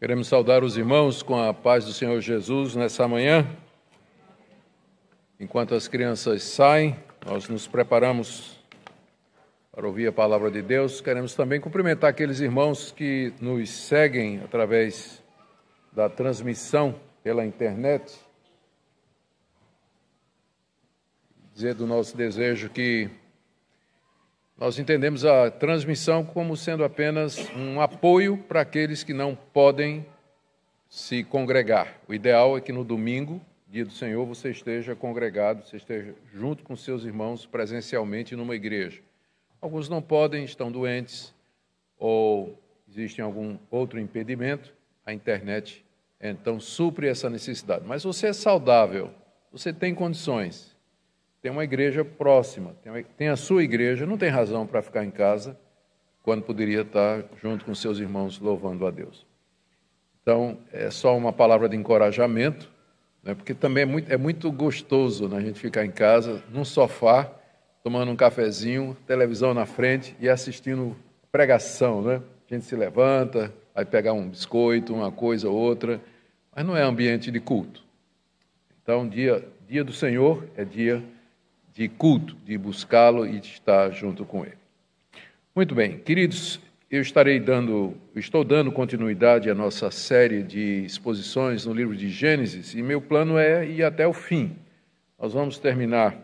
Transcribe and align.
Queremos 0.00 0.28
saudar 0.28 0.64
os 0.64 0.78
irmãos 0.78 1.22
com 1.22 1.38
a 1.38 1.52
paz 1.52 1.84
do 1.84 1.92
Senhor 1.92 2.18
Jesus 2.22 2.74
nessa 2.74 3.06
manhã. 3.06 3.46
Enquanto 5.38 5.74
as 5.74 5.88
crianças 5.88 6.42
saem, 6.42 6.96
nós 7.26 7.50
nos 7.50 7.68
preparamos 7.68 8.58
para 9.70 9.86
ouvir 9.86 10.06
a 10.06 10.12
palavra 10.12 10.50
de 10.50 10.62
Deus. 10.62 11.02
Queremos 11.02 11.34
também 11.34 11.60
cumprimentar 11.60 12.08
aqueles 12.08 12.40
irmãos 12.40 12.90
que 12.92 13.34
nos 13.42 13.68
seguem 13.68 14.40
através 14.42 15.22
da 15.92 16.08
transmissão 16.08 16.98
pela 17.22 17.44
internet. 17.44 18.18
Dizer 21.52 21.74
do 21.74 21.86
nosso 21.86 22.16
desejo 22.16 22.70
que 22.70 23.10
nós 24.60 24.78
entendemos 24.78 25.24
a 25.24 25.50
transmissão 25.50 26.22
como 26.22 26.54
sendo 26.54 26.84
apenas 26.84 27.38
um 27.56 27.80
apoio 27.80 28.36
para 28.36 28.60
aqueles 28.60 29.02
que 29.02 29.14
não 29.14 29.34
podem 29.34 30.04
se 30.86 31.24
congregar. 31.24 31.98
O 32.06 32.12
ideal 32.12 32.58
é 32.58 32.60
que 32.60 32.70
no 32.70 32.84
domingo, 32.84 33.40
dia 33.70 33.86
do 33.86 33.92
Senhor, 33.92 34.26
você 34.26 34.50
esteja 34.50 34.94
congregado, 34.94 35.66
você 35.66 35.78
esteja 35.78 36.14
junto 36.30 36.62
com 36.62 36.76
seus 36.76 37.04
irmãos 37.06 37.46
presencialmente 37.46 38.36
numa 38.36 38.54
igreja. 38.54 39.00
Alguns 39.62 39.88
não 39.88 40.02
podem, 40.02 40.44
estão 40.44 40.70
doentes 40.70 41.34
ou 41.98 42.54
existe 42.86 43.22
algum 43.22 43.56
outro 43.70 43.98
impedimento, 43.98 44.74
a 45.06 45.14
internet 45.14 45.82
então 46.20 46.60
supre 46.60 47.08
essa 47.08 47.30
necessidade. 47.30 47.86
Mas 47.86 48.04
você 48.04 48.26
é 48.26 48.32
saudável, 48.34 49.10
você 49.50 49.72
tem 49.72 49.94
condições, 49.94 50.69
tem 51.42 51.50
uma 51.50 51.64
igreja 51.64 52.04
próxima, 52.04 52.76
tem 53.16 53.28
a 53.28 53.36
sua 53.36 53.62
igreja, 53.62 54.06
não 54.06 54.18
tem 54.18 54.28
razão 54.28 54.66
para 54.66 54.82
ficar 54.82 55.04
em 55.04 55.10
casa 55.10 55.58
quando 56.22 56.42
poderia 56.42 56.82
estar 56.82 57.24
junto 57.40 57.64
com 57.64 57.74
seus 57.74 57.98
irmãos 57.98 58.38
louvando 58.38 58.86
a 58.86 58.90
Deus. 58.90 59.26
Então, 60.22 60.58
é 60.70 60.90
só 60.90 61.16
uma 61.16 61.32
palavra 61.32 61.68
de 61.68 61.76
encorajamento, 61.76 62.70
né, 63.22 63.34
porque 63.34 63.54
também 63.54 63.82
é 63.82 63.86
muito, 63.86 64.12
é 64.12 64.16
muito 64.16 64.52
gostoso 64.52 65.28
né, 65.28 65.38
a 65.38 65.40
gente 65.40 65.58
ficar 65.58 65.84
em 65.84 65.90
casa, 65.90 66.42
num 66.50 66.64
sofá, 66.64 67.30
tomando 67.82 68.10
um 68.12 68.16
cafezinho, 68.16 68.96
televisão 69.06 69.54
na 69.54 69.64
frente 69.64 70.14
e 70.20 70.28
assistindo 70.28 70.94
pregação. 71.32 72.02
Né? 72.02 72.22
A 72.50 72.54
gente 72.54 72.66
se 72.66 72.76
levanta, 72.76 73.52
vai 73.74 73.86
pegar 73.86 74.12
um 74.12 74.28
biscoito, 74.28 74.94
uma 74.94 75.10
coisa 75.10 75.48
ou 75.48 75.56
outra, 75.56 76.00
mas 76.54 76.66
não 76.66 76.76
é 76.76 76.82
ambiente 76.82 77.30
de 77.30 77.40
culto. 77.40 77.82
Então, 78.82 79.08
dia, 79.08 79.42
dia 79.66 79.82
do 79.82 79.92
Senhor 79.92 80.46
é 80.54 80.64
dia 80.64 81.02
de 81.74 81.88
culto, 81.88 82.36
de 82.44 82.56
buscá-lo 82.58 83.26
e 83.26 83.40
de 83.40 83.48
estar 83.48 83.90
junto 83.90 84.24
com 84.24 84.44
ele. 84.44 84.58
Muito 85.54 85.74
bem, 85.74 85.98
queridos, 85.98 86.60
eu 86.90 87.00
estarei 87.00 87.38
dando, 87.38 87.94
estou 88.16 88.42
dando 88.42 88.72
continuidade 88.72 89.48
à 89.48 89.54
nossa 89.54 89.90
série 89.90 90.42
de 90.42 90.84
exposições 90.84 91.64
no 91.66 91.72
livro 91.72 91.96
de 91.96 92.08
Gênesis 92.08 92.74
e 92.74 92.82
meu 92.82 93.00
plano 93.00 93.38
é 93.38 93.66
ir 93.66 93.84
até 93.84 94.06
o 94.06 94.12
fim. 94.12 94.56
Nós 95.18 95.32
vamos 95.32 95.58
terminar. 95.58 96.16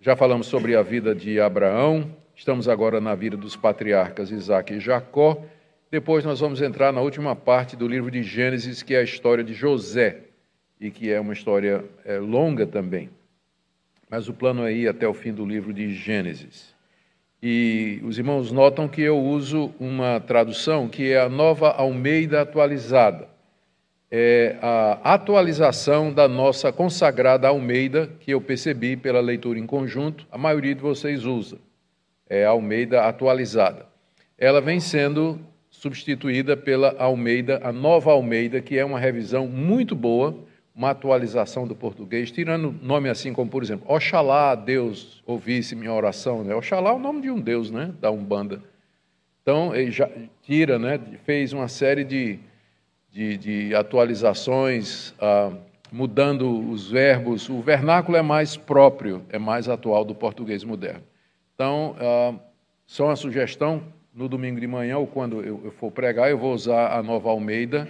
Já 0.00 0.16
falamos 0.16 0.46
sobre 0.46 0.76
a 0.76 0.82
vida 0.82 1.14
de 1.14 1.40
Abraão, 1.40 2.14
estamos 2.34 2.68
agora 2.68 3.00
na 3.00 3.14
vida 3.14 3.36
dos 3.36 3.56
patriarcas 3.56 4.30
Isaac 4.30 4.74
e 4.74 4.80
Jacó. 4.80 5.42
Depois 5.90 6.24
nós 6.24 6.40
vamos 6.40 6.62
entrar 6.62 6.92
na 6.92 7.00
última 7.00 7.34
parte 7.34 7.76
do 7.76 7.88
livro 7.88 8.10
de 8.10 8.22
Gênesis, 8.22 8.82
que 8.82 8.94
é 8.94 8.98
a 8.98 9.02
história 9.02 9.42
de 9.42 9.52
José, 9.52 10.20
e 10.80 10.90
que 10.90 11.10
é 11.10 11.20
uma 11.20 11.32
história 11.32 11.84
é, 12.04 12.18
longa 12.18 12.66
também 12.66 13.10
mas 14.10 14.28
o 14.28 14.34
plano 14.34 14.66
é 14.66 14.72
ir 14.72 14.88
até 14.88 15.06
o 15.06 15.14
fim 15.14 15.32
do 15.32 15.46
livro 15.46 15.72
de 15.72 15.94
Gênesis. 15.94 16.74
E 17.40 18.00
os 18.04 18.18
irmãos 18.18 18.50
notam 18.50 18.88
que 18.88 19.00
eu 19.00 19.16
uso 19.16 19.72
uma 19.78 20.20
tradução 20.20 20.88
que 20.88 21.12
é 21.12 21.20
a 21.20 21.28
nova 21.28 21.70
Almeida 21.70 22.42
atualizada. 22.42 23.28
É 24.10 24.56
a 24.60 25.14
atualização 25.14 26.12
da 26.12 26.26
nossa 26.26 26.72
consagrada 26.72 27.46
Almeida, 27.46 28.10
que 28.18 28.32
eu 28.32 28.40
percebi 28.40 28.96
pela 28.96 29.20
leitura 29.20 29.60
em 29.60 29.66
conjunto, 29.66 30.26
a 30.32 30.36
maioria 30.36 30.74
de 30.74 30.82
vocês 30.82 31.24
usa. 31.24 31.58
É 32.28 32.44
a 32.44 32.50
Almeida 32.50 33.02
atualizada. 33.04 33.86
Ela 34.36 34.60
vem 34.60 34.80
sendo 34.80 35.38
substituída 35.70 36.56
pela 36.56 36.96
Almeida, 36.98 37.60
a 37.62 37.70
nova 37.70 38.10
Almeida, 38.10 38.60
que 38.60 38.76
é 38.76 38.84
uma 38.84 38.98
revisão 38.98 39.46
muito 39.46 39.94
boa 39.94 40.49
uma 40.80 40.92
atualização 40.92 41.66
do 41.66 41.76
português, 41.76 42.30
tirando 42.30 42.74
nome 42.80 43.10
assim 43.10 43.34
como, 43.34 43.50
por 43.50 43.62
exemplo, 43.62 43.84
Oxalá 43.86 44.54
Deus 44.54 45.22
ouvisse 45.26 45.76
minha 45.76 45.92
oração. 45.92 46.42
Né? 46.42 46.54
Oxalá 46.54 46.88
é 46.88 46.94
o 46.94 46.98
nome 46.98 47.20
de 47.20 47.30
um 47.30 47.38
Deus, 47.38 47.70
né? 47.70 47.92
da 48.00 48.10
Umbanda. 48.10 48.62
Então, 49.42 49.76
ele 49.76 49.90
já 49.90 50.08
tira, 50.42 50.78
né? 50.78 50.98
fez 51.26 51.52
uma 51.52 51.68
série 51.68 52.02
de, 52.02 52.38
de, 53.12 53.36
de 53.36 53.74
atualizações, 53.74 55.12
ah, 55.20 55.52
mudando 55.92 56.70
os 56.70 56.90
verbos. 56.90 57.50
O 57.50 57.60
vernáculo 57.60 58.16
é 58.16 58.22
mais 58.22 58.56
próprio, 58.56 59.22
é 59.28 59.38
mais 59.38 59.68
atual 59.68 60.02
do 60.02 60.14
português 60.14 60.64
moderno. 60.64 61.02
Então, 61.54 61.94
ah, 62.00 62.32
só 62.86 63.04
uma 63.04 63.16
sugestão, 63.16 63.82
no 64.14 64.30
domingo 64.30 64.58
de 64.58 64.66
manhã, 64.66 64.96
ou 64.96 65.06
quando 65.06 65.42
eu, 65.42 65.60
eu 65.62 65.72
for 65.72 65.92
pregar, 65.92 66.30
eu 66.30 66.38
vou 66.38 66.54
usar 66.54 66.96
a 66.96 67.02
nova 67.02 67.28
Almeida, 67.28 67.86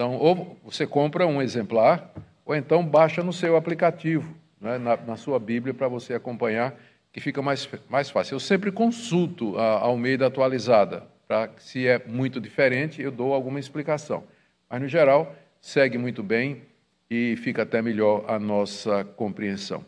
então, 0.00 0.16
ou 0.16 0.56
você 0.64 0.86
compra 0.86 1.26
um 1.26 1.42
exemplar, 1.42 2.10
ou 2.50 2.56
então 2.56 2.84
baixa 2.84 3.22
no 3.22 3.32
seu 3.32 3.54
aplicativo, 3.54 4.34
né, 4.60 4.76
na, 4.76 4.96
na, 4.96 5.16
sua 5.16 5.38
Bíblia, 5.38 5.72
para 5.72 5.86
você 5.86 6.14
acompanhar, 6.14 6.74
que 7.12 7.20
fica 7.20 7.40
mais, 7.40 7.68
mais 7.88 8.10
fácil. 8.10 8.34
Eu 8.34 8.40
sempre 8.40 8.72
consulto 8.72 9.56
a 9.56 9.78
Almeida 9.78 10.26
atualizada, 10.26 11.04
para 11.28 11.48
se 11.58 11.86
é 11.86 12.02
muito 12.04 12.40
diferente, 12.40 13.00
eu 13.00 13.12
dou 13.12 13.34
alguma 13.34 13.60
explicação. 13.60 14.24
Mas, 14.68 14.82
no 14.82 14.88
geral, 14.88 15.32
segue 15.60 15.96
muito 15.96 16.24
bem 16.24 16.62
e 17.08 17.36
fica 17.36 17.62
até 17.62 17.80
melhor 17.80 18.24
a 18.26 18.36
nossa 18.36 19.04
compreensão. 19.04 19.84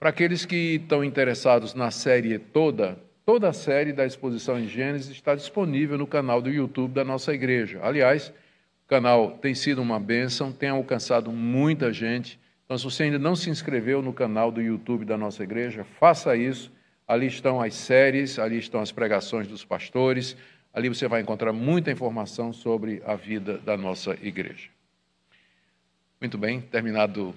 Para 0.00 0.08
aqueles 0.08 0.46
que 0.46 0.76
estão 0.76 1.04
interessados 1.04 1.74
na 1.74 1.90
série 1.90 2.38
toda, 2.38 2.98
toda 3.26 3.50
a 3.50 3.52
série 3.52 3.92
da 3.92 4.06
exposição 4.06 4.58
em 4.58 4.66
Gênesis 4.66 5.10
está 5.10 5.34
disponível 5.34 5.98
no 5.98 6.06
canal 6.06 6.40
do 6.40 6.48
YouTube 6.48 6.94
da 6.94 7.04
nossa 7.04 7.34
igreja. 7.34 7.78
Aliás, 7.82 8.32
o 8.86 8.88
canal 8.88 9.32
tem 9.32 9.52
sido 9.52 9.82
uma 9.82 9.98
bênção, 9.98 10.52
tem 10.52 10.68
alcançado 10.68 11.32
muita 11.32 11.92
gente. 11.92 12.38
Então, 12.64 12.78
se 12.78 12.84
você 12.84 13.02
ainda 13.02 13.18
não 13.18 13.34
se 13.34 13.50
inscreveu 13.50 14.00
no 14.00 14.12
canal 14.12 14.52
do 14.52 14.62
YouTube 14.62 15.04
da 15.04 15.18
nossa 15.18 15.42
igreja, 15.42 15.82
faça 15.82 16.36
isso. 16.36 16.70
Ali 17.06 17.26
estão 17.26 17.60
as 17.60 17.74
séries, 17.74 18.38
ali 18.38 18.58
estão 18.58 18.80
as 18.80 18.92
pregações 18.92 19.48
dos 19.48 19.64
pastores. 19.64 20.36
Ali 20.72 20.88
você 20.88 21.08
vai 21.08 21.20
encontrar 21.20 21.52
muita 21.52 21.90
informação 21.90 22.52
sobre 22.52 23.02
a 23.04 23.16
vida 23.16 23.58
da 23.58 23.76
nossa 23.76 24.16
igreja. 24.22 24.70
Muito 26.20 26.38
bem, 26.38 26.60
terminado 26.60 27.34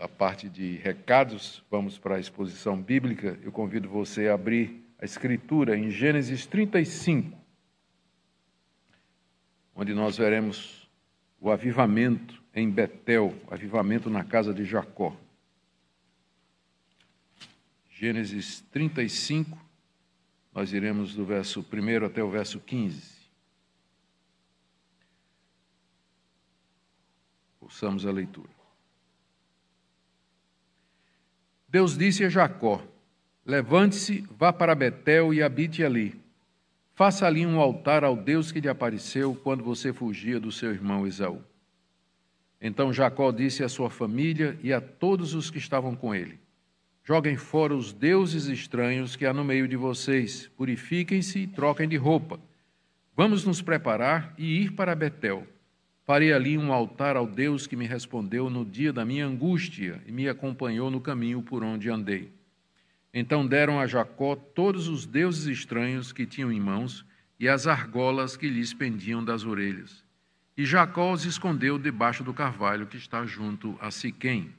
a 0.00 0.08
parte 0.08 0.48
de 0.48 0.76
recados, 0.76 1.62
vamos 1.70 1.98
para 1.98 2.14
a 2.16 2.20
exposição 2.20 2.80
bíblica. 2.80 3.38
Eu 3.42 3.52
convido 3.52 3.86
você 3.86 4.28
a 4.28 4.34
abrir 4.34 4.82
a 4.98 5.04
escritura 5.04 5.76
em 5.76 5.90
Gênesis 5.90 6.46
35 6.46 7.39
onde 9.80 9.94
nós 9.94 10.18
veremos 10.18 10.86
o 11.40 11.50
avivamento 11.50 12.42
em 12.54 12.70
Betel, 12.70 13.34
avivamento 13.50 14.10
na 14.10 14.22
casa 14.22 14.52
de 14.52 14.62
Jacó. 14.62 15.16
Gênesis 17.88 18.60
35, 18.72 19.58
nós 20.52 20.74
iremos 20.74 21.14
do 21.14 21.24
verso 21.24 21.60
1 21.60 22.04
até 22.04 22.22
o 22.22 22.28
verso 22.28 22.60
15. 22.60 23.20
Ouçamos 27.58 28.04
a 28.04 28.12
leitura. 28.12 28.50
Deus 31.66 31.96
disse 31.96 32.22
a 32.22 32.28
Jacó: 32.28 32.86
Levante-se, 33.46 34.26
vá 34.30 34.52
para 34.52 34.74
Betel 34.74 35.32
e 35.32 35.42
habite 35.42 35.82
ali 35.82 36.20
Faça 37.00 37.26
ali 37.26 37.46
um 37.46 37.58
altar 37.58 38.04
ao 38.04 38.14
Deus 38.14 38.52
que 38.52 38.60
lhe 38.60 38.68
apareceu 38.68 39.34
quando 39.34 39.64
você 39.64 39.90
fugia 39.90 40.38
do 40.38 40.52
seu 40.52 40.70
irmão 40.70 41.06
Esaú. 41.06 41.42
Então 42.60 42.92
Jacó 42.92 43.32
disse 43.32 43.64
à 43.64 43.70
sua 43.70 43.88
família 43.88 44.58
e 44.62 44.70
a 44.70 44.82
todos 44.82 45.32
os 45.32 45.50
que 45.50 45.56
estavam 45.56 45.96
com 45.96 46.14
ele: 46.14 46.38
Joguem 47.02 47.38
fora 47.38 47.74
os 47.74 47.90
deuses 47.90 48.48
estranhos 48.48 49.16
que 49.16 49.24
há 49.24 49.32
no 49.32 49.42
meio 49.42 49.66
de 49.66 49.76
vocês, 49.76 50.48
purifiquem-se 50.58 51.38
e 51.38 51.46
troquem 51.46 51.88
de 51.88 51.96
roupa. 51.96 52.38
Vamos 53.16 53.46
nos 53.46 53.62
preparar 53.62 54.34
e 54.36 54.60
ir 54.60 54.72
para 54.72 54.94
Betel. 54.94 55.46
Farei 56.04 56.34
ali 56.34 56.58
um 56.58 56.70
altar 56.70 57.16
ao 57.16 57.26
Deus 57.26 57.66
que 57.66 57.76
me 57.76 57.86
respondeu 57.86 58.50
no 58.50 58.62
dia 58.62 58.92
da 58.92 59.06
minha 59.06 59.24
angústia 59.24 60.02
e 60.06 60.12
me 60.12 60.28
acompanhou 60.28 60.90
no 60.90 61.00
caminho 61.00 61.40
por 61.40 61.64
onde 61.64 61.88
andei. 61.88 62.30
Então 63.12 63.46
deram 63.46 63.80
a 63.80 63.86
Jacó 63.86 64.36
todos 64.36 64.88
os 64.88 65.04
deuses 65.04 65.46
estranhos 65.46 66.12
que 66.12 66.24
tinham 66.24 66.52
em 66.52 66.60
mãos 66.60 67.04
e 67.38 67.48
as 67.48 67.66
argolas 67.66 68.36
que 68.36 68.48
lhes 68.48 68.72
pendiam 68.72 69.24
das 69.24 69.44
orelhas. 69.44 70.04
E 70.56 70.64
Jacó 70.64 71.12
os 71.12 71.24
escondeu 71.24 71.78
debaixo 71.78 72.22
do 72.22 72.34
carvalho 72.34 72.86
que 72.86 72.96
está 72.96 73.24
junto 73.24 73.76
a 73.80 73.90
Siquém. 73.90 74.52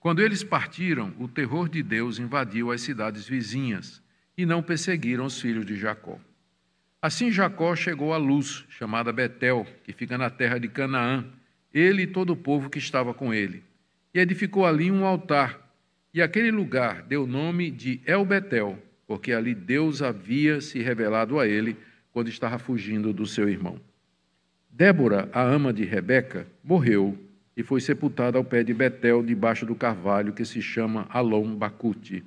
Quando 0.00 0.22
eles 0.22 0.42
partiram, 0.42 1.12
o 1.18 1.28
terror 1.28 1.68
de 1.68 1.82
Deus 1.82 2.18
invadiu 2.18 2.70
as 2.70 2.80
cidades 2.80 3.28
vizinhas 3.28 4.02
e 4.36 4.46
não 4.46 4.62
perseguiram 4.62 5.24
os 5.24 5.40
filhos 5.40 5.66
de 5.66 5.76
Jacó. 5.76 6.18
Assim 7.00 7.30
Jacó 7.30 7.76
chegou 7.76 8.12
à 8.12 8.16
luz, 8.16 8.64
chamada 8.68 9.12
Betel, 9.12 9.66
que 9.84 9.92
fica 9.92 10.16
na 10.16 10.30
terra 10.30 10.58
de 10.58 10.68
Canaã, 10.68 11.24
ele 11.72 12.02
e 12.02 12.06
todo 12.06 12.30
o 12.32 12.36
povo 12.36 12.70
que 12.70 12.78
estava 12.78 13.12
com 13.12 13.34
ele. 13.34 13.62
E 14.14 14.18
edificou 14.18 14.64
ali 14.64 14.90
um 14.90 15.04
altar, 15.04 15.67
e 16.18 16.22
aquele 16.22 16.50
lugar 16.50 17.02
deu 17.02 17.22
o 17.22 17.26
nome 17.28 17.70
de 17.70 18.00
El 18.04 18.24
Betel, 18.24 18.76
porque 19.06 19.32
ali 19.32 19.54
Deus 19.54 20.02
havia 20.02 20.60
se 20.60 20.80
revelado 20.82 21.38
a 21.38 21.46
ele 21.46 21.76
quando 22.10 22.26
estava 22.26 22.58
fugindo 22.58 23.12
do 23.12 23.24
seu 23.24 23.48
irmão. 23.48 23.80
Débora, 24.68 25.28
a 25.32 25.40
ama 25.40 25.72
de 25.72 25.84
Rebeca, 25.84 26.44
morreu 26.64 27.16
e 27.56 27.62
foi 27.62 27.80
sepultada 27.80 28.36
ao 28.36 28.42
pé 28.42 28.64
de 28.64 28.74
Betel, 28.74 29.22
debaixo 29.22 29.64
do 29.64 29.76
carvalho 29.76 30.32
que 30.32 30.44
se 30.44 30.60
chama 30.60 31.06
Alom 31.08 31.54
Bacute. 31.54 32.24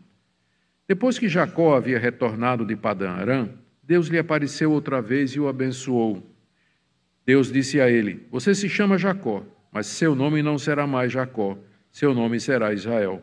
Depois 0.88 1.20
que 1.20 1.28
Jacó 1.28 1.76
havia 1.76 2.00
retornado 2.00 2.66
de 2.66 2.78
Padã 2.78 3.10
Arã, 3.10 3.50
Deus 3.84 4.08
lhe 4.08 4.18
apareceu 4.18 4.72
outra 4.72 5.02
vez 5.02 5.32
e 5.32 5.40
o 5.42 5.50
abençoou. 5.50 6.26
Deus 7.26 7.52
disse 7.52 7.82
a 7.82 7.90
ele: 7.90 8.26
Você 8.32 8.56
se 8.56 8.70
chama 8.70 8.98
Jacó, 8.98 9.44
mas 9.70 9.88
seu 9.88 10.16
nome 10.16 10.42
não 10.42 10.58
será 10.58 10.88
mais 10.88 11.12
Jacó, 11.12 11.58
seu 11.92 12.14
nome 12.14 12.40
será 12.40 12.74
Israel. 12.74 13.22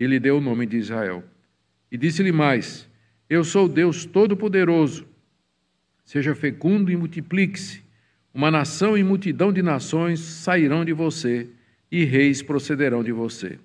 E 0.00 0.06
lhe 0.06 0.18
deu 0.18 0.38
o 0.38 0.40
nome 0.40 0.64
de 0.64 0.78
Israel. 0.78 1.22
E 1.92 1.98
disse-lhe 1.98 2.32
mais: 2.32 2.88
Eu 3.28 3.44
sou 3.44 3.68
Deus 3.68 4.06
Todo-Poderoso. 4.06 5.06
Seja 6.02 6.34
fecundo 6.34 6.90
e 6.90 6.96
multiplique-se. 6.96 7.82
Uma 8.32 8.50
nação 8.50 8.96
e 8.96 9.02
multidão 9.02 9.52
de 9.52 9.60
nações 9.60 10.20
sairão 10.20 10.84
de 10.84 10.92
você, 10.92 11.48
e 11.92 12.04
reis 12.04 12.40
procederão 12.42 13.04
de 13.04 13.12
você. 13.12 13.58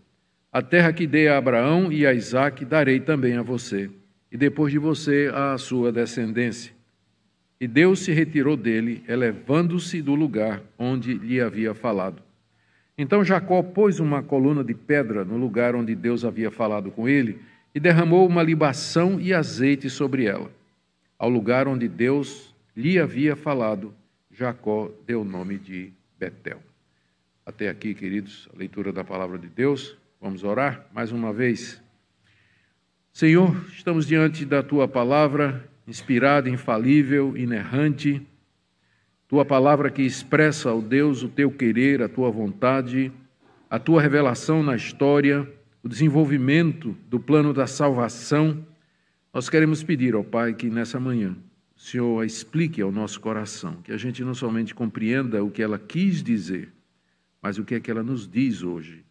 A 0.52 0.62
terra 0.62 0.92
que 0.92 1.06
dei 1.06 1.28
a 1.28 1.38
Abraão 1.38 1.92
e 1.92 2.06
a 2.06 2.14
Isaque 2.14 2.66
darei 2.66 3.00
também 3.00 3.38
a 3.38 3.42
você, 3.42 3.90
e 4.32 4.38
depois 4.38 4.72
de 4.72 4.80
você 4.80 5.32
a 5.34 5.58
sua 5.58 5.92
descendência. 5.92 6.74
E 7.60 7.68
Deus 7.68 8.00
se 8.00 8.12
retirou 8.12 8.58
dele, 8.58 9.04
elevando-se 9.08 10.02
do 10.02 10.16
lugar 10.16 10.62
onde 10.78 11.14
lhe 11.14 11.40
havia 11.40 11.74
falado. 11.74 12.25
Então 12.98 13.24
Jacó 13.24 13.62
pôs 13.62 14.00
uma 14.00 14.24
coluna 14.24 14.64
de 14.64 14.74
pedra 14.74 15.26
no 15.26 15.38
lugar 15.38 15.76
onde 15.76 15.94
Deus 15.96 16.24
havia 16.24 16.50
falado 16.50 16.92
com 16.92 17.08
ele 17.08 17.40
e 17.74 17.80
derramou 17.80 18.26
uma 18.26 18.42
libação 18.42 19.20
e 19.20 19.34
azeite 19.34 19.90
sobre 19.90 20.26
ela. 20.26 20.50
Ao 21.20 21.30
lugar 21.30 21.68
onde 21.68 21.88
Deus 21.88 22.56
lhe 22.76 22.98
havia 22.98 23.36
falado, 23.36 23.94
Jacó 24.32 24.92
deu 25.06 25.22
o 25.22 25.26
nome 25.26 25.58
de 25.58 25.92
Betel. 26.18 26.62
Até 27.46 27.70
aqui, 27.70 27.94
queridos, 27.94 28.50
a 28.54 28.58
leitura 28.58 28.92
da 28.92 29.04
palavra 29.04 29.38
de 29.38 29.48
Deus. 29.48 29.98
Vamos 30.22 30.44
orar 30.44 30.88
mais 30.94 31.12
uma 31.12 31.32
vez. 31.34 31.82
Senhor, 33.14 33.56
estamos 33.70 34.08
diante 34.08 34.46
da 34.46 34.64
tua 34.64 34.88
palavra 34.88 35.70
inspirada, 35.88 36.50
infalível, 36.50 37.38
inerrante, 37.38 38.26
tua 39.28 39.44
palavra 39.44 39.90
que 39.90 40.02
expressa 40.02 40.70
ao 40.70 40.82
Deus 40.82 41.24
o 41.24 41.30
teu 41.30 41.52
querer, 41.52 42.02
a 42.02 42.10
tua 42.10 42.30
vontade, 42.30 43.12
a 43.70 43.80
tua 43.80 44.02
revelação 44.02 44.62
na 44.62 44.76
história, 44.76 45.52
o 45.84 45.90
desenvolvimento 45.90 46.96
do 47.10 47.20
plano 47.20 47.54
da 47.54 47.68
salvação. 47.68 48.66
Nós 49.34 49.50
queremos 49.50 49.84
pedir 49.84 50.16
ao 50.16 50.24
Pai 50.24 50.54
que 50.54 50.70
nessa 50.70 51.00
manhã 51.00 51.36
o 51.76 51.80
Senhor 51.80 52.22
a 52.22 52.26
explique 52.26 52.82
ao 52.82 52.92
nosso 52.92 53.20
coração, 53.20 53.82
que 53.84 53.92
a 53.92 53.98
gente 53.98 54.24
não 54.24 54.34
somente 54.34 54.74
compreenda 54.74 55.44
o 55.44 55.52
que 55.52 55.62
ela 55.62 55.78
quis 55.78 56.24
dizer, 56.24 56.72
mas 57.42 57.58
o 57.58 57.66
que 57.66 57.76
é 57.76 57.80
que 57.80 57.92
ela 57.92 58.04
nos 58.04 58.28
diz 58.28 58.64
hoje, 58.64 59.04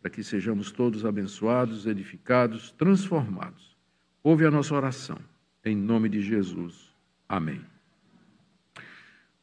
para 0.00 0.10
que 0.10 0.22
sejamos 0.22 0.70
todos 0.70 1.04
abençoados, 1.04 1.86
edificados, 1.86 2.70
transformados. 2.72 3.76
Ouve 4.22 4.46
a 4.46 4.50
nossa 4.50 4.74
oração 4.74 5.18
em 5.64 5.74
nome 5.74 6.08
de 6.08 6.20
Jesus. 6.20 6.92
Amém. 7.28 7.73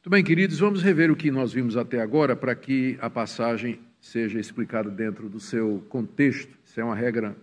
Muito 0.02 0.10
bem, 0.10 0.24
queridos, 0.24 0.58
vamos 0.58 0.82
rever 0.82 1.12
o 1.12 1.14
que 1.14 1.30
nós 1.30 1.52
vimos 1.52 1.76
até 1.76 2.00
agora 2.00 2.34
para 2.34 2.56
que 2.56 2.98
a 3.00 3.08
passagem 3.08 3.78
seja 4.00 4.40
explicada 4.40 4.90
dentro 4.90 5.28
do 5.28 5.38
seu 5.38 5.80
contexto. 5.88 6.58
Isso 6.64 6.80
é 6.80 6.84
uma 6.84 6.96
regra 6.96 7.36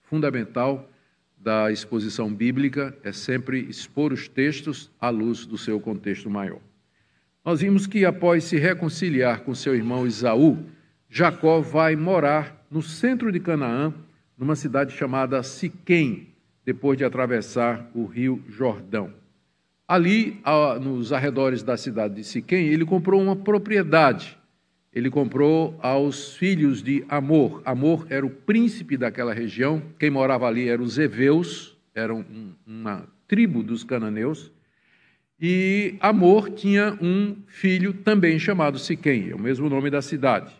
fundamental 0.00 0.88
da 1.36 1.70
exposição 1.70 2.32
bíblica, 2.32 2.96
é 3.04 3.12
sempre 3.12 3.60
expor 3.68 4.14
os 4.14 4.28
textos 4.28 4.90
à 4.98 5.10
luz 5.10 5.44
do 5.44 5.58
seu 5.58 5.78
contexto 5.78 6.30
maior. 6.30 6.60
Nós 7.44 7.60
vimos 7.60 7.86
que 7.86 8.06
após 8.06 8.44
se 8.44 8.56
reconciliar 8.56 9.42
com 9.42 9.54
seu 9.54 9.74
irmão 9.74 10.06
Isaú, 10.06 10.64
Jacó 11.10 11.60
vai 11.60 11.96
morar 11.96 12.66
no 12.70 12.80
centro 12.80 13.30
de 13.30 13.40
Canaã, 13.40 13.92
numa 14.38 14.56
cidade 14.56 14.96
chamada 14.96 15.42
Siquém, 15.42 16.28
depois 16.64 16.96
de 16.96 17.04
atravessar 17.04 17.90
o 17.94 18.06
rio 18.06 18.42
Jordão. 18.48 19.25
Ali, 19.88 20.40
nos 20.80 21.12
arredores 21.12 21.62
da 21.62 21.76
cidade 21.76 22.14
de 22.14 22.24
Siquém, 22.24 22.66
ele 22.66 22.84
comprou 22.84 23.20
uma 23.22 23.36
propriedade. 23.36 24.36
Ele 24.92 25.10
comprou 25.10 25.78
aos 25.80 26.34
filhos 26.34 26.82
de 26.82 27.04
Amor. 27.08 27.62
Amor 27.64 28.06
era 28.08 28.24
o 28.24 28.30
príncipe 28.30 28.96
daquela 28.96 29.32
região. 29.32 29.82
Quem 29.98 30.10
morava 30.10 30.46
ali 30.46 30.68
eram 30.68 30.82
os 30.82 30.98
Eveus, 30.98 31.76
eram 31.94 32.24
uma 32.66 33.06
tribo 33.28 33.62
dos 33.62 33.84
cananeus. 33.84 34.50
E 35.38 35.96
Amor 36.00 36.50
tinha 36.50 36.96
um 37.00 37.36
filho 37.46 37.92
também 37.92 38.38
chamado 38.38 38.78
Siquém, 38.78 39.30
é 39.30 39.34
o 39.34 39.38
mesmo 39.38 39.68
nome 39.68 39.90
da 39.90 40.00
cidade. 40.00 40.52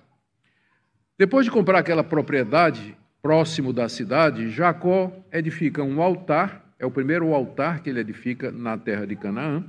Depois 1.18 1.46
de 1.46 1.50
comprar 1.50 1.78
aquela 1.78 2.04
propriedade, 2.04 2.94
próximo 3.22 3.72
da 3.72 3.88
cidade, 3.88 4.50
Jacó 4.50 5.10
edifica 5.32 5.82
um 5.82 6.02
altar, 6.02 6.65
é 6.78 6.86
o 6.86 6.90
primeiro 6.90 7.32
altar 7.34 7.82
que 7.82 7.90
ele 7.90 8.00
edifica 8.00 8.50
na 8.50 8.76
terra 8.76 9.06
de 9.06 9.16
Canaã, 9.16 9.64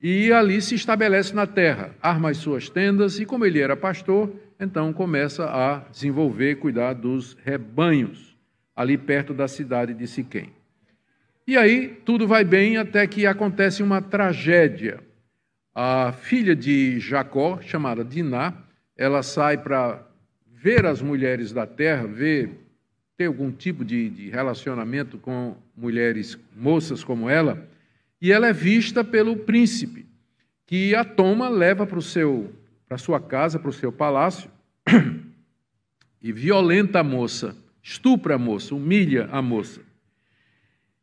e 0.00 0.32
ali 0.32 0.62
se 0.62 0.74
estabelece 0.74 1.34
na 1.34 1.46
terra, 1.46 1.90
arma 2.00 2.30
as 2.30 2.36
suas 2.36 2.68
tendas, 2.68 3.18
e 3.18 3.26
como 3.26 3.44
ele 3.44 3.60
era 3.60 3.76
pastor, 3.76 4.32
então 4.60 4.92
começa 4.92 5.44
a 5.44 5.78
desenvolver, 5.90 6.56
cuidar 6.56 6.92
dos 6.92 7.36
rebanhos, 7.44 8.36
ali 8.76 8.96
perto 8.96 9.34
da 9.34 9.48
cidade 9.48 9.94
de 9.94 10.06
Siquém. 10.06 10.52
E 11.46 11.56
aí 11.56 11.88
tudo 12.04 12.28
vai 12.28 12.44
bem 12.44 12.76
até 12.76 13.06
que 13.06 13.26
acontece 13.26 13.82
uma 13.82 14.02
tragédia. 14.02 15.00
A 15.74 16.12
filha 16.12 16.54
de 16.54 17.00
Jacó, 17.00 17.60
chamada 17.60 18.04
Diná, 18.04 18.52
ela 18.96 19.22
sai 19.22 19.58
para 19.58 20.06
ver 20.46 20.84
as 20.84 21.00
mulheres 21.00 21.52
da 21.52 21.66
terra, 21.66 22.06
ver 22.06 22.67
ter 23.18 23.26
algum 23.26 23.50
tipo 23.50 23.84
de, 23.84 24.08
de 24.08 24.30
relacionamento 24.30 25.18
com 25.18 25.56
mulheres 25.76 26.38
moças 26.56 27.02
como 27.02 27.28
ela, 27.28 27.68
e 28.22 28.30
ela 28.30 28.46
é 28.46 28.52
vista 28.52 29.02
pelo 29.02 29.36
príncipe, 29.38 30.06
que 30.64 30.94
a 30.94 31.04
toma, 31.04 31.48
leva 31.48 31.84
para 31.84 32.00
seu 32.00 32.52
para 32.86 32.96
sua 32.96 33.20
casa, 33.20 33.58
para 33.58 33.68
o 33.68 33.72
seu 33.72 33.92
palácio, 33.92 34.50
e 36.22 36.32
violenta 36.32 37.00
a 37.00 37.04
moça, 37.04 37.54
estupra 37.82 38.36
a 38.36 38.38
moça, 38.38 38.74
humilha 38.74 39.28
a 39.30 39.42
moça. 39.42 39.82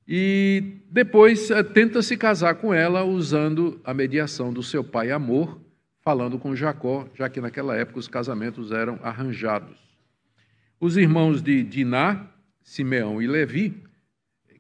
E 0.07 0.79
depois 0.89 1.51
eh, 1.51 1.61
tenta 1.61 2.01
se 2.01 2.17
casar 2.17 2.55
com 2.55 2.73
ela 2.73 3.03
usando 3.03 3.79
a 3.83 3.93
mediação 3.93 4.51
do 4.51 4.63
seu 4.63 4.83
pai 4.83 5.11
Amor, 5.11 5.59
falando 6.01 6.39
com 6.39 6.55
Jacó, 6.55 7.07
já 7.13 7.29
que 7.29 7.39
naquela 7.39 7.75
época 7.75 7.99
os 7.99 8.07
casamentos 8.07 8.71
eram 8.71 8.99
arranjados. 9.03 9.84
Os 10.85 10.97
irmãos 10.97 11.41
de 11.41 11.63
Diná, 11.63 12.27
Simeão 12.61 13.19
e 13.19 13.25
Levi, 13.25 13.73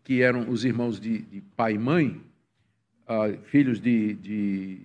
que 0.03 0.23
eram 0.23 0.49
os 0.49 0.65
irmãos 0.65 0.99
de, 0.99 1.19
de 1.19 1.39
pai 1.55 1.73
e 1.73 1.77
mãe, 1.77 2.19
uh, 3.07 3.37
filhos 3.43 3.79
de, 3.79 4.15
de, 4.15 4.79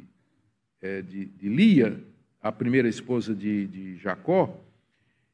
é, 0.83 1.01
de, 1.01 1.25
de, 1.25 1.49
Lia, 1.49 1.99
a 2.43 2.53
primeira 2.53 2.89
esposa 2.91 3.35
de, 3.35 3.67
de 3.69 3.97
Jacó, 3.97 4.55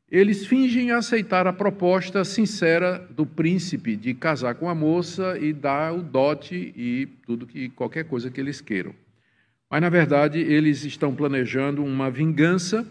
eles 0.09 0.47
fingem 0.47 0.93
aceitar 0.93 1.45
a 1.49 1.53
proposta 1.53 2.25
sincera 2.25 3.05
do 3.11 3.27
príncipe 3.27 3.97
de 3.97 4.15
casar 4.15 4.55
com 4.55 4.69
a 4.69 4.77
moça 4.77 5.37
e 5.41 5.53
dar 5.53 5.93
o 5.93 6.05
dote 6.05 6.73
e 6.77 7.09
tudo 7.27 7.49
que 7.49 7.69
qualquer 7.71 8.05
coisa 8.05 8.31
que 8.31 8.41
eles 8.41 8.61
queiram. 8.61 8.95
Mas 9.69 9.81
na 9.81 9.89
verdade 9.89 10.39
eles 10.39 10.85
estão 10.85 11.13
planejando 11.13 11.83
uma 11.83 12.09
vingança 12.13 12.87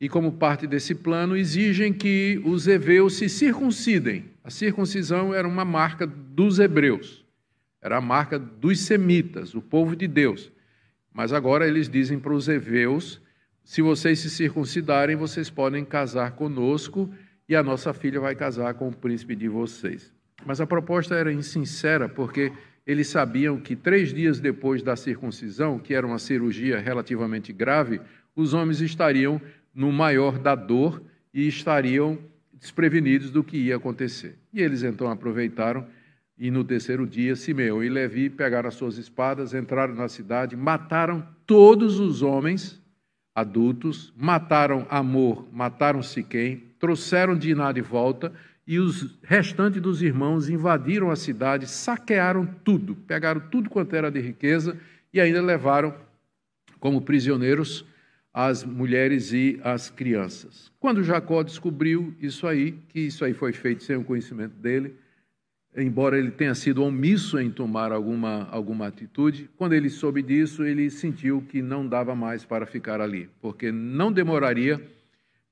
e, 0.00 0.08
como 0.08 0.32
parte 0.32 0.66
desse 0.66 0.94
plano, 0.94 1.36
exigem 1.36 1.92
que 1.92 2.40
os 2.44 2.66
heveus 2.66 3.14
se 3.16 3.28
circuncidem. 3.28 4.24
A 4.42 4.50
circuncisão 4.50 5.34
era 5.34 5.46
uma 5.46 5.64
marca 5.64 6.06
dos 6.06 6.58
hebreus, 6.58 7.24
era 7.82 7.98
a 7.98 8.00
marca 8.00 8.38
dos 8.38 8.80
semitas, 8.80 9.54
o 9.54 9.60
povo 9.60 9.94
de 9.94 10.08
Deus. 10.08 10.50
Mas 11.12 11.32
agora 11.32 11.68
eles 11.68 11.88
dizem 11.88 12.18
para 12.18 12.32
os 12.32 12.48
heveus: 12.48 13.20
se 13.62 13.82
vocês 13.82 14.20
se 14.20 14.30
circuncidarem, 14.30 15.16
vocês 15.16 15.50
podem 15.50 15.84
casar 15.84 16.32
conosco 16.32 17.12
e 17.46 17.54
a 17.54 17.62
nossa 17.62 17.92
filha 17.92 18.20
vai 18.20 18.34
casar 18.34 18.72
com 18.74 18.88
o 18.88 18.96
príncipe 18.96 19.36
de 19.36 19.48
vocês. 19.48 20.12
Mas 20.46 20.60
a 20.60 20.66
proposta 20.66 21.14
era 21.14 21.32
insincera, 21.32 22.08
porque 22.08 22.52
eles 22.86 23.08
sabiam 23.08 23.60
que 23.60 23.76
três 23.76 24.14
dias 24.14 24.40
depois 24.40 24.82
da 24.82 24.96
circuncisão, 24.96 25.78
que 25.78 25.92
era 25.92 26.06
uma 26.06 26.18
cirurgia 26.18 26.78
relativamente 26.78 27.52
grave, 27.52 28.00
os 28.34 28.54
homens 28.54 28.80
estariam 28.80 29.40
no 29.74 29.92
maior 29.92 30.38
da 30.38 30.54
dor 30.54 31.02
e 31.32 31.46
estariam 31.46 32.18
desprevenidos 32.52 33.30
do 33.30 33.42
que 33.42 33.56
ia 33.56 33.76
acontecer. 33.76 34.38
E 34.52 34.60
eles 34.60 34.82
então 34.82 35.10
aproveitaram 35.10 35.86
E 36.38 36.50
no 36.50 36.64
terceiro 36.64 37.06
dia, 37.06 37.36
Simeão 37.36 37.84
e 37.84 37.88
Levi 37.90 38.30
pegaram 38.30 38.66
as 38.66 38.74
suas 38.74 38.96
espadas, 38.96 39.52
entraram 39.52 39.94
na 39.94 40.08
cidade, 40.08 40.56
mataram 40.56 41.26
todos 41.46 42.00
os 42.00 42.22
homens 42.22 42.80
adultos, 43.34 44.12
mataram 44.16 44.86
Amor, 44.88 45.46
mataram 45.52 46.02
Siquém, 46.02 46.64
trouxeram 46.78 47.36
Diná 47.36 47.72
de 47.72 47.82
volta 47.82 48.32
e 48.66 48.78
os 48.78 49.18
restantes 49.22 49.82
dos 49.82 50.00
irmãos 50.00 50.48
invadiram 50.48 51.10
a 51.10 51.16
cidade, 51.16 51.66
saquearam 51.66 52.46
tudo, 52.64 52.94
pegaram 52.94 53.40
tudo 53.50 53.68
quanto 53.68 53.94
era 53.94 54.10
de 54.10 54.20
riqueza 54.20 54.78
e 55.12 55.20
ainda 55.20 55.42
levaram 55.42 55.94
como 56.78 57.02
prisioneiros 57.02 57.84
as 58.32 58.64
mulheres 58.64 59.32
e 59.32 59.60
as 59.62 59.90
crianças. 59.90 60.70
Quando 60.78 61.02
Jacó 61.02 61.42
descobriu 61.42 62.14
isso 62.20 62.46
aí, 62.46 62.72
que 62.88 63.00
isso 63.00 63.24
aí 63.24 63.34
foi 63.34 63.52
feito 63.52 63.82
sem 63.82 63.96
o 63.96 64.04
conhecimento 64.04 64.54
dele, 64.54 64.94
embora 65.76 66.18
ele 66.18 66.30
tenha 66.30 66.54
sido 66.54 66.82
omisso 66.82 67.38
em 67.38 67.50
tomar 67.50 67.92
alguma, 67.92 68.48
alguma 68.50 68.86
atitude, 68.86 69.50
quando 69.56 69.72
ele 69.72 69.88
soube 69.88 70.22
disso, 70.22 70.64
ele 70.64 70.90
sentiu 70.90 71.42
que 71.48 71.60
não 71.60 71.86
dava 71.86 72.14
mais 72.14 72.44
para 72.44 72.66
ficar 72.66 73.00
ali, 73.00 73.28
porque 73.40 73.72
não 73.72 74.12
demoraria 74.12 74.80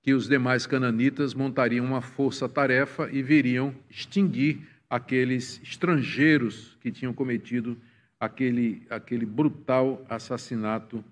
que 0.03 0.15
os 0.15 0.29
demais 0.29 0.67
cananitas 0.67 1.35
montariam 1.35 1.85
uma 1.85 2.01
força-tarefa 2.01 3.11
e 3.13 3.23
viriam 3.23 3.75
extinguir 3.91 4.61
aqueles 4.89 5.61
estrangeiros 5.63 6.77
que 6.81 6.91
tinham 6.91 7.13
cometido 7.13 7.77
aquele, 8.19 8.83
aquele 8.89 9.27
brutal 9.27 10.05
assassinato 10.09 11.05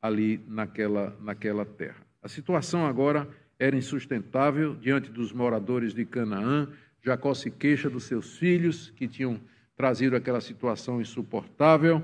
ali 0.00 0.40
naquela, 0.46 1.16
naquela 1.20 1.64
terra. 1.64 2.06
A 2.22 2.28
situação 2.28 2.86
agora 2.86 3.28
era 3.58 3.76
insustentável 3.76 4.74
diante 4.74 5.10
dos 5.10 5.32
moradores 5.32 5.92
de 5.92 6.04
Canaã, 6.04 6.68
Jacó 7.02 7.32
se 7.34 7.50
queixa 7.50 7.88
dos 7.88 8.04
seus 8.04 8.36
filhos, 8.36 8.90
que 8.90 9.08
tinham 9.08 9.40
trazido 9.76 10.16
aquela 10.16 10.40
situação 10.40 11.00
insuportável, 11.00 12.02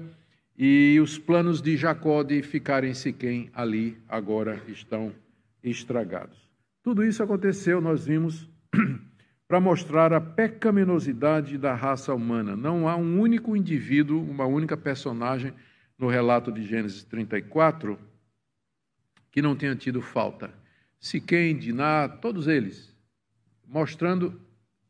e 0.56 0.98
os 1.02 1.18
planos 1.18 1.60
de 1.60 1.76
Jacó 1.76 2.22
de 2.22 2.42
ficar 2.42 2.84
em 2.84 2.94
Siquém 2.94 3.50
ali 3.52 3.98
agora 4.08 4.62
estão 4.68 5.12
estragados. 5.62 6.38
Tudo 6.82 7.04
isso 7.04 7.22
aconteceu, 7.22 7.80
nós 7.80 8.06
vimos, 8.06 8.48
para 9.48 9.60
mostrar 9.60 10.12
a 10.12 10.20
pecaminosidade 10.20 11.58
da 11.58 11.74
raça 11.74 12.14
humana. 12.14 12.54
Não 12.54 12.88
há 12.88 12.96
um 12.96 13.20
único 13.20 13.56
indivíduo, 13.56 14.22
uma 14.22 14.46
única 14.46 14.76
personagem 14.76 15.52
no 15.98 16.08
relato 16.08 16.50
de 16.50 16.64
Gênesis 16.64 17.04
34 17.04 17.98
que 19.34 19.42
não 19.42 19.56
tenha 19.56 19.74
tido 19.74 20.00
falta. 20.00 20.54
Siquém, 21.00 21.56
Diná, 21.56 22.08
todos 22.08 22.46
eles, 22.46 22.94
mostrando 23.66 24.40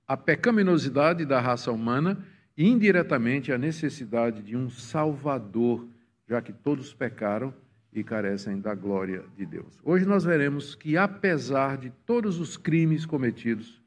a 0.06 0.18
pecaminosidade 0.18 1.24
da 1.24 1.40
raça 1.40 1.72
humana 1.72 2.22
e 2.54 2.68
indiretamente 2.68 3.50
a 3.50 3.56
necessidade 3.56 4.42
de 4.42 4.54
um 4.54 4.68
Salvador, 4.68 5.88
já 6.28 6.42
que 6.42 6.52
todos 6.52 6.92
pecaram 6.92 7.54
e 7.90 8.04
carecem 8.04 8.60
da 8.60 8.74
glória 8.74 9.24
de 9.34 9.46
Deus. 9.46 9.80
Hoje 9.82 10.04
nós 10.04 10.24
veremos 10.24 10.74
que, 10.74 10.96
apesar 10.96 11.78
de 11.78 11.88
todos 12.04 12.38
os 12.38 12.56
crimes 12.56 13.06
cometidos, 13.06 13.82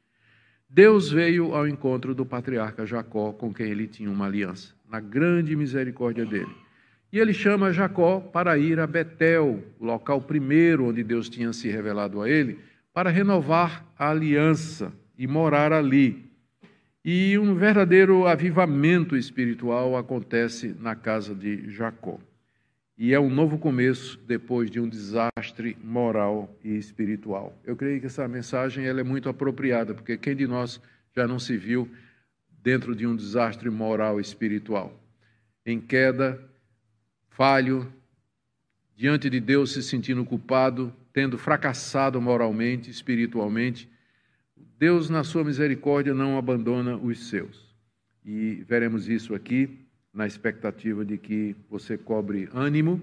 Deus 0.68 1.10
veio 1.10 1.54
ao 1.54 1.68
encontro 1.68 2.14
do 2.16 2.26
patriarca 2.26 2.84
Jacó, 2.84 3.32
com 3.32 3.54
quem 3.54 3.68
ele 3.68 3.86
tinha 3.86 4.10
uma 4.10 4.26
aliança, 4.26 4.74
na 4.88 4.98
grande 4.98 5.54
misericórdia 5.54 6.26
dele. 6.26 6.67
E 7.12 7.18
ele 7.18 7.32
chama 7.32 7.72
Jacó 7.72 8.20
para 8.20 8.58
ir 8.58 8.78
a 8.78 8.86
Betel, 8.86 9.64
o 9.78 9.84
local 9.84 10.20
primeiro 10.20 10.86
onde 10.86 11.02
Deus 11.02 11.28
tinha 11.28 11.52
se 11.52 11.68
revelado 11.68 12.20
a 12.20 12.28
ele, 12.28 12.58
para 12.92 13.10
renovar 13.10 13.86
a 13.98 14.10
aliança 14.10 14.92
e 15.16 15.26
morar 15.26 15.72
ali. 15.72 16.30
E 17.04 17.38
um 17.38 17.54
verdadeiro 17.54 18.26
avivamento 18.26 19.16
espiritual 19.16 19.96
acontece 19.96 20.76
na 20.78 20.94
casa 20.94 21.34
de 21.34 21.70
Jacó. 21.70 22.18
E 22.98 23.14
é 23.14 23.20
um 23.20 23.30
novo 23.30 23.56
começo 23.58 24.20
depois 24.26 24.70
de 24.70 24.80
um 24.80 24.88
desastre 24.88 25.78
moral 25.82 26.52
e 26.64 26.76
espiritual. 26.76 27.56
Eu 27.64 27.76
creio 27.76 28.00
que 28.00 28.06
essa 28.06 28.26
mensagem 28.26 28.84
ela 28.86 29.00
é 29.00 29.04
muito 29.04 29.28
apropriada, 29.28 29.94
porque 29.94 30.18
quem 30.18 30.34
de 30.34 30.46
nós 30.46 30.80
já 31.16 31.26
não 31.26 31.38
se 31.38 31.56
viu 31.56 31.88
dentro 32.60 32.94
de 32.94 33.06
um 33.06 33.14
desastre 33.14 33.70
moral 33.70 34.18
e 34.18 34.22
espiritual? 34.22 34.92
Em 35.64 35.80
queda, 35.80 36.42
falho, 37.38 37.86
diante 38.96 39.30
de 39.30 39.38
Deus 39.38 39.70
se 39.70 39.80
sentindo 39.80 40.24
culpado, 40.24 40.92
tendo 41.12 41.38
fracassado 41.38 42.20
moralmente, 42.20 42.90
espiritualmente, 42.90 43.88
Deus, 44.76 45.08
na 45.08 45.22
sua 45.22 45.44
misericórdia, 45.44 46.12
não 46.12 46.36
abandona 46.36 46.96
os 46.96 47.28
seus. 47.28 47.72
E 48.24 48.64
veremos 48.66 49.08
isso 49.08 49.36
aqui 49.36 49.86
na 50.12 50.26
expectativa 50.26 51.04
de 51.04 51.16
que 51.16 51.54
você 51.70 51.96
cobre 51.96 52.48
ânimo, 52.52 53.00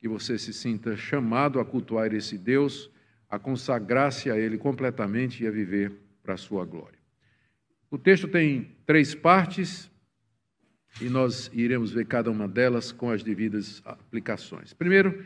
que 0.00 0.08
você 0.08 0.36
se 0.36 0.52
sinta 0.52 0.96
chamado 0.96 1.60
a 1.60 1.64
cultuar 1.64 2.12
esse 2.12 2.36
Deus, 2.36 2.90
a 3.30 3.38
consagrar-se 3.38 4.32
a 4.32 4.36
Ele 4.36 4.58
completamente 4.58 5.44
e 5.44 5.46
a 5.46 5.50
viver 5.52 5.92
para 6.24 6.34
a 6.34 6.36
sua 6.36 6.64
glória. 6.64 6.98
O 7.88 7.96
texto 7.96 8.26
tem 8.26 8.72
três 8.84 9.14
partes 9.14 9.88
e 11.00 11.08
nós 11.08 11.50
iremos 11.52 11.92
ver 11.92 12.06
cada 12.06 12.30
uma 12.30 12.48
delas 12.48 12.92
com 12.92 13.10
as 13.10 13.22
devidas 13.22 13.82
aplicações. 13.84 14.72
Primeiro, 14.72 15.24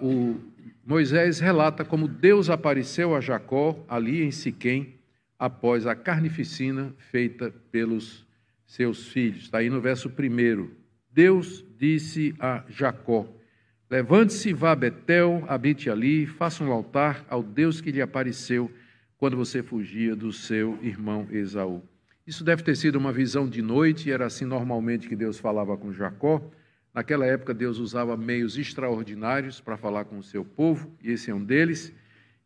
o 0.00 0.36
Moisés 0.84 1.40
relata 1.40 1.84
como 1.84 2.08
Deus 2.08 2.48
apareceu 2.48 3.14
a 3.14 3.20
Jacó 3.20 3.84
ali 3.88 4.22
em 4.22 4.30
Siquém 4.30 4.94
após 5.38 5.86
a 5.86 5.94
carnificina 5.94 6.94
feita 6.96 7.52
pelos 7.70 8.26
seus 8.66 9.08
filhos. 9.08 9.44
Está 9.44 9.58
aí 9.58 9.68
no 9.68 9.80
verso 9.80 10.08
1. 10.08 10.70
Deus 11.10 11.64
disse 11.78 12.34
a 12.38 12.64
Jacó: 12.68 13.26
Levante-se, 13.90 14.54
vá 14.54 14.72
a 14.72 14.76
Betel, 14.76 15.44
habite 15.46 15.90
ali, 15.90 16.26
faça 16.26 16.64
um 16.64 16.72
altar 16.72 17.26
ao 17.28 17.42
Deus 17.42 17.80
que 17.80 17.92
lhe 17.92 18.00
apareceu 18.00 18.70
quando 19.18 19.36
você 19.36 19.62
fugia 19.62 20.16
do 20.16 20.32
seu 20.32 20.78
irmão 20.82 21.28
Esaú. 21.30 21.82
Isso 22.26 22.44
deve 22.44 22.62
ter 22.62 22.76
sido 22.76 22.96
uma 22.96 23.12
visão 23.12 23.48
de 23.48 23.60
noite, 23.60 24.08
e 24.08 24.12
era 24.12 24.26
assim 24.26 24.44
normalmente 24.44 25.08
que 25.08 25.16
Deus 25.16 25.38
falava 25.38 25.76
com 25.76 25.92
Jacó. 25.92 26.40
Naquela 26.94 27.26
época, 27.26 27.52
Deus 27.52 27.78
usava 27.78 28.16
meios 28.16 28.56
extraordinários 28.56 29.60
para 29.60 29.76
falar 29.76 30.04
com 30.04 30.18
o 30.18 30.22
seu 30.22 30.44
povo, 30.44 30.90
e 31.02 31.10
esse 31.10 31.30
é 31.30 31.34
um 31.34 31.42
deles. 31.42 31.92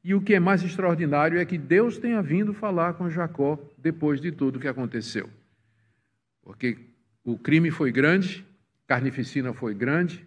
E 0.03 0.15
o 0.15 0.21
que 0.21 0.35
é 0.35 0.41
mais 0.41 0.63
extraordinário 0.63 1.39
é 1.39 1.45
que 1.45 1.59
Deus 1.59 1.99
tenha 1.99 2.23
vindo 2.23 2.55
falar 2.55 2.95
com 2.95 3.11
Jacó 3.11 3.59
depois 3.77 4.21
de 4.21 4.31
tudo 4.31 4.61
que 4.61 4.69
aconteceu. 4.69 5.29
Porque 6.43 6.79
o 7.25 7.37
crime 7.37 7.73
foi 7.73 7.91
grande, 7.91 8.47
carnificina 8.87 9.53
foi 9.53 9.75
grande, 9.75 10.25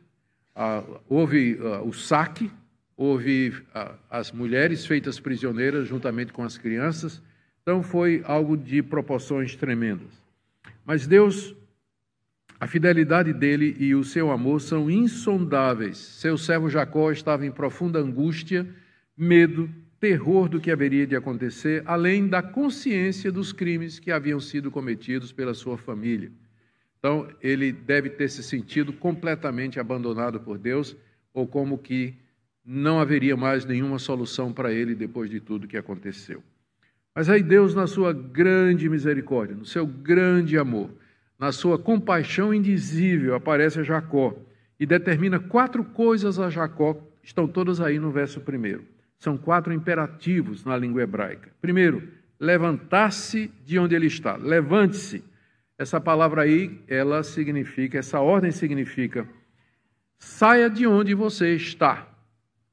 houve 1.08 1.58
o 1.86 1.94
saque, 1.94 2.52
houve 2.98 3.54
as 4.10 4.34
mulheres 4.34 4.86
feitas 4.86 5.18
prisioneiras 5.18 5.88
juntamente 5.88 6.34
com 6.34 6.44
as 6.44 6.58
crianças. 6.58 7.24
Então 7.70 7.84
foi 7.84 8.24
algo 8.26 8.58
de 8.58 8.82
proporções 8.82 9.56
tremendas. 9.56 10.08
Mas 10.84 11.06
Deus 11.06 11.56
a 12.60 12.66
fidelidade 12.66 13.32
dele 13.32 13.78
e 13.80 13.94
o 13.94 14.04
seu 14.04 14.32
amor 14.32 14.60
são 14.60 14.90
insondáveis. 14.90 16.00
Seu 16.00 16.36
servo 16.36 16.68
Jacó 16.68 17.12
estava 17.12 17.46
em 17.46 17.52
profunda 17.52 18.00
angústia, 18.00 18.68
medo, 19.16 19.70
terror 20.00 20.50
do 20.50 20.60
que 20.60 20.72
haveria 20.72 21.06
de 21.06 21.16
acontecer, 21.16 21.84
além 21.86 22.28
da 22.28 22.42
consciência 22.42 23.32
dos 23.32 23.54
crimes 23.54 24.00
que 24.00 24.12
haviam 24.12 24.40
sido 24.40 24.72
cometidos 24.72 25.32
pela 25.32 25.54
sua 25.54 25.78
família. 25.78 26.32
Então, 26.98 27.30
ele 27.40 27.72
deve 27.72 28.10
ter 28.10 28.30
se 28.30 28.42
sentido 28.42 28.92
completamente 28.92 29.80
abandonado 29.80 30.40
por 30.40 30.58
Deus, 30.58 30.98
ou 31.32 31.46
como 31.46 31.78
que 31.78 32.16
não 32.66 33.00
haveria 33.00 33.38
mais 33.38 33.64
nenhuma 33.64 34.00
solução 34.00 34.52
para 34.52 34.74
ele 34.74 34.96
depois 34.96 35.30
de 35.30 35.40
tudo 35.40 35.68
que 35.68 35.78
aconteceu. 35.78 36.42
Mas 37.20 37.30
aí 37.30 37.44
Deus, 37.44 37.76
na 37.76 37.86
sua 37.86 38.14
grande 38.14 38.88
misericórdia, 38.88 39.54
no 39.54 39.66
seu 39.66 39.86
grande 39.86 40.58
amor, 40.58 40.90
na 41.38 41.52
sua 41.52 41.78
compaixão 41.78 42.54
indizível, 42.54 43.36
aparece 43.36 43.78
a 43.82 43.84
Jacó 43.84 44.34
e 44.80 44.86
determina 44.86 45.38
quatro 45.38 45.84
coisas 45.84 46.40
a 46.40 46.50
Jacó, 46.50 46.96
estão 47.22 47.46
todas 47.46 47.82
aí 47.82 48.00
no 48.00 48.10
verso 48.10 48.40
primeiro. 48.40 48.86
São 49.18 49.38
quatro 49.38 49.74
imperativos 49.74 50.64
na 50.64 50.78
língua 50.78 51.02
hebraica. 51.02 51.52
Primeiro, 51.60 52.08
levantar-se 52.40 53.52
de 53.66 53.78
onde 53.78 53.96
ele 53.96 54.08
está. 54.08 54.38
Levante-se. 54.38 55.22
Essa 55.78 56.00
palavra 56.00 56.44
aí, 56.44 56.80
ela 56.88 57.22
significa, 57.22 57.98
essa 57.98 58.22
ordem 58.22 58.52
significa 58.52 59.28
saia 60.18 60.70
de 60.70 60.88
onde 60.88 61.14
você 61.14 61.54
está. 61.54 62.08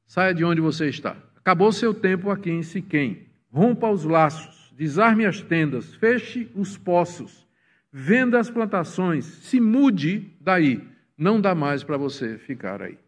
Saia 0.06 0.32
de 0.32 0.44
onde 0.44 0.60
você 0.60 0.88
está. 0.88 1.16
Acabou 1.34 1.72
seu 1.72 1.92
tempo 1.92 2.30
aqui 2.30 2.52
em 2.52 2.62
Siquém. 2.62 3.25
Rompa 3.56 3.90
os 3.90 4.04
laços, 4.04 4.72
desarme 4.76 5.24
as 5.24 5.40
tendas, 5.40 5.94
feche 5.94 6.50
os 6.54 6.76
poços 6.76 7.46
venda 7.98 8.38
as 8.38 8.50
plantações, 8.50 9.24
se 9.24 9.58
mude 9.58 10.30
daí, 10.38 10.86
não 11.16 11.40
dá 11.40 11.54
mais 11.54 11.82
para 11.82 11.96
você 11.96 12.36
ficar 12.36 12.82
aí. 12.82 12.98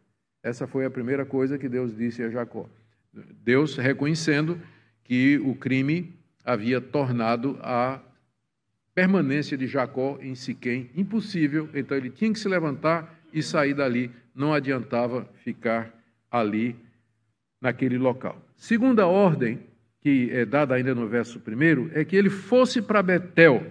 Essa 0.43 0.67
foi 0.67 0.87
a 0.87 0.91
primeira 0.91 1.27
coisa 1.27 1.59
que 1.59 1.69
Deus 1.69 1.95
disse 1.95 2.23
a 2.23 2.31
Jacó. 2.31 2.67
Deus 3.45 3.77
reconhecendo 3.77 4.59
que 5.05 5.39
o 5.45 5.55
crime 5.55 6.15
havia 6.43 6.81
tornado 6.81 7.59
a 7.61 8.01
permanência 8.95 9.59
de 9.59 9.67
Jacó 9.67 10.19
em 10.23 10.35
Siquém 10.35 10.89
impossível, 10.97 11.69
então 11.75 11.95
ele 11.95 12.09
tinha 12.09 12.33
que 12.33 12.39
se 12.39 12.49
levantar 12.49 13.15
e 13.31 13.43
sair 13.43 13.75
dali, 13.75 14.11
não 14.35 14.55
adiantava 14.55 15.29
ficar 15.45 15.95
ali 16.31 16.75
naquele 17.61 17.99
local. 17.99 18.41
Segunda 18.57 19.07
ordem, 19.07 19.61
que 20.09 20.31
é 20.33 20.47
dada 20.47 20.75
ainda 20.75 20.95
no 20.95 21.07
verso 21.07 21.39
primeiro, 21.39 21.91
é 21.93 22.03
que 22.03 22.17
ele 22.17 22.31
fosse 22.31 22.81
para 22.81 23.03
Betel. 23.03 23.67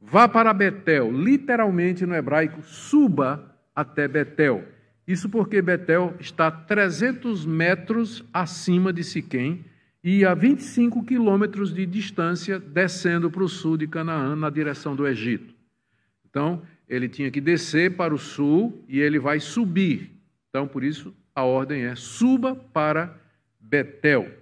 Vá 0.00 0.26
para 0.26 0.54
Betel, 0.54 1.12
literalmente 1.12 2.06
no 2.06 2.14
hebraico, 2.14 2.62
suba 2.62 3.54
até 3.76 4.08
Betel. 4.08 4.64
Isso 5.06 5.28
porque 5.28 5.60
Betel 5.60 6.14
está 6.18 6.50
300 6.50 7.44
metros 7.44 8.24
acima 8.32 8.94
de 8.94 9.04
Siquém 9.04 9.62
e 10.02 10.24
a 10.24 10.32
25 10.32 11.04
quilômetros 11.04 11.74
de 11.74 11.84
distância, 11.84 12.58
descendo 12.58 13.30
para 13.30 13.42
o 13.42 13.48
sul 13.48 13.76
de 13.76 13.86
Canaã, 13.86 14.34
na 14.34 14.48
direção 14.48 14.96
do 14.96 15.06
Egito. 15.06 15.54
Então, 16.30 16.62
ele 16.88 17.10
tinha 17.10 17.30
que 17.30 17.42
descer 17.42 17.94
para 17.94 18.14
o 18.14 18.18
sul 18.18 18.82
e 18.88 19.00
ele 19.00 19.18
vai 19.18 19.38
subir. 19.38 20.12
Então, 20.48 20.66
por 20.66 20.82
isso, 20.82 21.14
a 21.34 21.42
ordem 21.42 21.84
é: 21.84 21.94
suba 21.94 22.54
para 22.54 23.14
Betel. 23.60 24.37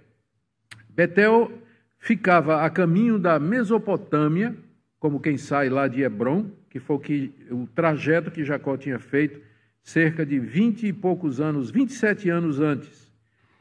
Betel 0.97 1.51
ficava 1.99 2.63
a 2.63 2.69
caminho 2.71 3.19
da 3.19 3.37
Mesopotâmia, 3.37 4.55
como 4.99 5.19
quem 5.19 5.37
sai 5.37 5.69
lá 5.69 5.87
de 5.87 6.01
Hebron, 6.01 6.49
que 6.71 6.79
foi 6.79 6.95
o, 6.95 6.99
que, 6.99 7.31
o 7.51 7.67
trajeto 7.67 8.31
que 8.31 8.43
Jacó 8.43 8.75
tinha 8.75 8.97
feito 8.97 9.39
cerca 9.83 10.25
de 10.25 10.39
vinte 10.39 10.87
e 10.87 10.91
poucos 10.91 11.39
anos, 11.39 11.69
27 11.69 12.31
anos 12.31 12.59
antes. 12.59 13.11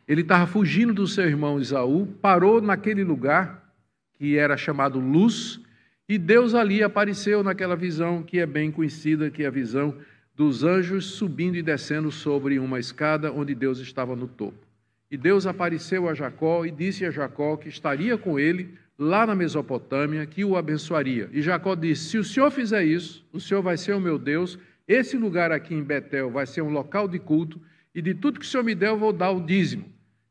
Ele 0.08 0.22
estava 0.22 0.46
fugindo 0.46 0.94
do 0.94 1.06
seu 1.06 1.26
irmão 1.26 1.60
Isaú, 1.60 2.06
parou 2.22 2.62
naquele 2.62 3.04
lugar 3.04 3.70
que 4.14 4.38
era 4.38 4.56
chamado 4.56 4.98
Luz, 4.98 5.60
e 6.08 6.16
Deus 6.16 6.54
ali 6.54 6.82
apareceu 6.82 7.42
naquela 7.42 7.76
visão 7.76 8.22
que 8.22 8.38
é 8.38 8.46
bem 8.46 8.72
conhecida, 8.72 9.30
que 9.30 9.42
é 9.42 9.46
a 9.46 9.50
visão 9.50 9.94
dos 10.34 10.64
anjos 10.64 11.04
subindo 11.04 11.56
e 11.56 11.62
descendo 11.62 12.10
sobre 12.10 12.58
uma 12.58 12.78
escada 12.78 13.30
onde 13.30 13.54
Deus 13.54 13.78
estava 13.78 14.16
no 14.16 14.26
topo. 14.26 14.65
E 15.10 15.16
Deus 15.16 15.46
apareceu 15.46 16.08
a 16.08 16.14
Jacó 16.14 16.64
e 16.64 16.70
disse 16.70 17.04
a 17.04 17.10
Jacó 17.10 17.56
que 17.56 17.68
estaria 17.68 18.18
com 18.18 18.38
ele 18.38 18.76
lá 18.98 19.26
na 19.26 19.34
Mesopotâmia, 19.34 20.26
que 20.26 20.44
o 20.44 20.56
abençoaria. 20.56 21.28
E 21.32 21.42
Jacó 21.42 21.74
disse: 21.74 22.10
Se 22.10 22.18
o 22.18 22.24
senhor 22.24 22.50
fizer 22.50 22.84
isso, 22.84 23.24
o 23.32 23.40
senhor 23.40 23.62
vai 23.62 23.76
ser 23.76 23.94
o 23.94 24.00
meu 24.00 24.18
Deus, 24.18 24.58
esse 24.88 25.16
lugar 25.16 25.52
aqui 25.52 25.74
em 25.74 25.82
Betel 25.82 26.30
vai 26.30 26.46
ser 26.46 26.62
um 26.62 26.70
local 26.70 27.06
de 27.06 27.18
culto, 27.18 27.60
e 27.94 28.02
de 28.02 28.14
tudo 28.14 28.40
que 28.40 28.46
o 28.46 28.48
senhor 28.48 28.62
me 28.62 28.74
der, 28.74 28.88
eu 28.88 28.98
vou 28.98 29.12
dar 29.12 29.30
o 29.30 29.40
dízimo. 29.40 29.84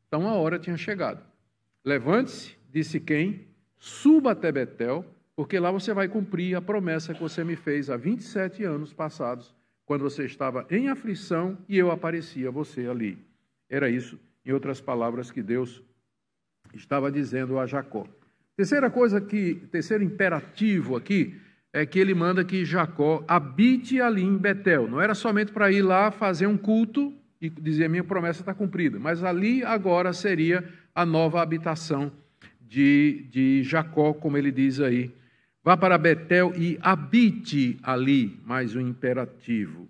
Então 0.06 0.28
a 0.28 0.34
hora 0.34 0.58
tinha 0.58 0.76
chegado. 0.76 1.22
Levante-se, 1.84 2.56
disse 2.72 3.00
quem, 3.00 3.46
suba 3.78 4.32
até 4.32 4.52
Betel, 4.52 5.04
porque 5.34 5.58
lá 5.58 5.70
você 5.70 5.92
vai 5.92 6.08
cumprir 6.08 6.56
a 6.56 6.62
promessa 6.62 7.12
que 7.12 7.20
você 7.20 7.44
me 7.44 7.56
fez 7.56 7.90
há 7.90 7.96
27 7.96 8.64
anos 8.64 8.92
passados 8.92 9.54
quando 9.84 10.02
você 10.02 10.24
estava 10.24 10.66
em 10.70 10.88
aflição 10.88 11.58
e 11.68 11.76
eu 11.78 11.90
aparecia 11.90 12.48
a 12.48 12.50
você 12.50 12.86
ali. 12.86 13.18
Era 13.68 13.88
isso, 13.88 14.18
em 14.46 14.52
outras 14.52 14.80
palavras, 14.80 15.30
que 15.30 15.42
Deus 15.42 15.82
estava 16.72 17.10
dizendo 17.10 17.58
a 17.58 17.66
Jacó. 17.66 18.06
Terceira 18.56 18.88
coisa 18.88 19.20
que, 19.20 19.56
terceiro 19.70 20.04
imperativo 20.04 20.96
aqui, 20.96 21.38
é 21.72 21.84
que 21.84 21.98
ele 21.98 22.14
manda 22.14 22.44
que 22.44 22.64
Jacó 22.64 23.22
habite 23.28 24.00
ali 24.00 24.22
em 24.22 24.38
Betel. 24.38 24.88
Não 24.88 25.00
era 25.00 25.14
somente 25.14 25.52
para 25.52 25.70
ir 25.70 25.82
lá 25.82 26.10
fazer 26.10 26.46
um 26.46 26.56
culto 26.56 27.12
e 27.40 27.50
dizer 27.50 27.88
minha 27.90 28.04
promessa 28.04 28.40
está 28.40 28.54
cumprida, 28.54 28.98
mas 28.98 29.22
ali 29.22 29.62
agora 29.62 30.12
seria 30.14 30.64
a 30.94 31.04
nova 31.04 31.42
habitação 31.42 32.10
de, 32.60 33.26
de 33.30 33.62
Jacó, 33.62 34.14
como 34.14 34.38
ele 34.38 34.50
diz 34.50 34.80
aí 34.80 35.12
Vá 35.66 35.76
para 35.76 35.98
Betel 35.98 36.52
e 36.56 36.78
habite 36.80 37.76
ali, 37.82 38.38
mais 38.44 38.76
um 38.76 38.80
imperativo. 38.80 39.88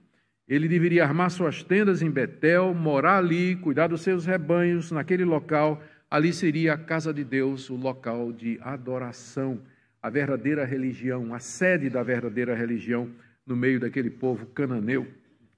Ele 0.48 0.68
deveria 0.68 1.04
armar 1.04 1.30
suas 1.30 1.62
tendas 1.62 2.02
em 2.02 2.10
Betel, 2.10 2.72
morar 2.72 3.18
ali, 3.18 3.56
cuidar 3.56 3.88
dos 3.88 4.02
seus 4.02 4.24
rebanhos 4.24 4.92
naquele 4.92 5.24
local. 5.24 5.82
Ali 6.08 6.32
seria 6.32 6.74
a 6.74 6.78
casa 6.78 7.12
de 7.12 7.24
Deus, 7.24 7.68
o 7.68 7.74
local 7.74 8.32
de 8.32 8.58
adoração, 8.62 9.60
a 10.00 10.08
verdadeira 10.08 10.64
religião, 10.64 11.34
a 11.34 11.40
sede 11.40 11.90
da 11.90 12.02
verdadeira 12.02 12.54
religião 12.54 13.10
no 13.44 13.56
meio 13.56 13.80
daquele 13.80 14.10
povo 14.10 14.46
cananeu, 14.46 15.06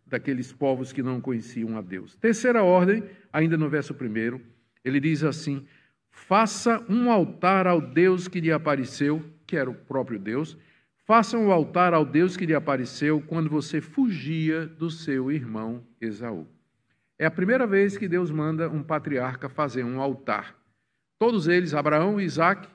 daqueles 0.07 0.53
povos 0.53 0.93
que 0.93 1.03
não 1.03 1.21
conheciam 1.21 1.77
a 1.77 1.83
Deus. 1.83 2.17
Terceira 2.17 2.63
ordem, 2.63 3.05
ainda 3.31 3.59
no 3.59 3.69
verso 3.69 3.93
primeiro, 3.93 4.41
ele 4.83 5.01
diz 5.01 5.23
assim: 5.23 5.67
Faça 6.11 6.83
um 6.89 7.11
altar 7.11 7.67
ao 7.67 7.81
Deus 7.81 8.27
que 8.27 8.41
lhe 8.41 8.51
apareceu 8.51 9.23
que 9.49 9.57
era 9.57 9.71
o 9.71 9.75
próprio 9.75 10.19
Deus, 10.19 10.59
façam 11.09 11.47
o 11.47 11.53
altar 11.53 11.95
ao 11.95 12.05
Deus 12.05 12.37
que 12.37 12.45
lhe 12.45 12.55
apareceu 12.55 13.19
quando 13.27 13.49
você 13.49 13.81
fugia 13.81 14.67
do 14.67 14.91
seu 14.91 15.33
irmão 15.33 15.83
Esaú. 15.99 16.47
É 17.19 17.25
a 17.25 17.31
primeira 17.31 17.67
vez 17.67 17.97
que 17.97 18.07
Deus 18.07 18.31
manda 18.31 18.69
um 18.69 18.83
patriarca 18.83 19.49
fazer 19.49 19.85
um 19.85 20.03
altar. 20.03 20.55
Todos 21.19 21.49
eles, 21.49 21.73
Abraão, 21.73 22.21
Isaac 22.21 22.69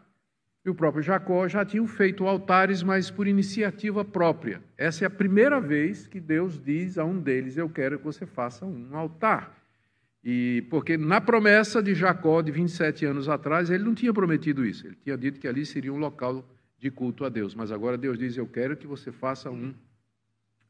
e 0.65 0.69
o 0.69 0.73
próprio 0.73 1.03
Jacó, 1.03 1.47
já 1.47 1.63
tinham 1.63 1.85
feito 1.85 2.25
altares, 2.25 2.81
mas 2.81 3.11
por 3.11 3.27
iniciativa 3.27 4.03
própria. 4.03 4.63
Essa 4.75 5.05
é 5.05 5.07
a 5.07 5.11
primeira 5.11 5.61
vez 5.61 6.07
que 6.07 6.19
Deus 6.19 6.59
diz 6.59 6.97
a 6.97 7.05
um 7.05 7.19
deles: 7.19 7.55
Eu 7.55 7.69
quero 7.69 7.99
que 7.99 8.03
você 8.03 8.25
faça 8.25 8.65
um 8.65 8.97
altar. 8.97 9.55
E 10.23 10.65
porque 10.71 10.97
na 10.97 11.21
promessa 11.21 11.83
de 11.83 11.93
Jacó, 11.93 12.41
de 12.41 12.51
27 12.51 13.05
anos 13.05 13.29
atrás, 13.29 13.69
ele 13.69 13.83
não 13.83 13.93
tinha 13.93 14.11
prometido 14.11 14.65
isso. 14.65 14.87
Ele 14.87 14.97
tinha 15.03 15.17
dito 15.17 15.39
que 15.39 15.47
ali 15.47 15.65
seria 15.67 15.93
um 15.93 15.99
local 15.99 16.43
de 16.83 16.91
culto 16.91 17.23
a 17.23 17.29
Deus. 17.29 17.55
Mas 17.55 17.71
agora 17.71 17.97
Deus 17.97 18.19
diz: 18.19 18.35
Eu 18.35 18.45
quero 18.45 18.75
que 18.75 18.85
você 18.85 19.09
faça 19.09 19.49
um 19.49 19.73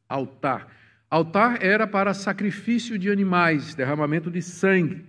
altar. 0.08 0.72
Altar 1.10 1.58
era 1.64 1.88
para 1.88 2.14
sacrifício 2.14 3.00
de 3.00 3.10
animais, 3.10 3.74
derramamento 3.74 4.30
de 4.30 4.42
sangue. 4.42 5.06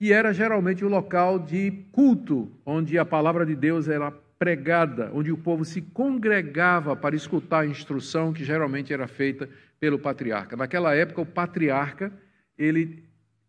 E 0.00 0.12
era 0.12 0.32
geralmente 0.32 0.82
o 0.84 0.88
local 0.88 1.38
de 1.38 1.70
culto, 1.92 2.50
onde 2.64 2.98
a 2.98 3.04
palavra 3.04 3.44
de 3.44 3.54
Deus 3.54 3.86
era 3.86 4.10
pregada, 4.10 5.10
onde 5.12 5.30
o 5.30 5.36
povo 5.36 5.64
se 5.64 5.80
congregava 5.80 6.96
para 6.96 7.16
escutar 7.16 7.60
a 7.60 7.66
instrução 7.66 8.32
que 8.32 8.44
geralmente 8.44 8.92
era 8.92 9.06
feita 9.06 9.48
pelo 9.78 9.98
patriarca. 9.98 10.56
Naquela 10.56 10.94
época, 10.94 11.20
o 11.20 11.26
patriarca 11.26 12.12
ele 12.58 13.04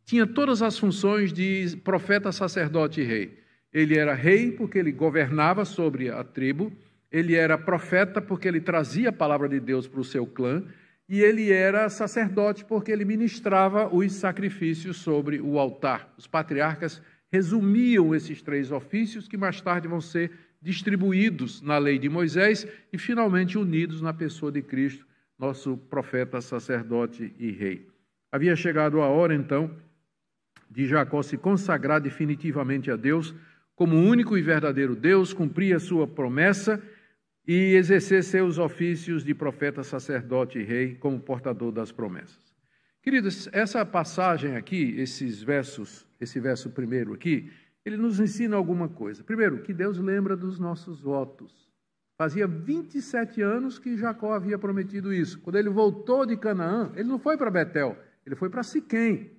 tinha 0.05 0.27
todas 0.27 0.61
as 0.61 0.77
funções 0.77 1.31
de 1.31 1.77
profeta, 1.83 2.31
sacerdote 2.33 3.01
e 3.01 3.05
rei. 3.05 3.39
Ele 3.73 3.97
era 3.97 4.13
rei 4.13 4.51
porque 4.51 4.77
ele 4.77 4.91
governava 4.91 5.65
sobre 5.65 6.09
a 6.09 6.23
tribo, 6.23 6.71
ele 7.11 7.35
era 7.35 7.57
profeta 7.57 8.21
porque 8.21 8.47
ele 8.47 8.59
trazia 8.59 9.09
a 9.09 9.13
palavra 9.13 9.47
de 9.47 9.59
Deus 9.59 9.87
para 9.87 9.99
o 9.99 10.05
seu 10.05 10.25
clã, 10.25 10.63
e 11.09 11.21
ele 11.21 11.51
era 11.51 11.87
sacerdote 11.89 12.65
porque 12.65 12.91
ele 12.91 13.05
ministrava 13.05 13.87
os 13.93 14.11
sacrifícios 14.13 14.97
sobre 14.97 15.39
o 15.39 15.57
altar. 15.57 16.13
Os 16.17 16.27
patriarcas 16.27 17.01
resumiam 17.31 18.13
esses 18.13 18.41
três 18.41 18.71
ofícios 18.71 19.27
que 19.27 19.37
mais 19.37 19.61
tarde 19.61 19.87
vão 19.87 20.01
ser 20.01 20.31
distribuídos 20.61 21.61
na 21.61 21.77
lei 21.77 21.97
de 21.97 22.09
Moisés 22.09 22.67
e 22.91 22.97
finalmente 22.97 23.57
unidos 23.57 24.01
na 24.01 24.13
pessoa 24.13 24.51
de 24.51 24.61
Cristo, 24.61 25.05
nosso 25.39 25.77
profeta, 25.77 26.41
sacerdote 26.41 27.33
e 27.37 27.51
rei. 27.51 27.87
Havia 28.31 28.55
chegado 28.55 28.99
a 29.01 29.07
hora 29.07 29.33
então 29.33 29.71
de 30.69 30.85
Jacó 30.85 31.21
se 31.21 31.37
consagrar 31.37 32.01
definitivamente 32.01 32.91
a 32.91 32.97
Deus 32.97 33.33
como 33.75 33.95
único 33.95 34.37
e 34.37 34.41
verdadeiro 34.41 34.95
Deus, 34.95 35.33
cumprir 35.33 35.75
a 35.75 35.79
sua 35.79 36.07
promessa 36.07 36.81
e 37.47 37.75
exercer 37.75 38.23
seus 38.25 38.57
ofícios 38.57 39.23
de 39.23 39.33
profeta, 39.33 39.81
sacerdote 39.81 40.59
e 40.59 40.63
rei 40.63 40.95
como 40.95 41.17
portador 41.17 41.71
das 41.71 41.93
promessas. 41.93 42.53
Queridos, 43.01 43.47
essa 43.53 43.85
passagem 43.85 44.57
aqui, 44.57 44.99
esses 44.99 45.41
versos, 45.41 46.05
esse 46.19 46.41
verso 46.41 46.69
primeiro 46.71 47.13
aqui, 47.13 47.49
ele 47.85 47.95
nos 47.95 48.19
ensina 48.19 48.57
alguma 48.57 48.89
coisa. 48.89 49.23
Primeiro, 49.23 49.61
que 49.63 49.73
Deus 49.73 49.97
lembra 49.97 50.35
dos 50.35 50.59
nossos 50.59 50.99
votos. 50.99 51.71
Fazia 52.17 52.45
27 52.45 53.41
anos 53.41 53.79
que 53.79 53.95
Jacó 53.95 54.33
havia 54.33 54.59
prometido 54.59 55.13
isso. 55.13 55.39
Quando 55.39 55.55
ele 55.55 55.69
voltou 55.69 56.25
de 56.25 56.35
Canaã, 56.35 56.91
ele 56.95 57.07
não 57.07 57.17
foi 57.17 57.37
para 57.37 57.49
Betel, 57.49 57.97
ele 58.25 58.35
foi 58.35 58.49
para 58.49 58.61
Siquém. 58.61 59.31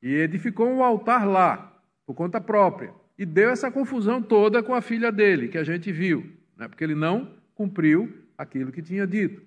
E 0.00 0.14
edificou 0.14 0.68
um 0.68 0.84
altar 0.84 1.26
lá, 1.26 1.82
por 2.06 2.14
conta 2.14 2.40
própria. 2.40 2.94
E 3.18 3.26
deu 3.26 3.50
essa 3.50 3.72
confusão 3.72 4.22
toda 4.22 4.62
com 4.62 4.72
a 4.72 4.80
filha 4.80 5.10
dele, 5.10 5.48
que 5.48 5.58
a 5.58 5.64
gente 5.64 5.90
viu 5.90 6.37
né? 6.58 6.68
porque 6.68 6.82
ele 6.82 6.94
não 6.94 7.32
cumpriu 7.54 8.12
aquilo 8.36 8.72
que 8.72 8.82
tinha 8.82 9.06
dito. 9.06 9.40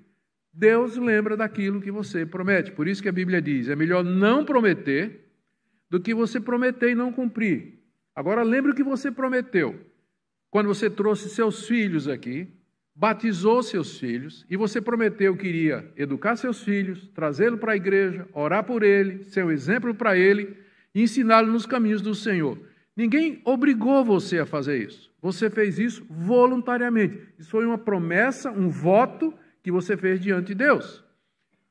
Deus 0.54 0.97
lembra 0.97 1.38
daquilo 1.38 1.82
que 1.82 1.91
você 1.91 2.26
promete. 2.26 2.71
Por 2.71 2.88
isso 2.88 3.02
que 3.02 3.10
a 3.10 3.13
Bíblia 3.13 3.41
diz: 3.41 3.69
é 3.69 3.76
melhor 3.76 4.04
não 4.04 4.43
prometer 4.43 5.30
do 5.89 6.00
que 6.00 6.13
você 6.13 6.39
prometer 6.39 6.91
e 6.91 6.95
não 6.95 7.12
cumprir. 7.12 7.80
Agora 8.15 8.43
lembre 8.43 8.71
o 8.71 8.76
que 8.76 8.84
você 8.84 9.12
prometeu. 9.12 9.80
Quando 10.50 10.67
você 10.67 10.89
trouxe 10.89 11.30
seus 11.30 11.65
filhos 11.67 12.08
aqui, 12.08 12.47
batizou 12.93 13.63
seus 13.63 13.97
filhos 13.97 14.45
e 14.50 14.58
você 14.58 14.82
prometeu 14.82 15.36
que 15.36 15.47
iria 15.47 15.89
educar 15.95 16.36
seus 16.36 16.62
filhos, 16.62 17.10
trazê-lo 17.13 17.58
para 17.58 17.71
a 17.71 17.76
igreja, 17.76 18.28
orar 18.34 18.63
por 18.63 18.84
ele, 18.84 19.24
ser 19.24 19.45
um 19.45 19.52
exemplo 19.52 19.93
para 19.95 20.17
ele 20.17 20.58
e 20.93 21.02
ensiná-lo 21.02 21.52
nos 21.52 21.65
caminhos 21.65 22.02
do 22.02 22.13
Senhor. 22.13 22.60
Ninguém 22.95 23.41
obrigou 23.45 24.04
você 24.04 24.39
a 24.39 24.45
fazer 24.45 24.86
isso. 24.86 25.11
Você 25.21 25.49
fez 25.49 25.77
isso 25.77 26.05
voluntariamente. 26.10 27.19
Isso 27.38 27.51
foi 27.51 27.65
uma 27.65 27.77
promessa, 27.77 28.49
um 28.49 28.69
voto 28.69 29.34
que 29.62 29.71
você 29.71 29.95
fez 29.95 30.19
diante 30.19 30.47
de 30.47 30.55
Deus. 30.55 31.03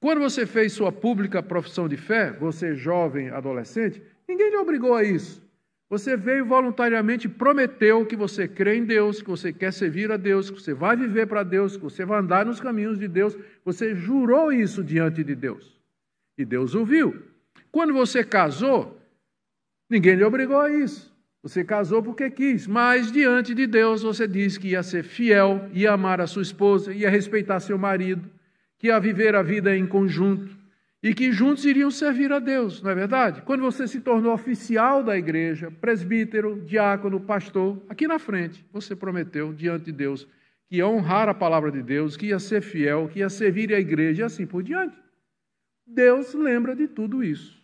Quando 0.01 0.21
você 0.21 0.47
fez 0.47 0.73
sua 0.73 0.93
pública 0.93 1.43
profissão 1.43 1.89
de 1.89 1.97
fé, 1.97 2.31
você 2.33 2.75
jovem, 2.75 3.29
adolescente, 3.29 4.01
ninguém 4.27 4.51
lhe 4.51 4.57
obrigou 4.57 4.95
a 4.95 5.03
isso. 5.03 5.43
Você 5.91 6.17
veio 6.17 6.47
voluntariamente 6.47 7.27
e 7.27 7.31
prometeu 7.31 8.07
que 8.07 8.15
você 8.15 8.47
crê 8.47 8.77
em 8.77 8.85
Deus, 8.85 9.21
que 9.21 9.29
você 9.29 9.53
quer 9.53 9.73
servir 9.73 10.13
a 10.13 10.17
Deus, 10.17 10.49
que 10.49 10.63
você 10.63 10.73
vai 10.73 10.97
viver 10.97 11.27
para 11.27 11.43
Deus, 11.43 11.77
que 11.77 11.83
você 11.83 12.05
vai 12.05 12.21
andar 12.21 12.47
nos 12.47 12.61
caminhos 12.61 12.97
de 12.97 13.09
Deus. 13.09 13.37
Você 13.65 13.97
jurou 13.97 14.53
isso 14.53 14.85
diante 14.85 15.25
de 15.25 15.35
Deus. 15.35 15.81
E 16.39 16.45
Deus 16.45 16.77
ouviu. 16.77 17.21
Quando 17.73 17.93
você 17.93 18.23
casou, 18.23 19.03
ninguém 19.89 20.15
lhe 20.15 20.23
obrigou 20.23 20.61
a 20.61 20.71
isso. 20.71 21.10
Você 21.43 21.65
casou 21.65 22.03
porque 22.03 22.31
quis, 22.31 22.67
mas 22.67 23.11
diante 23.11 23.55
de 23.55 23.67
Deus 23.67 24.03
você 24.03 24.29
disse 24.29 24.61
que 24.61 24.69
ia 24.69 24.83
ser 24.83 25.03
fiel, 25.03 25.71
ia 25.73 25.93
amar 25.93 26.21
a 26.21 26.27
sua 26.27 26.43
esposa, 26.43 26.93
ia 26.93 27.09
respeitar 27.09 27.61
seu 27.61 27.79
marido, 27.79 28.31
que 28.79 28.89
ia 28.89 29.01
viver 29.01 29.35
a 29.35 29.43
vida 29.43 29.75
em 29.75 29.87
conjunto 29.87 30.59
e 31.03 31.15
que 31.15 31.33
juntos 31.33 31.65
iriam 31.65 31.91
servir 31.91 32.31
a 32.31 32.39
Deus, 32.39 32.83
não 32.83 32.91
é 32.91 32.95
verdade? 32.95 33.41
Quando 33.43 33.63
você 33.63 33.89
se 33.89 34.01
tornou 34.01 34.35
oficial 34.35 35.03
da 35.03 35.17
igreja, 35.17 35.71
presbítero, 35.71 36.63
diácono, 36.67 37.19
pastor, 37.19 37.83
aqui 37.89 38.07
na 38.07 38.19
frente, 38.19 38.63
você 38.71 38.95
prometeu 38.95 39.53
diante 39.55 39.87
de 39.87 39.93
Deus 39.93 40.29
que 40.69 40.77
ia 40.77 40.87
honrar 40.87 41.29
a 41.29 41.35
palavra 41.35 41.73
de 41.73 41.83
Deus, 41.83 42.19
que 42.19 42.27
ia 42.27 42.39
ser 42.39 42.61
fiel, 42.61 43.09
que 43.09 43.21
ia 43.21 43.31
servir 43.31 43.73
a 43.75 43.81
igreja 43.81 44.23
e 44.23 44.25
assim 44.25 44.47
por 44.47 44.63
diante. 44.63 44.97
Deus 45.87 46.35
lembra 46.35 46.77
de 46.77 46.87
tudo 46.87 47.25
isso. 47.25 47.59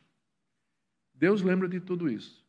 Deus 1.14 1.42
lembra 1.42 1.68
de 1.68 1.78
tudo 1.78 2.10
isso. 2.10 2.45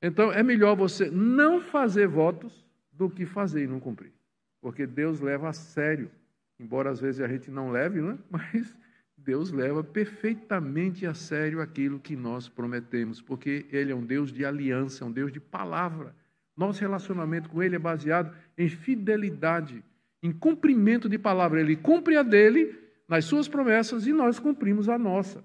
Então 0.00 0.32
é 0.32 0.42
melhor 0.42 0.76
você 0.76 1.10
não 1.10 1.60
fazer 1.60 2.06
votos 2.06 2.64
do 2.92 3.10
que 3.10 3.26
fazer 3.26 3.64
e 3.64 3.66
não 3.66 3.80
cumprir. 3.80 4.12
Porque 4.60 4.86
Deus 4.86 5.20
leva 5.20 5.48
a 5.48 5.52
sério, 5.52 6.10
embora 6.58 6.90
às 6.90 7.00
vezes 7.00 7.20
a 7.20 7.28
gente 7.28 7.50
não 7.50 7.70
leve, 7.70 8.00
não 8.00 8.12
é? 8.12 8.18
mas 8.30 8.76
Deus 9.16 9.50
leva 9.50 9.82
perfeitamente 9.82 11.04
a 11.04 11.14
sério 11.14 11.60
aquilo 11.60 11.98
que 11.98 12.16
nós 12.16 12.48
prometemos, 12.48 13.20
porque 13.20 13.66
Ele 13.70 13.92
é 13.92 13.94
um 13.94 14.04
Deus 14.04 14.32
de 14.32 14.44
aliança, 14.44 15.04
um 15.04 15.12
Deus 15.12 15.32
de 15.32 15.40
palavra. 15.40 16.14
Nosso 16.56 16.80
relacionamento 16.80 17.48
com 17.48 17.62
Ele 17.62 17.76
é 17.76 17.78
baseado 17.78 18.34
em 18.56 18.68
fidelidade, 18.68 19.82
em 20.22 20.32
cumprimento 20.32 21.08
de 21.08 21.18
palavra. 21.18 21.60
Ele 21.60 21.76
cumpre 21.76 22.16
a 22.16 22.22
dele 22.22 22.78
nas 23.08 23.24
suas 23.24 23.48
promessas 23.48 24.06
e 24.06 24.12
nós 24.12 24.38
cumprimos 24.38 24.88
a 24.88 24.98
nossa, 24.98 25.44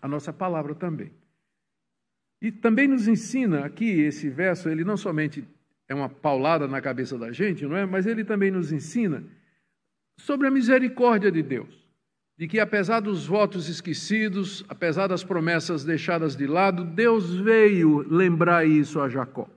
a 0.00 0.08
nossa 0.08 0.32
palavra 0.32 0.74
também. 0.74 1.12
E 2.44 2.52
também 2.52 2.86
nos 2.86 3.08
ensina 3.08 3.64
aqui 3.64 4.02
esse 4.02 4.28
verso, 4.28 4.68
ele 4.68 4.84
não 4.84 4.98
somente 4.98 5.48
é 5.88 5.94
uma 5.94 6.10
paulada 6.10 6.68
na 6.68 6.78
cabeça 6.78 7.16
da 7.16 7.32
gente, 7.32 7.64
não 7.64 7.74
é? 7.74 7.86
Mas 7.86 8.04
ele 8.04 8.22
também 8.22 8.50
nos 8.50 8.70
ensina 8.70 9.24
sobre 10.18 10.46
a 10.46 10.50
misericórdia 10.50 11.32
de 11.32 11.42
Deus 11.42 11.82
de 12.36 12.46
que, 12.46 12.60
apesar 12.60 13.00
dos 13.00 13.26
votos 13.26 13.70
esquecidos, 13.70 14.62
apesar 14.68 15.06
das 15.06 15.24
promessas 15.24 15.84
deixadas 15.84 16.36
de 16.36 16.46
lado, 16.46 16.84
Deus 16.84 17.34
veio 17.34 18.06
lembrar 18.12 18.66
isso 18.66 19.00
a 19.00 19.08
Jacó. 19.08 19.48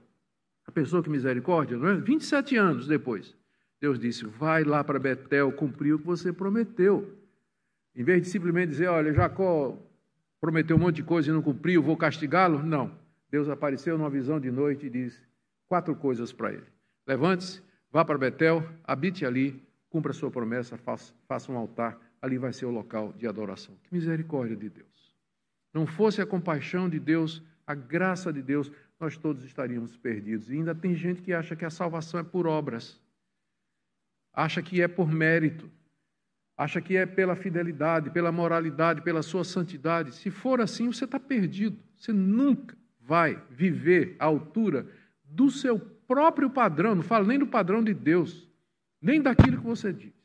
A 0.65 0.71
pessoa 0.71 1.03
que 1.03 1.09
misericórdia, 1.09 1.75
não 1.75 1.89
é? 1.89 1.95
27 1.95 2.55
anos 2.55 2.87
depois, 2.87 3.35
Deus 3.81 3.99
disse: 3.99 4.25
vai 4.25 4.63
lá 4.63 4.81
para 4.81 4.97
Betel 4.97 5.51
cumprir 5.51 5.93
o 5.93 5.99
que 5.99 6.05
você 6.05 6.31
prometeu. 6.31 7.13
Em 7.93 8.03
vez 8.05 8.21
de 8.21 8.29
simplesmente 8.29 8.69
dizer: 8.69 8.87
olha, 8.87 9.13
Jacó 9.13 9.77
prometeu 10.47 10.77
um 10.77 10.79
monte 10.79 10.97
de 10.97 11.03
coisa 11.03 11.29
e 11.29 11.33
não 11.33 11.41
cumpriu, 11.41 11.83
vou 11.83 11.97
castigá-lo. 11.97 12.63
Não. 12.63 12.97
Deus 13.29 13.49
apareceu 13.49 13.97
numa 13.97 14.09
visão 14.09 14.39
de 14.39 14.49
noite 14.49 14.85
e 14.85 14.89
disse 14.89 15.21
quatro 15.67 15.93
coisas 15.93 16.31
para 16.31 16.53
ele: 16.53 16.65
levante-se, 17.05 17.61
vá 17.91 18.05
para 18.05 18.17
Betel, 18.17 18.63
habite 18.83 19.25
ali, 19.25 19.61
cumpra 19.89 20.11
a 20.11 20.13
sua 20.13 20.31
promessa, 20.31 20.77
faça, 20.77 21.13
faça 21.27 21.51
um 21.51 21.57
altar 21.57 21.99
ali 22.21 22.37
vai 22.37 22.53
ser 22.53 22.65
o 22.65 22.71
local 22.71 23.13
de 23.13 23.27
adoração. 23.27 23.75
Que 23.83 23.93
misericórdia 23.93 24.55
de 24.55 24.69
Deus. 24.69 25.15
Não 25.73 25.85
fosse 25.85 26.21
a 26.21 26.25
compaixão 26.25 26.89
de 26.89 26.99
Deus, 26.99 27.43
a 27.65 27.75
graça 27.75 28.31
de 28.33 28.41
Deus, 28.41 28.71
nós 28.99 29.17
todos 29.17 29.43
estaríamos 29.43 29.95
perdidos. 29.95 30.49
E 30.49 30.53
ainda 30.53 30.73
tem 30.73 30.95
gente 30.95 31.21
que 31.21 31.33
acha 31.33 31.55
que 31.55 31.65
a 31.65 31.69
salvação 31.69 32.19
é 32.19 32.23
por 32.23 32.47
obras, 32.47 32.99
acha 34.33 34.61
que 34.61 34.81
é 34.81 34.87
por 34.87 35.11
mérito, 35.11 35.69
acha 36.57 36.81
que 36.81 36.97
é 36.97 37.05
pela 37.05 37.35
fidelidade, 37.35 38.09
pela 38.09 38.31
moralidade, 38.31 39.01
pela 39.01 39.21
sua 39.21 39.43
santidade. 39.43 40.13
Se 40.15 40.31
for 40.31 40.59
assim, 40.59 40.91
você 40.91 41.05
está 41.05 41.19
perdido. 41.19 41.77
Você 41.95 42.11
nunca 42.11 42.75
vai 42.99 43.41
viver 43.49 44.15
à 44.19 44.25
altura 44.25 44.87
do 45.23 45.51
seu 45.51 45.79
próprio 45.79 46.49
padrão, 46.49 46.95
não 46.95 47.03
falo 47.03 47.27
nem 47.27 47.37
do 47.37 47.47
padrão 47.47 47.83
de 47.83 47.93
Deus, 47.93 48.49
nem 49.01 49.21
daquilo 49.21 49.57
que 49.57 49.63
você 49.63 49.93
diz 49.93 50.17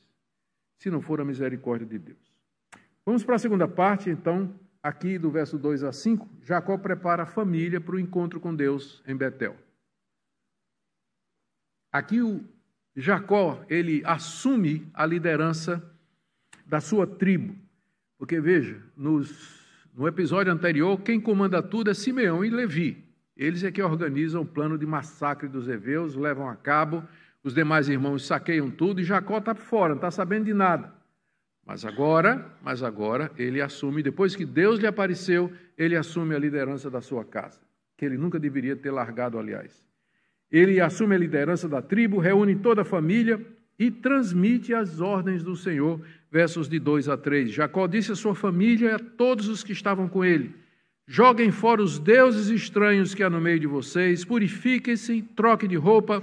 se 0.82 0.90
não 0.90 1.00
for 1.00 1.20
a 1.20 1.24
misericórdia 1.24 1.86
de 1.86 1.96
Deus. 1.96 2.18
Vamos 3.06 3.22
para 3.22 3.36
a 3.36 3.38
segunda 3.38 3.68
parte, 3.68 4.10
então, 4.10 4.52
aqui 4.82 5.16
do 5.16 5.30
verso 5.30 5.56
2 5.56 5.84
a 5.84 5.92
5. 5.92 6.28
Jacó 6.42 6.76
prepara 6.76 7.22
a 7.22 7.26
família 7.26 7.80
para 7.80 7.94
o 7.94 8.00
encontro 8.00 8.40
com 8.40 8.52
Deus 8.52 9.00
em 9.06 9.14
Betel. 9.14 9.56
Aqui 11.92 12.20
o 12.20 12.44
Jacó, 12.96 13.64
ele 13.68 14.02
assume 14.04 14.90
a 14.92 15.06
liderança 15.06 15.80
da 16.72 16.80
sua 16.80 17.06
tribo. 17.06 17.54
Porque 18.18 18.40
veja, 18.40 18.80
nos, 18.96 19.86
no 19.94 20.08
episódio 20.08 20.50
anterior, 20.50 20.98
quem 21.02 21.20
comanda 21.20 21.62
tudo 21.62 21.90
é 21.90 21.94
Simeão 21.94 22.42
e 22.42 22.48
Levi. 22.48 23.04
Eles 23.36 23.62
é 23.62 23.70
que 23.70 23.82
organizam 23.82 24.40
o 24.40 24.46
plano 24.46 24.78
de 24.78 24.86
massacre 24.86 25.48
dos 25.48 25.68
heveus, 25.68 26.16
levam 26.16 26.48
a 26.48 26.56
cabo 26.56 27.06
os 27.44 27.54
demais 27.54 27.88
irmãos 27.88 28.24
saqueiam 28.24 28.70
tudo 28.70 29.00
e 29.00 29.04
Jacó 29.04 29.38
está 29.38 29.54
fora, 29.54 29.90
não 29.90 29.96
está 29.96 30.10
sabendo 30.10 30.44
de 30.44 30.54
nada. 30.54 30.92
Mas 31.66 31.84
agora, 31.84 32.52
mas 32.62 32.82
agora 32.82 33.30
ele 33.36 33.60
assume, 33.60 34.02
depois 34.02 34.34
que 34.34 34.44
Deus 34.44 34.78
lhe 34.78 34.86
apareceu, 34.86 35.52
ele 35.76 35.96
assume 35.96 36.34
a 36.34 36.38
liderança 36.38 36.88
da 36.88 37.00
sua 37.00 37.24
casa, 37.24 37.60
que 37.96 38.04
ele 38.04 38.16
nunca 38.16 38.38
deveria 38.38 38.76
ter 38.76 38.90
largado, 38.90 39.38
aliás. 39.38 39.84
Ele 40.50 40.80
assume 40.80 41.14
a 41.14 41.18
liderança 41.18 41.68
da 41.68 41.82
tribo, 41.82 42.18
reúne 42.18 42.56
toda 42.56 42.82
a 42.82 42.84
família 42.84 43.44
e 43.78 43.90
transmite 43.90 44.72
as 44.74 45.00
ordens 45.00 45.42
do 45.42 45.56
Senhor, 45.56 46.00
versos 46.32 46.68
de 46.68 46.80
2 46.80 47.08
a 47.08 47.16
3. 47.16 47.52
Jacó 47.52 47.86
disse 47.86 48.10
à 48.10 48.16
sua 48.16 48.34
família 48.34 48.88
e 48.88 48.92
a 48.94 48.98
todos 48.98 49.46
os 49.46 49.62
que 49.62 49.72
estavam 49.72 50.08
com 50.08 50.24
ele: 50.24 50.52
Joguem 51.06 51.52
fora 51.52 51.80
os 51.80 51.98
deuses 51.98 52.48
estranhos 52.48 53.14
que 53.14 53.22
há 53.22 53.30
no 53.30 53.40
meio 53.40 53.60
de 53.60 53.68
vocês, 53.68 54.24
purifiquem-se, 54.24 55.22
troquem 55.36 55.68
de 55.68 55.76
roupa, 55.76 56.20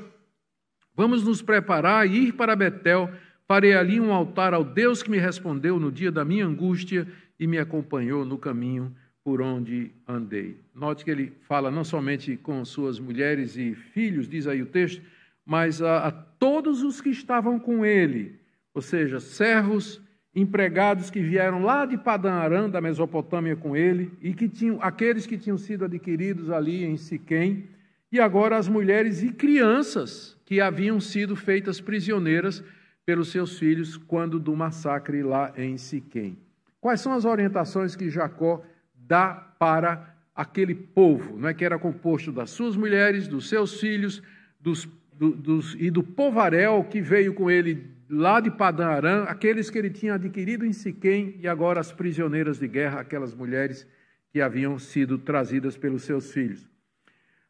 Vamos 1.00 1.24
nos 1.24 1.41
preparar 1.41 2.06
e 2.06 2.28
ir 2.28 2.34
para 2.34 2.58
Betel. 2.58 3.10
Farei 3.48 3.74
ali 3.74 4.02
um 4.02 4.12
altar 4.12 4.54
ao 4.54 4.65
Deus 4.65 5.02
que 5.02 5.10
me 5.10 5.17
respondeu 5.17 5.80
no 5.80 5.89
dia 5.89 6.12
da 6.12 6.26
minha 6.26 6.45
angústia 6.45 7.08
e 7.39 7.48
me 7.48 7.58
acompanhou 7.58 8.26
no 8.26 8.38
caminho 8.38 8.93
por 9.24 9.41
onde 9.41 9.93
andei. 10.06 10.58
Note 10.76 11.06
que 11.06 11.10
ele 11.10 11.32
fala 11.48 11.72
não 11.72 11.86
somente 11.86 12.36
com 12.36 12.65
suas 12.65 13.00
mulheres 13.00 13.56
e 13.56 13.74
filhos, 13.76 14.28
diz 14.28 14.45
aí 14.45 14.62
o 14.62 14.65
texto, 14.65 15.02
mas 15.45 15.82
a, 15.82 16.08
a 16.08 16.12
todos 16.12 16.84
os 16.84 17.00
que 17.00 17.12
estavam 17.12 17.58
com 17.58 17.86
ele, 17.86 18.38
ou 18.74 18.82
seja, 18.82 19.20
servos, 19.20 20.02
empregados 20.36 21.10
que 21.10 21.22
vieram 21.22 21.64
lá 21.64 21.86
de 21.86 21.98
Padã 21.98 22.34
Aram, 22.34 22.70
da 22.70 22.80
Mesopotâmia, 22.80 23.56
com 23.56 23.76
ele, 23.76 24.12
e 24.22 24.34
que 24.34 24.48
tinham 24.48 24.80
aqueles 24.82 25.26
que 25.26 25.38
tinham 25.38 25.58
sido 25.58 25.86
adquiridos 25.86 26.50
ali 26.50 26.84
em 26.84 26.98
Siquém, 26.98 27.68
e 28.12 28.20
agora 28.20 28.58
as 28.58 28.68
mulheres 28.68 29.22
e 29.22 29.32
crianças 29.32 30.38
que 30.46 30.60
haviam 30.60 31.00
sido 31.00 31.36
feitas 31.36 31.80
prisioneiras 31.80 32.64
pelos 33.06 33.32
seus 33.32 33.58
filhos 33.58 33.98
quando 33.98 34.40
do 34.40 34.56
massacre 34.56 35.22
lá 35.22 35.54
em 35.58 35.78
Siquém. 35.78 36.38
Quais 36.80 37.02
são 37.02 37.14
as 37.14 37.26
orientações 37.26 37.96
que 37.96 38.10
Jacó 38.10 38.64
dá 38.96 39.34
para 39.60 40.16
aquele 40.36 40.74
povo, 40.74 41.38
não 41.38 41.50
é 41.50 41.54
que 41.54 41.66
era 41.66 41.78
composto 41.78 42.32
das 42.32 42.50
suas 42.50 42.78
mulheres, 42.78 43.28
dos 43.28 43.50
seus 43.50 43.80
filhos, 43.80 44.24
dos, 44.60 44.88
do, 45.14 45.32
dos, 45.32 45.76
e 45.78 45.92
do 45.92 46.02
povarel 46.02 46.84
que 46.86 47.02
veio 47.02 47.34
com 47.34 47.52
ele 47.52 47.99
lá 48.10 48.39
de 48.39 48.50
Padã 48.50 48.88
Aram, 48.88 49.24
aqueles 49.24 49.69
que 49.69 49.78
ele 49.78 49.89
tinha 49.89 50.15
adquirido 50.15 50.65
em 50.65 50.74
Siquém 50.74 51.38
e 51.39 51.48
agora 51.48 51.80
as 51.80 51.91
prisioneiras 51.91 52.58
de 52.58 52.67
guerra, 52.67 53.02
aquelas 53.02 53.36
mulheres 53.36 53.88
que 54.32 54.41
haviam 54.41 54.80
sido 54.80 55.17
trazidas 55.17 55.78
pelos 55.78 56.04
seus 56.04 56.32
filhos. 56.32 56.67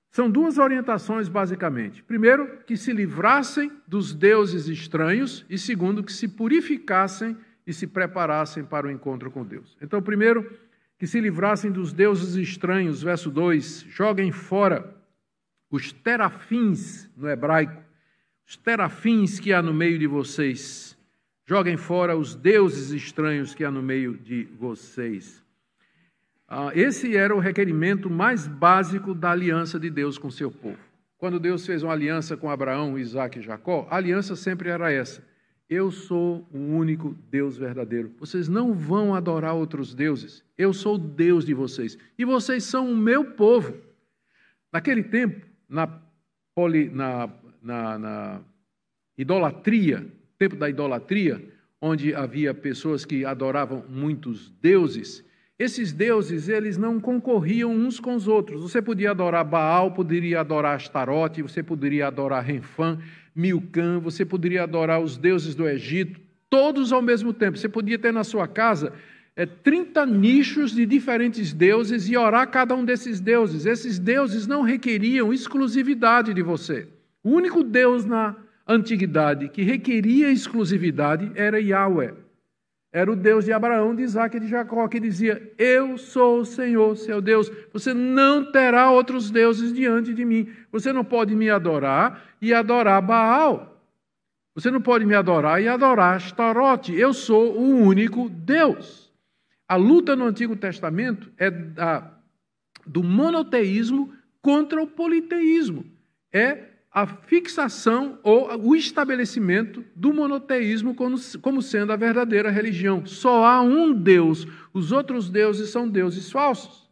São 0.09 0.29
duas 0.29 0.57
orientações, 0.57 1.29
basicamente. 1.29 2.03
Primeiro, 2.03 2.63
que 2.65 2.75
se 2.75 2.91
livrassem 2.91 3.71
dos 3.87 4.13
deuses 4.13 4.67
estranhos, 4.67 5.45
e 5.49 5.57
segundo, 5.57 6.03
que 6.03 6.11
se 6.11 6.27
purificassem 6.27 7.37
e 7.65 7.71
se 7.71 7.85
preparassem 7.85 8.63
para 8.63 8.87
o 8.87 8.91
encontro 8.91 9.29
com 9.29 9.45
Deus. 9.45 9.77
Então, 9.79 10.01
primeiro, 10.01 10.51
que 10.97 11.05
se 11.05 11.21
livrassem 11.21 11.71
dos 11.71 11.93
deuses 11.93 12.35
estranhos, 12.35 13.03
verso 13.03 13.29
2: 13.29 13.85
joguem 13.87 14.31
fora 14.31 14.95
os 15.69 15.93
terafins 15.93 17.07
no 17.15 17.29
hebraico, 17.29 17.81
os 18.49 18.57
terafins 18.57 19.39
que 19.39 19.53
há 19.53 19.61
no 19.61 19.71
meio 19.71 19.99
de 19.99 20.07
vocês. 20.07 20.97
Joguem 21.45 21.77
fora 21.77 22.17
os 22.17 22.33
deuses 22.33 22.89
estranhos 22.89 23.53
que 23.53 23.63
há 23.63 23.69
no 23.69 23.83
meio 23.83 24.17
de 24.17 24.45
vocês. 24.59 25.43
Ah, 26.47 26.71
esse 26.73 27.15
era 27.15 27.35
o 27.35 27.39
requerimento 27.39 28.09
mais 28.09 28.47
básico 28.47 29.13
da 29.13 29.29
aliança 29.29 29.79
de 29.79 29.91
Deus 29.91 30.17
com 30.17 30.31
seu 30.31 30.49
povo. 30.49 30.79
quando 31.19 31.39
Deus 31.39 31.63
fez 31.63 31.83
uma 31.83 31.93
aliança 31.93 32.35
com 32.35 32.49
Abraão, 32.49 32.97
Isaac 32.97 33.37
e 33.37 33.41
Jacó, 33.41 33.87
a 33.91 33.97
aliança 33.97 34.35
sempre 34.35 34.69
era 34.69 34.91
essa: 34.91 35.23
Eu 35.69 35.91
sou 35.91 36.47
o 36.51 36.57
único 36.57 37.15
Deus 37.29 37.55
verdadeiro. 37.55 38.15
Vocês 38.17 38.47
não 38.47 38.73
vão 38.73 39.13
adorar 39.13 39.53
outros 39.53 39.93
deuses. 39.93 40.43
Eu 40.57 40.73
sou 40.73 40.95
o 40.95 40.97
Deus 40.97 41.45
de 41.45 41.53
vocês. 41.53 41.99
E 42.17 42.25
vocês 42.25 42.63
são 42.63 42.91
o 42.91 42.97
meu 42.97 43.25
povo. 43.25 43.75
Naquele 44.73 45.03
tempo, 45.03 45.45
na, 45.67 46.01
poli, 46.55 46.89
na, 46.89 47.29
na, 47.61 47.97
na 47.97 48.41
idolatria, 49.17 50.05
tempo 50.37 50.55
da 50.55 50.69
idolatria, 50.69 51.43
onde 51.81 52.13
havia 52.13 52.53
pessoas 52.53 53.05
que 53.05 53.25
adoravam 53.25 53.85
muitos 53.89 54.51
deuses, 54.61 55.23
esses 55.59 55.91
deuses, 55.91 56.47
eles 56.47 56.77
não 56.77 57.01
concorriam 57.01 57.69
uns 57.69 57.99
com 57.99 58.15
os 58.15 58.29
outros. 58.29 58.61
Você 58.61 58.81
podia 58.81 59.11
adorar 59.11 59.43
Baal, 59.43 59.91
poderia 59.91 60.39
adorar 60.39 60.77
Astarote, 60.77 61.41
você 61.41 61.61
poderia 61.61 62.07
adorar 62.07 62.45
Renfã, 62.45 62.97
Milcã, 63.35 63.99
você 63.99 64.23
poderia 64.23 64.63
adorar 64.63 65.01
os 65.01 65.17
deuses 65.17 65.53
do 65.55 65.67
Egito, 65.67 66.17
todos 66.49 66.93
ao 66.93 67.01
mesmo 67.01 67.33
tempo. 67.33 67.57
Você 67.57 67.67
podia 67.67 67.99
ter 67.99 68.13
na 68.13 68.23
sua 68.23 68.47
casa 68.47 68.93
é, 69.35 69.45
30 69.45 70.05
nichos 70.05 70.71
de 70.71 70.85
diferentes 70.85 71.51
deuses 71.51 72.07
e 72.07 72.15
orar 72.15 72.49
cada 72.49 72.73
um 72.73 72.85
desses 72.85 73.19
deuses. 73.19 73.65
Esses 73.65 73.99
deuses 73.99 74.47
não 74.47 74.61
requeriam 74.61 75.33
exclusividade 75.33 76.33
de 76.33 76.41
você. 76.41 76.87
O 77.23 77.31
único 77.31 77.63
Deus 77.63 78.05
na 78.05 78.35
antiguidade 78.67 79.49
que 79.49 79.63
requeria 79.63 80.31
exclusividade 80.31 81.31
era 81.35 81.59
Yahweh. 81.59 82.13
Era 82.91 83.11
o 83.11 83.15
Deus 83.15 83.45
de 83.45 83.51
Abraão, 83.51 83.95
de 83.95 84.01
Isaac 84.01 84.35
e 84.35 84.39
de 84.39 84.47
Jacó, 84.47 84.87
que 84.87 84.99
dizia: 84.99 85.53
Eu 85.57 85.97
sou 85.97 86.39
o 86.39 86.45
Senhor, 86.45 86.97
seu 86.97 87.21
Deus. 87.21 87.51
Você 87.71 87.93
não 87.93 88.51
terá 88.51 88.89
outros 88.89 89.29
deuses 89.29 89.71
diante 89.71 90.13
de 90.13 90.25
mim. 90.25 90.49
Você 90.71 90.91
não 90.91 91.03
pode 91.03 91.35
me 91.35 91.49
adorar 91.49 92.23
e 92.41 92.51
adorar 92.51 93.01
Baal. 93.01 93.79
Você 94.55 94.71
não 94.71 94.81
pode 94.81 95.05
me 95.05 95.13
adorar 95.13 95.61
e 95.61 95.67
adorar 95.67 96.15
Astarote. 96.15 96.93
Eu 96.95 97.13
sou 97.13 97.55
o 97.55 97.79
único 97.79 98.27
Deus. 98.27 99.13
A 99.67 99.75
luta 99.75 100.15
no 100.15 100.25
Antigo 100.25 100.55
Testamento 100.55 101.31
é 101.37 101.51
da, 101.51 102.11
do 102.87 103.03
monoteísmo 103.03 104.11
contra 104.41 104.81
o 104.81 104.87
politeísmo. 104.87 105.85
É 106.33 106.68
a 106.91 107.05
fixação 107.05 108.19
ou 108.23 108.49
o 108.67 108.75
estabelecimento 108.75 109.85
do 109.95 110.11
monoteísmo 110.11 110.95
como 110.95 111.61
sendo 111.61 111.93
a 111.93 111.95
verdadeira 111.95 112.49
religião. 112.49 113.05
Só 113.05 113.45
há 113.45 113.61
um 113.61 113.93
Deus, 113.93 114.47
os 114.73 114.91
outros 114.91 115.29
deuses 115.29 115.69
são 115.69 115.87
deuses 115.87 116.31
falsos. 116.31 116.89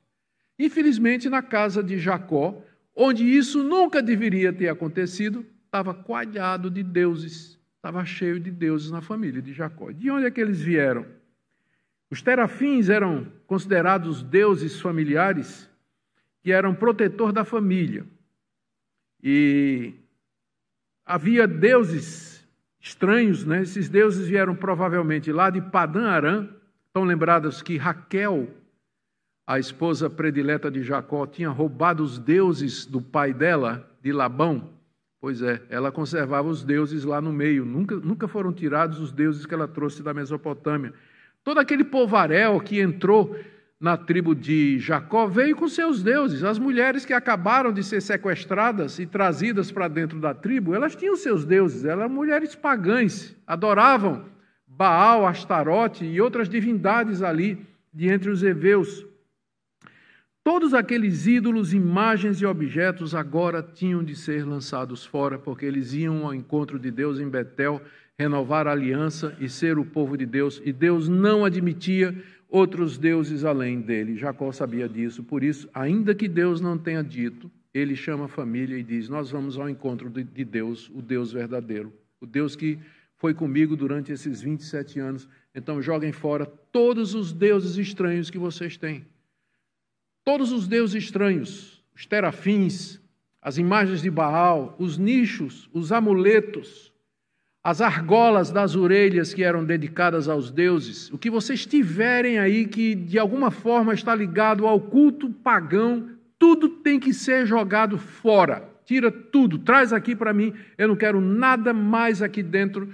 Infelizmente, 0.60 1.30
na 1.30 1.42
casa 1.42 1.84
de 1.84 1.98
Jacó, 1.98 2.64
onde 2.96 3.24
isso 3.24 3.64
nunca 3.64 4.02
deveria 4.02 4.54
ter 4.54 4.70
acontecido, 4.70 5.46
estava 5.66 5.94
coalhado 5.94 6.70
de 6.70 6.84
deuses, 6.84 7.60
estava 7.76 8.06
cheio 8.06 8.40
de 8.40 8.52
deuses 8.52 8.92
na 8.92 9.02
família 9.02 9.42
de 9.42 9.54
Jacó. 9.54 9.92
De 9.92 10.10
onde 10.10 10.26
é 10.26 10.32
que 10.32 10.42
eles 10.42 10.62
vieram? 10.62 11.06
Os 12.10 12.22
terafins 12.22 12.90
eram 12.90 13.28
considerados 13.46 14.24
deuses 14.24 14.80
familiares 14.80 15.70
que 16.42 16.52
eram 16.52 16.74
protetor 16.74 17.32
da 17.32 17.44
família. 17.44 18.06
E 19.24 19.94
havia 21.06 21.48
deuses 21.48 22.48
estranhos, 22.80 23.46
né? 23.46 23.62
Esses 23.62 23.90
deuses 23.90 24.28
vieram 24.28 24.56
provavelmente 24.56 25.32
lá 25.32 25.50
de 25.50 25.62
Padã 25.62 26.10
Arã. 26.10 26.50
Estão 26.88 27.04
lembrados 27.04 27.62
que 27.62 27.78
Raquel, 27.78 28.48
a 29.46 29.60
esposa 29.60 30.10
predileta 30.10 30.72
de 30.72 30.82
Jacó, 30.84 31.26
tinha 31.26 31.50
roubado 31.50 32.04
os 32.04 32.18
deuses 32.18 32.86
do 32.86 33.02
pai 33.02 33.34
dela, 33.34 33.90
de 34.02 34.12
Labão. 34.12 34.70
Pois 35.20 35.42
é, 35.42 35.62
ela 35.70 35.92
conservava 35.92 36.48
os 36.48 36.64
deuses 36.64 37.04
lá 37.04 37.20
no 37.20 37.34
meio. 37.34 37.66
Nunca, 37.66 37.96
nunca 37.96 38.28
foram 38.28 38.54
tirados 38.54 39.00
os 39.00 39.12
deuses 39.12 39.46
que 39.46 39.54
ela 39.54 39.68
trouxe 39.68 40.04
da 40.04 40.14
Mesopotâmia. 40.14 40.94
Todo 41.44 41.60
aquele 41.60 41.84
povaréu 41.84 42.60
que 42.60 42.80
entrou 42.80 43.36
na 43.80 43.96
tribo 43.96 44.34
de 44.34 44.80
Jacó 44.80 45.28
veio 45.28 45.56
com 45.56 45.68
seus 45.68 46.02
deuses. 46.02 46.44
As 46.44 46.58
mulheres 46.58 47.06
que 47.06 47.14
acabaram 47.14 47.72
de 47.72 47.84
ser 47.84 48.02
sequestradas 48.02 48.98
e 49.00 49.06
trazidas 49.06 49.72
para 49.72 49.88
dentro 49.88 50.20
da 50.20 50.34
tribo, 50.34 50.74
elas 50.74 50.96
tinham 50.96 51.16
seus 51.16 51.46
deuses, 51.46 51.86
elas 51.86 52.06
eram 52.06 52.14
mulheres 52.14 52.56
pagãs, 52.56 53.36
adoravam 53.46 54.26
Baal, 54.66 55.26
Astarote 55.26 56.06
e 56.06 56.20
outras 56.20 56.50
divindades 56.50 57.22
ali 57.22 57.66
de 57.94 58.08
entre 58.08 58.30
os 58.30 58.44
heveus. 58.44 59.06
Todos 60.44 60.74
aqueles 60.74 61.28
ídolos, 61.28 61.74
imagens 61.74 62.40
e 62.42 62.46
objetos 62.46 63.14
agora 63.14 63.62
tinham 63.62 64.04
de 64.04 64.16
ser 64.16 64.46
lançados 64.46 65.06
fora, 65.06 65.38
porque 65.38 65.66
eles 65.66 65.94
iam 65.94 66.26
ao 66.26 66.34
encontro 66.34 66.80
de 66.80 66.90
Deus 66.90 67.20
em 67.20 67.28
Betel, 67.28 67.82
renovar 68.18 68.66
a 68.66 68.72
aliança 68.72 69.36
e 69.40 69.50
ser 69.50 69.78
o 69.78 69.84
povo 69.84 70.16
de 70.18 70.26
Deus, 70.26 70.62
e 70.64 70.72
Deus 70.72 71.10
não 71.10 71.44
admitia 71.44 72.16
outros 72.50 72.98
deuses 72.98 73.44
além 73.44 73.82
dele. 73.82 74.16
Jacó 74.16 74.52
sabia 74.52 74.88
disso, 74.88 75.24
por 75.24 75.44
isso, 75.44 75.70
ainda 75.74 76.16
que 76.16 76.28
Deus 76.28 76.62
não 76.62 76.78
tenha 76.78 77.04
dito, 77.04 77.52
ele 77.74 77.96
chama 77.96 78.26
a 78.26 78.30
família 78.30 78.78
e 78.78 78.84
diz: 78.84 79.10
Nós 79.10 79.32
vamos 79.32 79.58
ao 79.58 79.70
encontro 79.70 80.10
de 80.10 80.46
Deus, 80.46 80.90
o 80.94 81.02
Deus 81.02 81.32
verdadeiro, 81.32 81.94
o 82.20 82.26
Deus 82.26 82.56
que 82.56 82.80
foi 83.18 83.34
comigo 83.34 83.76
durante 83.76 84.12
esses 84.12 84.42
27 84.42 85.00
anos. 85.00 85.28
Então, 85.54 85.82
joguem 85.82 86.12
fora 86.12 86.46
todos 86.46 87.16
os 87.16 87.34
deuses 87.34 87.78
estranhos 87.78 88.30
que 88.30 88.38
vocês 88.38 88.78
têm. 88.78 89.06
Todos 90.24 90.52
os 90.52 90.68
deuses 90.68 91.04
estranhos, 91.04 91.84
os 91.96 92.06
terafins, 92.06 93.00
as 93.42 93.58
imagens 93.58 94.02
de 94.02 94.10
Baal, 94.12 94.76
os 94.78 94.98
nichos, 94.98 95.70
os 95.74 95.92
amuletos, 95.92 96.94
as 97.68 97.82
argolas 97.82 98.50
das 98.50 98.78
orelhas 98.78 99.34
que 99.34 99.44
eram 99.44 99.66
dedicadas 99.66 100.30
aos 100.30 100.50
deuses, 100.50 101.12
o 101.12 101.18
que 101.18 101.30
vocês 101.30 101.66
tiverem 101.66 102.40
aí 102.40 102.66
que 102.66 102.96
de 102.96 103.20
alguma 103.20 103.52
forma 103.52 103.94
está 103.94 104.16
ligado 104.16 104.66
ao 104.66 104.80
culto 104.80 105.30
pagão, 105.30 106.12
tudo 106.40 106.70
tem 106.70 106.98
que 106.98 107.14
ser 107.14 107.46
jogado 107.46 107.98
fora. 107.98 108.64
Tira 108.86 109.12
tudo, 109.12 109.60
traz 109.60 109.92
aqui 109.92 110.16
para 110.16 110.32
mim. 110.32 110.54
Eu 110.78 110.88
não 110.88 110.96
quero 110.96 111.20
nada 111.20 111.74
mais 111.74 112.22
aqui 112.22 112.42
dentro 112.42 112.88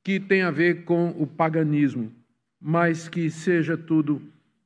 que 0.00 0.20
tenha 0.20 0.46
a 0.46 0.52
ver 0.52 0.84
com 0.84 1.08
o 1.18 1.26
paganismo, 1.26 2.12
mas 2.60 3.08
que 3.08 3.28
seja 3.30 3.76
tudo, 3.76 4.22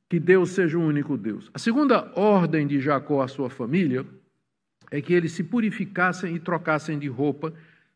que 0.07 0.19
Deus 0.19 0.51
seja 0.51 0.77
o 0.77 0.85
único 0.85 1.17
Deus. 1.17 1.49
A 1.55 1.57
segunda 1.57 2.11
ordem 2.15 2.67
de 2.67 2.79
Jacó 2.79 3.23
à 3.23 3.27
sua 3.27 3.49
família 3.49 4.05
é 4.91 5.01
que 5.01 5.11
eles 5.11 5.31
se 5.31 5.43
purificassem 5.43 6.35
e 6.35 6.39
trocassem 6.39 6.99
de 6.99 7.07
roupa 7.07 7.51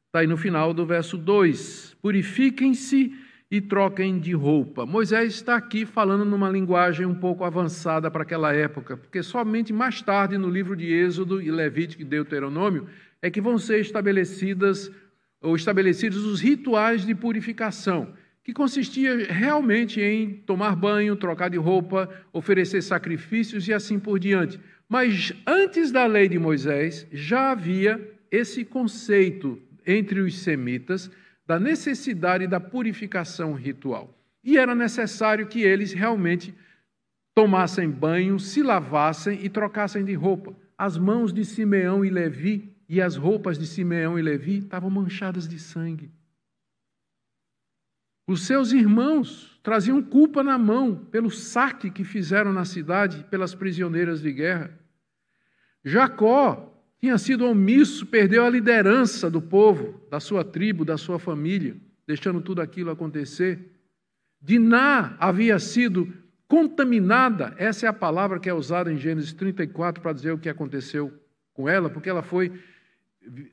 Está 0.09 0.21
aí 0.21 0.27
no 0.27 0.37
final 0.37 0.73
do 0.73 0.87
verso 0.87 1.15
2: 1.19 1.95
Purifiquem-se 2.01 3.13
e 3.51 3.61
troquem 3.61 4.17
de 4.17 4.33
roupa. 4.33 4.83
Moisés 4.83 5.35
está 5.35 5.55
aqui 5.55 5.85
falando 5.85 6.25
numa 6.25 6.49
linguagem 6.49 7.05
um 7.05 7.13
pouco 7.13 7.43
avançada 7.43 8.09
para 8.09 8.23
aquela 8.23 8.51
época, 8.51 8.97
porque 8.97 9.21
somente 9.21 9.71
mais 9.71 10.01
tarde, 10.01 10.35
no 10.35 10.49
livro 10.49 10.75
de 10.75 10.91
Êxodo 10.91 11.39
e 11.39 11.51
Levítico 11.51 12.01
e 12.01 12.05
Deuteronômio, 12.05 12.87
é 13.21 13.29
que 13.29 13.39
vão 13.39 13.59
ser 13.59 13.81
estabelecidas 13.81 14.91
ou 15.43 15.55
estabelecidos 15.55 16.25
os 16.25 16.41
rituais 16.41 17.05
de 17.05 17.13
purificação, 17.13 18.11
que 18.43 18.51
consistia 18.51 19.31
realmente 19.31 20.01
em 20.01 20.37
tomar 20.43 20.75
banho, 20.75 21.15
trocar 21.15 21.51
de 21.51 21.57
roupa, 21.57 22.09
oferecer 22.33 22.81
sacrifícios 22.81 23.67
e 23.67 23.73
assim 23.73 23.99
por 23.99 24.17
diante. 24.17 24.59
Mas 24.89 25.31
antes 25.45 25.91
da 25.91 26.07
lei 26.07 26.27
de 26.27 26.39
Moisés 26.39 27.05
já 27.11 27.51
havia 27.51 28.11
esse 28.31 28.65
conceito 28.65 29.68
entre 29.89 30.19
os 30.19 30.37
semitas 30.37 31.09
da 31.47 31.59
necessidade 31.59 32.45
da 32.45 32.59
purificação 32.59 33.53
ritual. 33.53 34.15
E 34.43 34.55
era 34.55 34.75
necessário 34.75 35.47
que 35.47 35.63
eles 35.63 35.93
realmente 35.93 36.53
tomassem 37.33 37.89
banho, 37.89 38.39
se 38.39 38.61
lavassem 38.61 39.43
e 39.43 39.49
trocassem 39.49 40.05
de 40.05 40.13
roupa. 40.13 40.55
As 40.77 40.95
mãos 40.95 41.33
de 41.33 41.43
Simeão 41.43 42.05
e 42.05 42.09
Levi 42.09 42.77
e 42.87 43.01
as 43.01 43.15
roupas 43.15 43.57
de 43.57 43.65
Simeão 43.65 44.17
e 44.17 44.21
Levi 44.21 44.59
estavam 44.59 44.91
manchadas 44.91 45.47
de 45.47 45.57
sangue. 45.57 46.11
Os 48.27 48.45
seus 48.45 48.71
irmãos 48.71 49.59
traziam 49.63 50.03
culpa 50.03 50.43
na 50.43 50.55
mão 50.55 50.95
pelo 50.95 51.31
saque 51.31 51.89
que 51.89 52.03
fizeram 52.03 52.53
na 52.53 52.63
cidade 52.63 53.25
pelas 53.31 53.55
prisioneiras 53.55 54.21
de 54.21 54.31
guerra. 54.31 54.71
Jacó 55.83 56.78
tinha 56.99 57.17
sido 57.17 57.45
omisso, 57.45 58.05
perdeu 58.05 58.45
a 58.45 58.49
liderança 58.49 59.29
do 59.29 59.41
povo, 59.41 60.01
da 60.09 60.19
sua 60.19 60.43
tribo, 60.43 60.83
da 60.83 60.97
sua 60.97 61.17
família, 61.17 61.75
deixando 62.05 62.41
tudo 62.41 62.61
aquilo 62.61 62.91
acontecer. 62.91 63.59
Diná 64.41 65.15
havia 65.17 65.57
sido 65.59 66.11
contaminada, 66.47 67.53
essa 67.57 67.85
é 67.85 67.89
a 67.89 67.93
palavra 67.93 68.39
que 68.39 68.49
é 68.49 68.53
usada 68.53 68.91
em 68.91 68.97
Gênesis 68.97 69.31
34 69.33 70.01
para 70.01 70.13
dizer 70.13 70.31
o 70.31 70.37
que 70.37 70.49
aconteceu 70.49 71.13
com 71.53 71.69
ela, 71.69 71.89
porque 71.89 72.09
ela 72.09 72.23
foi 72.23 72.51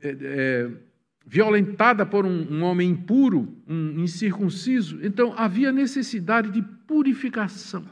é, 0.02 0.16
é, 0.20 0.70
violentada 1.24 2.06
por 2.06 2.24
um, 2.24 2.52
um 2.52 2.62
homem 2.62 2.90
impuro, 2.90 3.54
um 3.68 4.00
incircunciso. 4.00 4.98
Então 5.02 5.34
havia 5.36 5.70
necessidade 5.70 6.50
de 6.50 6.62
purificação. 6.62 7.84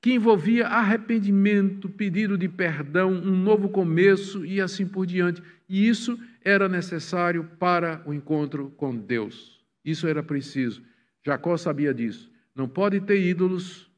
Que 0.00 0.14
envolvia 0.14 0.66
arrependimento, 0.66 1.88
pedido 1.88 2.38
de 2.38 2.48
perdão, 2.48 3.10
um 3.10 3.36
novo 3.36 3.68
começo 3.68 4.44
e 4.46 4.60
assim 4.60 4.86
por 4.86 5.04
diante. 5.04 5.42
E 5.68 5.86
isso 5.86 6.18
era 6.42 6.68
necessário 6.68 7.44
para 7.58 8.02
o 8.06 8.14
encontro 8.14 8.70
com 8.76 8.96
Deus. 8.96 9.62
Isso 9.84 10.06
era 10.06 10.22
preciso. 10.22 10.82
Jacó 11.24 11.56
sabia 11.56 11.92
disso. 11.92 12.32
Não 12.54 12.66
pode 12.66 13.00
ter 13.00 13.20
ídolos 13.20 13.90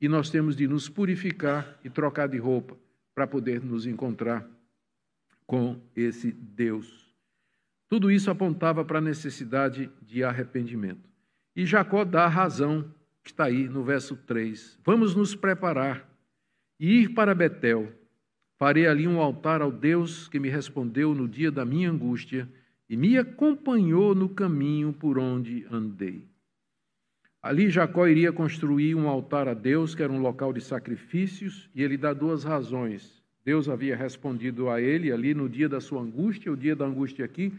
e 0.00 0.08
nós 0.08 0.30
temos 0.30 0.56
de 0.56 0.66
nos 0.66 0.88
purificar 0.88 1.78
e 1.84 1.90
trocar 1.90 2.28
de 2.28 2.38
roupa 2.38 2.76
para 3.14 3.26
poder 3.26 3.62
nos 3.62 3.86
encontrar 3.86 4.48
com 5.46 5.80
esse 5.94 6.32
Deus. 6.32 7.14
Tudo 7.88 8.10
isso 8.10 8.30
apontava 8.30 8.84
para 8.84 8.98
a 8.98 9.02
necessidade 9.02 9.90
de 10.02 10.24
arrependimento. 10.24 11.08
E 11.54 11.66
Jacó 11.66 12.04
dá 12.04 12.26
razão 12.26 12.94
que 13.22 13.30
está 13.30 13.44
aí 13.44 13.68
no 13.68 13.82
verso 13.82 14.16
3. 14.16 14.78
Vamos 14.84 15.14
nos 15.14 15.34
preparar 15.34 16.08
e 16.78 17.02
ir 17.02 17.10
para 17.10 17.34
Betel. 17.34 17.92
Farei 18.58 18.86
ali 18.86 19.06
um 19.06 19.20
altar 19.20 19.62
ao 19.62 19.72
Deus 19.72 20.28
que 20.28 20.38
me 20.38 20.48
respondeu 20.48 21.14
no 21.14 21.28
dia 21.28 21.50
da 21.50 21.64
minha 21.64 21.90
angústia 21.90 22.48
e 22.88 22.96
me 22.96 23.16
acompanhou 23.16 24.14
no 24.14 24.28
caminho 24.28 24.92
por 24.92 25.18
onde 25.18 25.66
andei. 25.70 26.28
Ali 27.42 27.70
Jacó 27.70 28.06
iria 28.06 28.32
construir 28.32 28.94
um 28.94 29.08
altar 29.08 29.48
a 29.48 29.54
Deus, 29.54 29.94
que 29.94 30.02
era 30.02 30.12
um 30.12 30.20
local 30.20 30.52
de 30.52 30.60
sacrifícios, 30.60 31.70
e 31.74 31.82
ele 31.82 31.96
dá 31.96 32.12
duas 32.12 32.44
razões. 32.44 33.22
Deus 33.42 33.68
havia 33.68 33.96
respondido 33.96 34.68
a 34.68 34.80
ele 34.80 35.10
ali 35.10 35.32
no 35.32 35.48
dia 35.48 35.68
da 35.68 35.80
sua 35.80 36.02
angústia, 36.02 36.52
o 36.52 36.56
dia 36.56 36.76
da 36.76 36.84
angústia 36.84 37.24
aqui 37.24 37.54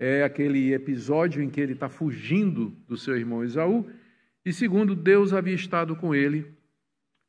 é 0.00 0.24
aquele 0.24 0.72
episódio 0.72 1.42
em 1.42 1.50
que 1.50 1.60
ele 1.60 1.74
está 1.74 1.90
fugindo 1.90 2.74
do 2.88 2.96
seu 2.96 3.18
irmão 3.18 3.44
Esaú, 3.44 3.86
e 4.44 4.52
segundo, 4.52 4.94
Deus 4.94 5.32
havia 5.32 5.54
estado 5.54 5.94
com 5.94 6.14
ele 6.14 6.46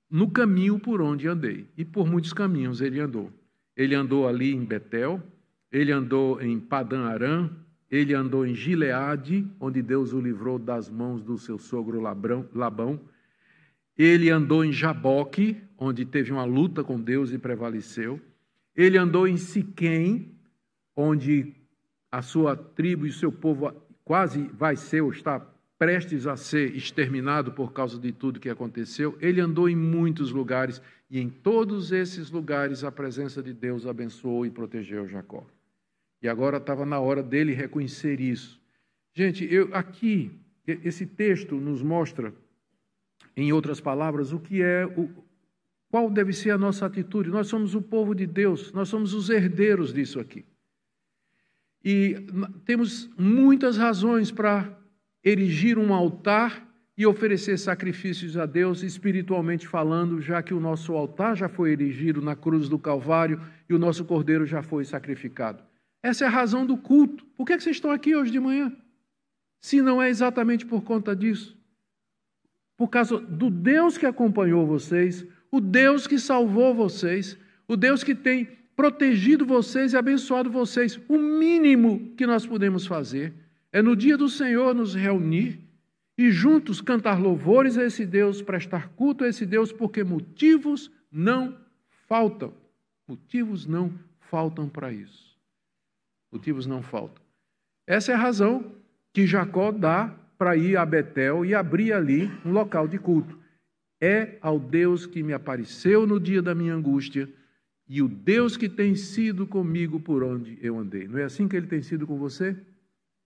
no 0.10 0.30
caminho 0.30 0.80
por 0.80 1.02
onde 1.02 1.28
andei. 1.28 1.67
E 1.78 1.84
por 1.84 2.08
muitos 2.08 2.34
caminhos 2.34 2.82
ele 2.82 3.00
andou. 3.00 3.32
Ele 3.76 3.95
andou 3.95 4.28
ali 4.28 4.54
em 4.54 4.63
Betel, 4.63 5.21
ele 5.71 5.91
andou 5.91 6.41
em 6.41 6.60
Padã 6.60 7.06
Aram, 7.06 7.50
ele 7.89 8.13
andou 8.13 8.45
em 8.45 8.56
Gileade, 8.56 9.45
onde 9.60 9.82
Deus 9.82 10.13
o 10.13 10.19
livrou 10.19 10.58
das 10.58 10.89
mãos 10.89 11.21
do 11.21 11.38
seu 11.38 11.58
sogro 11.58 12.02
Labão. 12.02 13.00
Ele 13.97 14.30
andou 14.30 14.63
em 14.63 14.71
Jaboque, 14.71 15.58
onde 15.78 16.06
teve 16.06 16.32
uma 16.32 16.45
luta 16.45 16.84
com 16.84 17.00
Deus 17.00 17.32
e 17.32 17.38
prevaleceu. 17.38 18.19
Ele 18.76 18.97
andou 18.97 19.28
em 19.28 19.36
Siquém, 19.36 20.34
onde 20.95 21.54
a 22.10 22.21
sua 22.21 22.56
tribo 22.56 23.06
e 23.06 23.10
o 23.10 23.13
seu 23.13 23.32
povo 23.32 23.74
quase 24.04 24.43
vai 24.54 24.76
ser 24.76 25.02
ou 25.02 25.12
está 25.12 25.39
prestes 25.81 26.27
a 26.27 26.37
ser 26.37 26.75
exterminado 26.75 27.53
por 27.53 27.73
causa 27.73 27.97
de 27.97 28.11
tudo 28.11 28.39
que 28.39 28.51
aconteceu, 28.51 29.17
ele 29.19 29.41
andou 29.41 29.67
em 29.67 29.75
muitos 29.75 30.31
lugares 30.31 30.79
e 31.09 31.19
em 31.19 31.27
todos 31.27 31.91
esses 31.91 32.29
lugares 32.29 32.83
a 32.83 32.91
presença 32.91 33.41
de 33.41 33.51
Deus 33.51 33.87
abençoou 33.87 34.45
e 34.45 34.51
protegeu 34.51 35.07
Jacó. 35.07 35.43
E 36.21 36.29
agora 36.29 36.57
estava 36.57 36.85
na 36.85 36.99
hora 36.99 37.23
dele 37.23 37.51
reconhecer 37.53 38.19
isso. 38.19 38.61
Gente, 39.11 39.43
eu 39.51 39.73
aqui 39.73 40.31
esse 40.67 41.07
texto 41.07 41.55
nos 41.55 41.81
mostra, 41.81 42.31
em 43.35 43.51
outras 43.51 43.81
palavras, 43.81 44.31
o 44.31 44.39
que 44.39 44.61
é 44.61 44.85
o 44.85 45.09
qual 45.89 46.11
deve 46.11 46.31
ser 46.31 46.51
a 46.51 46.59
nossa 46.59 46.85
atitude. 46.85 47.31
Nós 47.31 47.47
somos 47.47 47.73
o 47.73 47.81
povo 47.81 48.13
de 48.13 48.27
Deus, 48.27 48.71
nós 48.71 48.87
somos 48.87 49.15
os 49.15 49.31
herdeiros 49.31 49.91
disso 49.91 50.19
aqui. 50.19 50.45
E 51.83 52.23
temos 52.65 53.09
muitas 53.17 53.77
razões 53.77 54.29
para 54.29 54.79
erigir 55.23 55.77
um 55.77 55.93
altar 55.93 56.67
e 56.97 57.05
oferecer 57.05 57.57
sacrifícios 57.57 58.38
a 58.38 58.45
Deus, 58.45 58.84
espiritualmente 58.84 59.67
falando, 59.67 60.21
já 60.21 60.43
que 60.43 60.53
o 60.53 60.60
nosso 60.60 60.93
altar 60.93 61.36
já 61.36 61.49
foi 61.49 61.71
erigido 61.71 62.21
na 62.21 62.36
cruz 62.36 62.67
do 62.67 62.77
Calvário 62.77 63.41
e 63.69 63.73
o 63.73 63.79
nosso 63.79 64.05
cordeiro 64.05 64.45
já 64.45 64.62
foi 64.62 64.86
sacrificado. 64.86 65.63
Essa 66.03 66.25
é 66.25 66.27
a 66.27 66.31
razão 66.31 66.65
do 66.65 66.77
culto. 66.77 67.25
Por 67.38 67.45
que, 67.45 67.53
é 67.53 67.57
que 67.57 67.63
vocês 67.63 67.77
estão 67.77 67.91
aqui 67.91 68.15
hoje 68.15 68.31
de 68.31 68.39
manhã? 68.39 68.75
Se 69.62 69.81
não 69.81 70.01
é 70.01 70.10
exatamente 70.10 70.65
por 70.65 70.84
conta 70.84 71.15
disso. 71.15 71.57
Por 72.77 72.88
causa 72.88 73.19
do 73.19 73.49
Deus 73.49 73.97
que 73.97 74.05
acompanhou 74.05 74.65
vocês, 74.65 75.25
o 75.51 75.62
Deus 75.62 76.07
que 76.07 76.17
salvou 76.17 76.73
vocês, 76.73 77.38
o 77.67 77.77
Deus 77.77 78.03
que 78.03 78.15
tem 78.15 78.45
protegido 78.75 79.45
vocês 79.45 79.93
e 79.93 79.97
abençoado 79.97 80.49
vocês. 80.49 80.99
O 81.07 81.17
mínimo 81.17 82.13
que 82.17 82.25
nós 82.25 82.45
podemos 82.45 82.88
fazer 82.88 83.34
é 83.71 83.81
no 83.81 83.95
dia 83.95 84.17
do 84.17 84.27
Senhor 84.27 84.75
nos 84.75 84.93
reunir 84.93 85.60
e 86.17 86.29
juntos 86.29 86.81
cantar 86.81 87.19
louvores 87.19 87.77
a 87.77 87.86
esse 87.86 88.05
Deus, 88.05 88.41
prestar 88.41 88.89
culto 88.89 89.23
a 89.23 89.27
esse 89.27 89.45
Deus, 89.45 89.71
porque 89.71 90.03
motivos 90.03 90.91
não 91.12 91.57
faltam. 92.07 92.53
Motivos 93.07 93.65
não 93.65 93.93
faltam 94.19 94.67
para 94.67 94.91
isso. 94.91 95.38
Motivos 96.31 96.65
não 96.65 96.81
faltam. 96.81 97.23
Essa 97.88 98.12
é 98.12 98.15
a 98.15 98.19
razão 98.19 98.73
que 99.13 99.25
Jacó 99.25 99.71
dá 99.71 100.15
para 100.38 100.55
ir 100.55 100.77
a 100.77 100.86
Betel 100.86 101.45
e 101.45 101.53
abrir 101.53 101.93
ali 101.93 102.31
um 102.45 102.51
local 102.51 102.88
de 102.88 102.97
culto. 102.97 103.39
É 103.99 104.38
ao 104.41 104.60
Deus 104.60 105.05
que 105.05 105.21
me 105.21 105.34
apareceu 105.34 106.07
no 106.07 106.19
dia 106.19 106.41
da 106.41 106.55
minha 106.55 106.73
angústia 106.73 107.29
e 107.88 108.01
o 108.01 108.07
Deus 108.07 108.57
que 108.57 108.69
tem 108.69 108.95
sido 108.95 109.45
comigo 109.45 109.99
por 109.99 110.23
onde 110.23 110.57
eu 110.62 110.79
andei. 110.79 111.07
Não 111.07 111.19
é 111.19 111.23
assim 111.23 111.47
que 111.47 111.55
ele 111.55 111.67
tem 111.67 111.81
sido 111.81 112.07
com 112.07 112.17
você? 112.17 112.57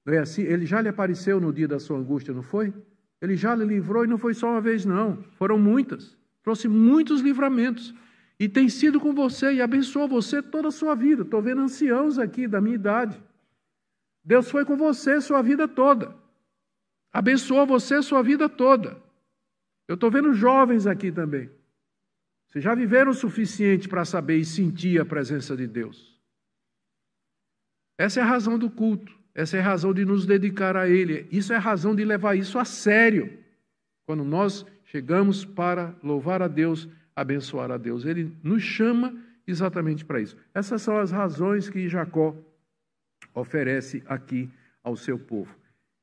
Não 0.05 0.13
é 0.13 0.19
assim? 0.19 0.43
Ele 0.43 0.65
já 0.65 0.81
lhe 0.81 0.87
apareceu 0.87 1.39
no 1.39 1.51
dia 1.51 1.67
da 1.67 1.79
sua 1.79 1.97
angústia, 1.97 2.33
não 2.33 2.43
foi? 2.43 2.73
Ele 3.21 3.35
já 3.35 3.55
lhe 3.55 3.65
livrou 3.65 4.05
e 4.05 4.07
não 4.07 4.17
foi 4.17 4.33
só 4.33 4.49
uma 4.49 4.61
vez, 4.61 4.85
não. 4.85 5.23
Foram 5.31 5.57
muitas. 5.57 6.15
Trouxe 6.43 6.67
muitos 6.67 7.21
livramentos. 7.21 7.93
E 8.39 8.47
tem 8.47 8.69
sido 8.69 8.99
com 8.99 9.13
você 9.13 9.53
e 9.53 9.61
abençoou 9.61 10.07
você 10.07 10.41
toda 10.41 10.67
a 10.67 10.71
sua 10.71 10.93
vida. 10.93 11.23
Estou 11.23 11.41
vendo 11.41 11.61
anciãos 11.61 12.19
aqui 12.19 12.47
da 12.47 12.61
minha 12.61 12.75
idade. 12.75 13.21
Deus 14.23 14.51
foi 14.51 14.63
com 14.63 14.75
você 14.75 15.19
sua 15.21 15.41
vida 15.41 15.67
toda. 15.67 16.15
Abençoou 17.11 17.65
você 17.65 18.01
sua 18.03 18.21
vida 18.21 18.47
toda. 18.47 19.01
Eu 19.87 19.95
estou 19.95 20.11
vendo 20.11 20.33
jovens 20.33 20.85
aqui 20.85 21.11
também. 21.11 21.49
Vocês 22.47 22.63
já 22.63 22.75
viveram 22.75 23.11
o 23.11 23.13
suficiente 23.13 23.87
para 23.87 24.05
saber 24.05 24.37
e 24.37 24.45
sentir 24.45 24.99
a 24.99 25.05
presença 25.05 25.55
de 25.55 25.65
Deus. 25.65 26.19
Essa 27.97 28.19
é 28.19 28.23
a 28.23 28.25
razão 28.25 28.59
do 28.59 28.69
culto. 28.69 29.24
Essa 29.36 29.58
é 29.58 29.60
a 29.60 29.63
razão 29.63 29.93
de 29.93 30.06
nos 30.06 30.26
dedicar 30.26 30.78
a 30.78 30.88
Ele. 30.88 31.28
Isso 31.30 31.52
é 31.52 31.58
a 31.58 31.60
razão 31.60 31.93
de 31.93 32.06
levar 32.06 32.36
isso 32.36 32.58
a 32.58 32.63
sério. 32.63 33.38
Quando 34.06 34.24
nós 34.24 34.65
chegamos 34.86 35.43
para 35.43 35.93
louvar 36.02 36.41
a 36.41 36.48
Deus, 36.48 36.88
abençoar 37.13 37.69
a 37.69 37.78
Deus. 37.78 38.06
Ele 38.06 38.32
nos 38.41 38.63
chama 38.63 39.13
exatamente 39.45 40.06
para 40.06 40.21
isso. 40.21 40.38
Essas 40.54 40.82
são 40.82 40.98
as 40.98 41.12
razões 41.12 41.69
que 41.69 41.89
Jacó 41.89 42.34
oferece 43.34 44.02
aqui 44.08 44.50
ao 44.82 44.95
seu 44.95 45.19
povo. 45.19 45.54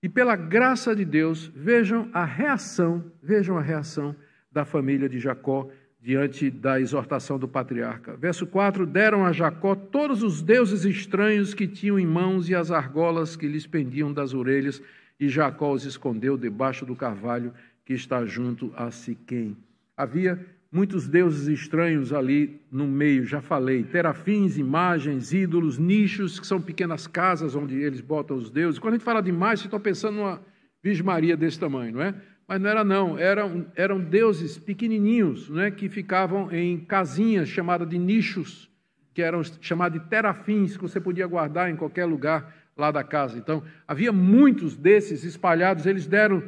E 0.02 0.08
pela 0.08 0.36
graça 0.36 0.94
de 0.94 1.04
Deus, 1.04 1.46
vejam 1.54 2.10
a 2.12 2.24
reação, 2.24 3.10
vejam 3.22 3.56
a 3.56 3.62
reação 3.62 4.14
da 4.50 4.64
família 4.64 5.08
de 5.08 5.18
Jacó 5.18 5.70
diante 6.02 6.50
da 6.50 6.80
exortação 6.80 7.38
do 7.38 7.46
patriarca. 7.46 8.16
Verso 8.16 8.44
4: 8.46 8.84
Deram 8.84 9.24
a 9.24 9.32
Jacó 9.32 9.76
todos 9.76 10.22
os 10.22 10.42
deuses 10.42 10.84
estranhos 10.84 11.54
que 11.54 11.68
tinham 11.68 11.98
em 11.98 12.06
mãos 12.06 12.48
e 12.48 12.54
as 12.54 12.72
argolas 12.72 13.36
que 13.36 13.46
lhes 13.46 13.66
pendiam 13.66 14.12
das 14.12 14.34
orelhas, 14.34 14.82
e 15.18 15.28
Jacó 15.28 15.72
os 15.72 15.84
escondeu 15.84 16.36
debaixo 16.36 16.84
do 16.84 16.96
carvalho 16.96 17.54
que 17.84 17.94
está 17.94 18.26
junto 18.26 18.72
a 18.76 18.90
Siquém. 18.90 19.56
Havia 19.96 20.44
muitos 20.72 21.06
deuses 21.06 21.46
estranhos 21.46 22.12
ali 22.12 22.60
no 22.70 22.88
meio, 22.88 23.24
já 23.24 23.40
falei, 23.40 23.84
terafins, 23.84 24.56
imagens, 24.56 25.32
ídolos, 25.32 25.78
nichos, 25.78 26.40
que 26.40 26.46
são 26.46 26.60
pequenas 26.60 27.06
casas 27.06 27.54
onde 27.54 27.76
eles 27.76 28.00
botam 28.00 28.36
os 28.36 28.50
deuses. 28.50 28.80
Quando 28.80 28.94
a 28.94 28.96
gente 28.96 29.04
fala 29.04 29.22
de 29.22 29.30
mais, 29.30 29.60
você 29.60 29.66
está 29.66 29.78
pensando 29.78 30.16
numa 30.16 30.40
Virgem 30.82 31.04
Maria 31.04 31.36
desse 31.36 31.60
tamanho, 31.60 31.92
não 31.92 32.02
é? 32.02 32.14
Mas 32.46 32.60
não 32.60 32.68
era 32.68 32.84
não, 32.84 33.18
eram, 33.18 33.66
eram 33.74 34.00
deuses 34.00 34.58
pequenininhos, 34.58 35.48
né, 35.48 35.70
que 35.70 35.88
ficavam 35.88 36.50
em 36.52 36.78
casinhas 36.78 37.48
chamadas 37.48 37.88
de 37.88 37.98
nichos, 37.98 38.70
que 39.14 39.22
eram 39.22 39.42
chamados 39.60 40.00
de 40.00 40.08
terafins, 40.08 40.76
que 40.76 40.82
você 40.82 41.00
podia 41.00 41.26
guardar 41.26 41.70
em 41.70 41.76
qualquer 41.76 42.04
lugar 42.04 42.54
lá 42.76 42.90
da 42.90 43.04
casa. 43.04 43.38
Então, 43.38 43.62
havia 43.86 44.12
muitos 44.12 44.76
desses 44.76 45.24
espalhados, 45.24 45.86
eles 45.86 46.06
deram 46.06 46.42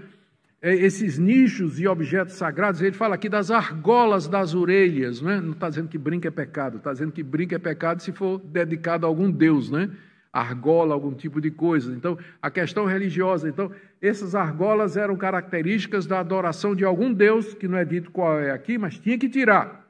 é, 0.61 0.75
esses 0.75 1.19
nichos 1.19 1.79
e 1.79 1.87
objetos 1.87 2.37
sagrados, 2.37 2.81
ele 2.81 2.97
fala 2.97 3.15
aqui 3.17 3.29
das 3.29 3.51
argolas 3.51 4.27
das 4.27 4.55
orelhas, 4.55 5.21
né? 5.21 5.39
não 5.39 5.53
está 5.53 5.69
dizendo 5.69 5.89
que 5.89 5.99
brinca 5.99 6.29
é 6.29 6.31
pecado, 6.31 6.79
está 6.79 6.91
dizendo 6.91 7.13
que 7.13 7.23
brinca 7.23 7.57
é 7.57 7.59
pecado 7.59 8.01
se 8.01 8.13
for 8.13 8.39
dedicado 8.39 9.05
a 9.05 9.09
algum 9.09 9.31
deus, 9.31 9.71
né? 9.71 9.91
Argola, 10.35 10.93
algum 10.93 11.15
tipo 11.15 11.41
de 11.41 11.51
coisa. 11.51 11.95
Então, 11.95 12.19
a 12.43 12.51
questão 12.51 12.85
religiosa. 12.87 13.49
Então, 13.49 13.71
essas 14.03 14.35
argolas 14.35 14.97
eram 14.97 15.17
características 15.17 16.07
da 16.07 16.19
adoração 16.19 16.75
de 16.75 16.85
algum 16.85 17.13
Deus, 17.13 17.55
que 17.55 17.69
não 17.69 17.79
é 17.79 17.85
dito 17.85 18.11
qual 18.11 18.41
é 18.41 18.51
aqui, 18.51 18.77
mas 18.77 18.99
tinha 18.99 19.17
que 19.17 19.29
tirar. 19.29 19.89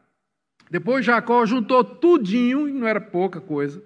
Depois 0.70 1.04
Jacó 1.04 1.46
juntou 1.46 1.82
tudinho, 1.82 2.68
e 2.68 2.72
não 2.72 2.86
era 2.86 3.00
pouca 3.00 3.40
coisa, 3.40 3.82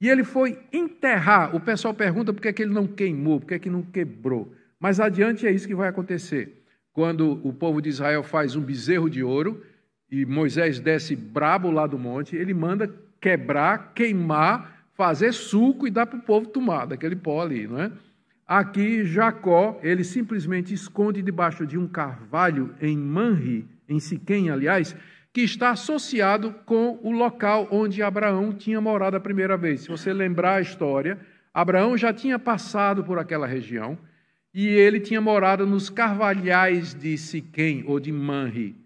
e 0.00 0.08
ele 0.08 0.24
foi 0.24 0.58
enterrar. 0.72 1.54
O 1.54 1.60
pessoal 1.60 1.94
pergunta 1.94 2.32
por 2.32 2.42
que, 2.42 2.48
é 2.48 2.52
que 2.52 2.62
ele 2.62 2.74
não 2.74 2.86
queimou, 2.86 3.38
por 3.38 3.46
que, 3.46 3.54
é 3.54 3.58
que 3.58 3.70
não 3.70 3.82
quebrou. 3.82 4.52
Mas 4.80 4.98
adiante 4.98 5.46
é 5.46 5.52
isso 5.52 5.68
que 5.68 5.74
vai 5.74 5.88
acontecer. 5.88 6.64
Quando 6.92 7.40
o 7.46 7.52
povo 7.52 7.80
de 7.80 7.88
Israel 7.88 8.24
faz 8.24 8.56
um 8.56 8.60
bezerro 8.60 9.08
de 9.08 9.22
ouro, 9.22 9.62
e 10.10 10.26
Moisés 10.26 10.80
desce 10.80 11.14
brabo 11.14 11.70
lá 11.70 11.86
do 11.86 11.98
monte, 11.98 12.36
ele 12.36 12.52
manda 12.52 12.92
quebrar, 13.20 13.92
queimar, 13.94 14.81
fazer 15.02 15.32
suco 15.32 15.84
e 15.84 15.90
dar 15.90 16.06
para 16.06 16.16
o 16.16 16.22
povo 16.22 16.46
tomar 16.46 16.86
daquele 16.86 17.16
pó 17.16 17.42
ali, 17.42 17.66
não 17.66 17.80
é? 17.80 17.90
Aqui, 18.46 19.04
Jacó, 19.04 19.80
ele 19.82 20.04
simplesmente 20.04 20.72
esconde 20.72 21.20
debaixo 21.20 21.66
de 21.66 21.76
um 21.76 21.88
carvalho 21.88 22.72
em 22.80 22.96
Manri, 22.96 23.66
em 23.88 23.98
Siquém, 23.98 24.48
aliás, 24.48 24.94
que 25.32 25.40
está 25.40 25.70
associado 25.70 26.54
com 26.64 27.00
o 27.02 27.10
local 27.10 27.66
onde 27.72 28.00
Abraão 28.00 28.52
tinha 28.52 28.80
morado 28.80 29.16
a 29.16 29.20
primeira 29.20 29.56
vez. 29.56 29.80
Se 29.80 29.88
você 29.88 30.12
lembrar 30.12 30.54
a 30.54 30.60
história, 30.60 31.18
Abraão 31.52 31.98
já 31.98 32.12
tinha 32.12 32.38
passado 32.38 33.02
por 33.02 33.18
aquela 33.18 33.46
região 33.46 33.98
e 34.54 34.68
ele 34.68 35.00
tinha 35.00 35.20
morado 35.20 35.66
nos 35.66 35.90
carvalhais 35.90 36.94
de 36.94 37.18
Siquém 37.18 37.82
ou 37.88 37.98
de 37.98 38.12
Manri. 38.12 38.76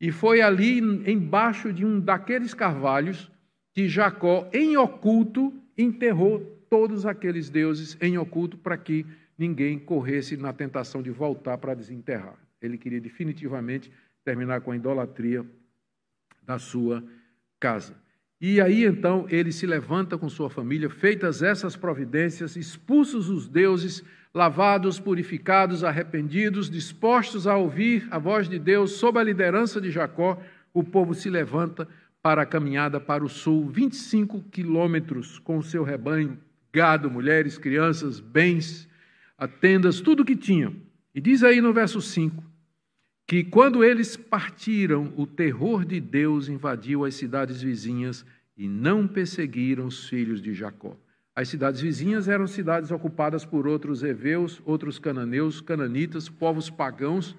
E 0.00 0.12
foi 0.12 0.40
ali 0.40 0.78
embaixo 0.78 1.72
de 1.72 1.84
um 1.84 1.98
daqueles 1.98 2.54
carvalhos 2.54 3.32
que 3.76 3.90
Jacó, 3.90 4.48
em 4.54 4.74
oculto, 4.78 5.52
enterrou 5.76 6.40
todos 6.70 7.04
aqueles 7.04 7.50
deuses 7.50 7.94
em 8.00 8.16
oculto 8.16 8.56
para 8.56 8.74
que 8.78 9.04
ninguém 9.36 9.78
corresse 9.78 10.34
na 10.34 10.50
tentação 10.50 11.02
de 11.02 11.10
voltar 11.10 11.58
para 11.58 11.74
desenterrar. 11.74 12.38
Ele 12.62 12.78
queria 12.78 13.02
definitivamente 13.02 13.92
terminar 14.24 14.62
com 14.62 14.70
a 14.70 14.76
idolatria 14.76 15.44
da 16.42 16.58
sua 16.58 17.04
casa. 17.60 17.94
E 18.40 18.62
aí 18.62 18.82
então 18.82 19.26
ele 19.28 19.52
se 19.52 19.66
levanta 19.66 20.16
com 20.16 20.30
sua 20.30 20.48
família, 20.48 20.88
feitas 20.88 21.42
essas 21.42 21.76
providências, 21.76 22.56
expulsos 22.56 23.28
os 23.28 23.46
deuses, 23.46 24.02
lavados, 24.32 24.98
purificados, 24.98 25.84
arrependidos, 25.84 26.70
dispostos 26.70 27.46
a 27.46 27.58
ouvir 27.58 28.08
a 28.10 28.18
voz 28.18 28.48
de 28.48 28.58
Deus, 28.58 28.92
sob 28.92 29.18
a 29.18 29.22
liderança 29.22 29.82
de 29.82 29.90
Jacó, 29.90 30.42
o 30.72 30.82
povo 30.82 31.12
se 31.12 31.28
levanta 31.28 31.86
para 32.26 32.42
a 32.42 32.46
caminhada 32.46 32.98
para 32.98 33.24
o 33.24 33.28
sul, 33.28 33.68
25 33.68 34.42
quilômetros, 34.50 35.38
com 35.38 35.58
o 35.58 35.62
seu 35.62 35.84
rebanho, 35.84 36.36
gado, 36.72 37.08
mulheres, 37.08 37.56
crianças, 37.56 38.18
bens, 38.18 38.88
tendas, 39.60 40.00
tudo 40.00 40.24
que 40.24 40.34
tinham. 40.34 40.74
E 41.14 41.20
diz 41.20 41.44
aí 41.44 41.60
no 41.60 41.72
verso 41.72 42.02
5: 42.02 42.42
que 43.28 43.44
quando 43.44 43.84
eles 43.84 44.16
partiram, 44.16 45.12
o 45.16 45.24
terror 45.24 45.84
de 45.84 46.00
Deus 46.00 46.48
invadiu 46.48 47.04
as 47.04 47.14
cidades 47.14 47.62
vizinhas 47.62 48.26
e 48.56 48.66
não 48.66 49.06
perseguiram 49.06 49.86
os 49.86 50.08
filhos 50.08 50.42
de 50.42 50.52
Jacó. 50.52 50.96
As 51.32 51.48
cidades 51.48 51.80
vizinhas 51.80 52.26
eram 52.26 52.48
cidades 52.48 52.90
ocupadas 52.90 53.44
por 53.44 53.68
outros 53.68 54.02
heveus, 54.02 54.60
outros 54.64 54.98
cananeus, 54.98 55.60
cananitas, 55.60 56.28
povos 56.28 56.68
pagãos, 56.68 57.36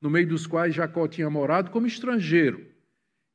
no 0.00 0.08
meio 0.08 0.28
dos 0.28 0.46
quais 0.46 0.76
Jacó 0.76 1.08
tinha 1.08 1.28
morado 1.28 1.72
como 1.72 1.88
estrangeiro. 1.88 2.67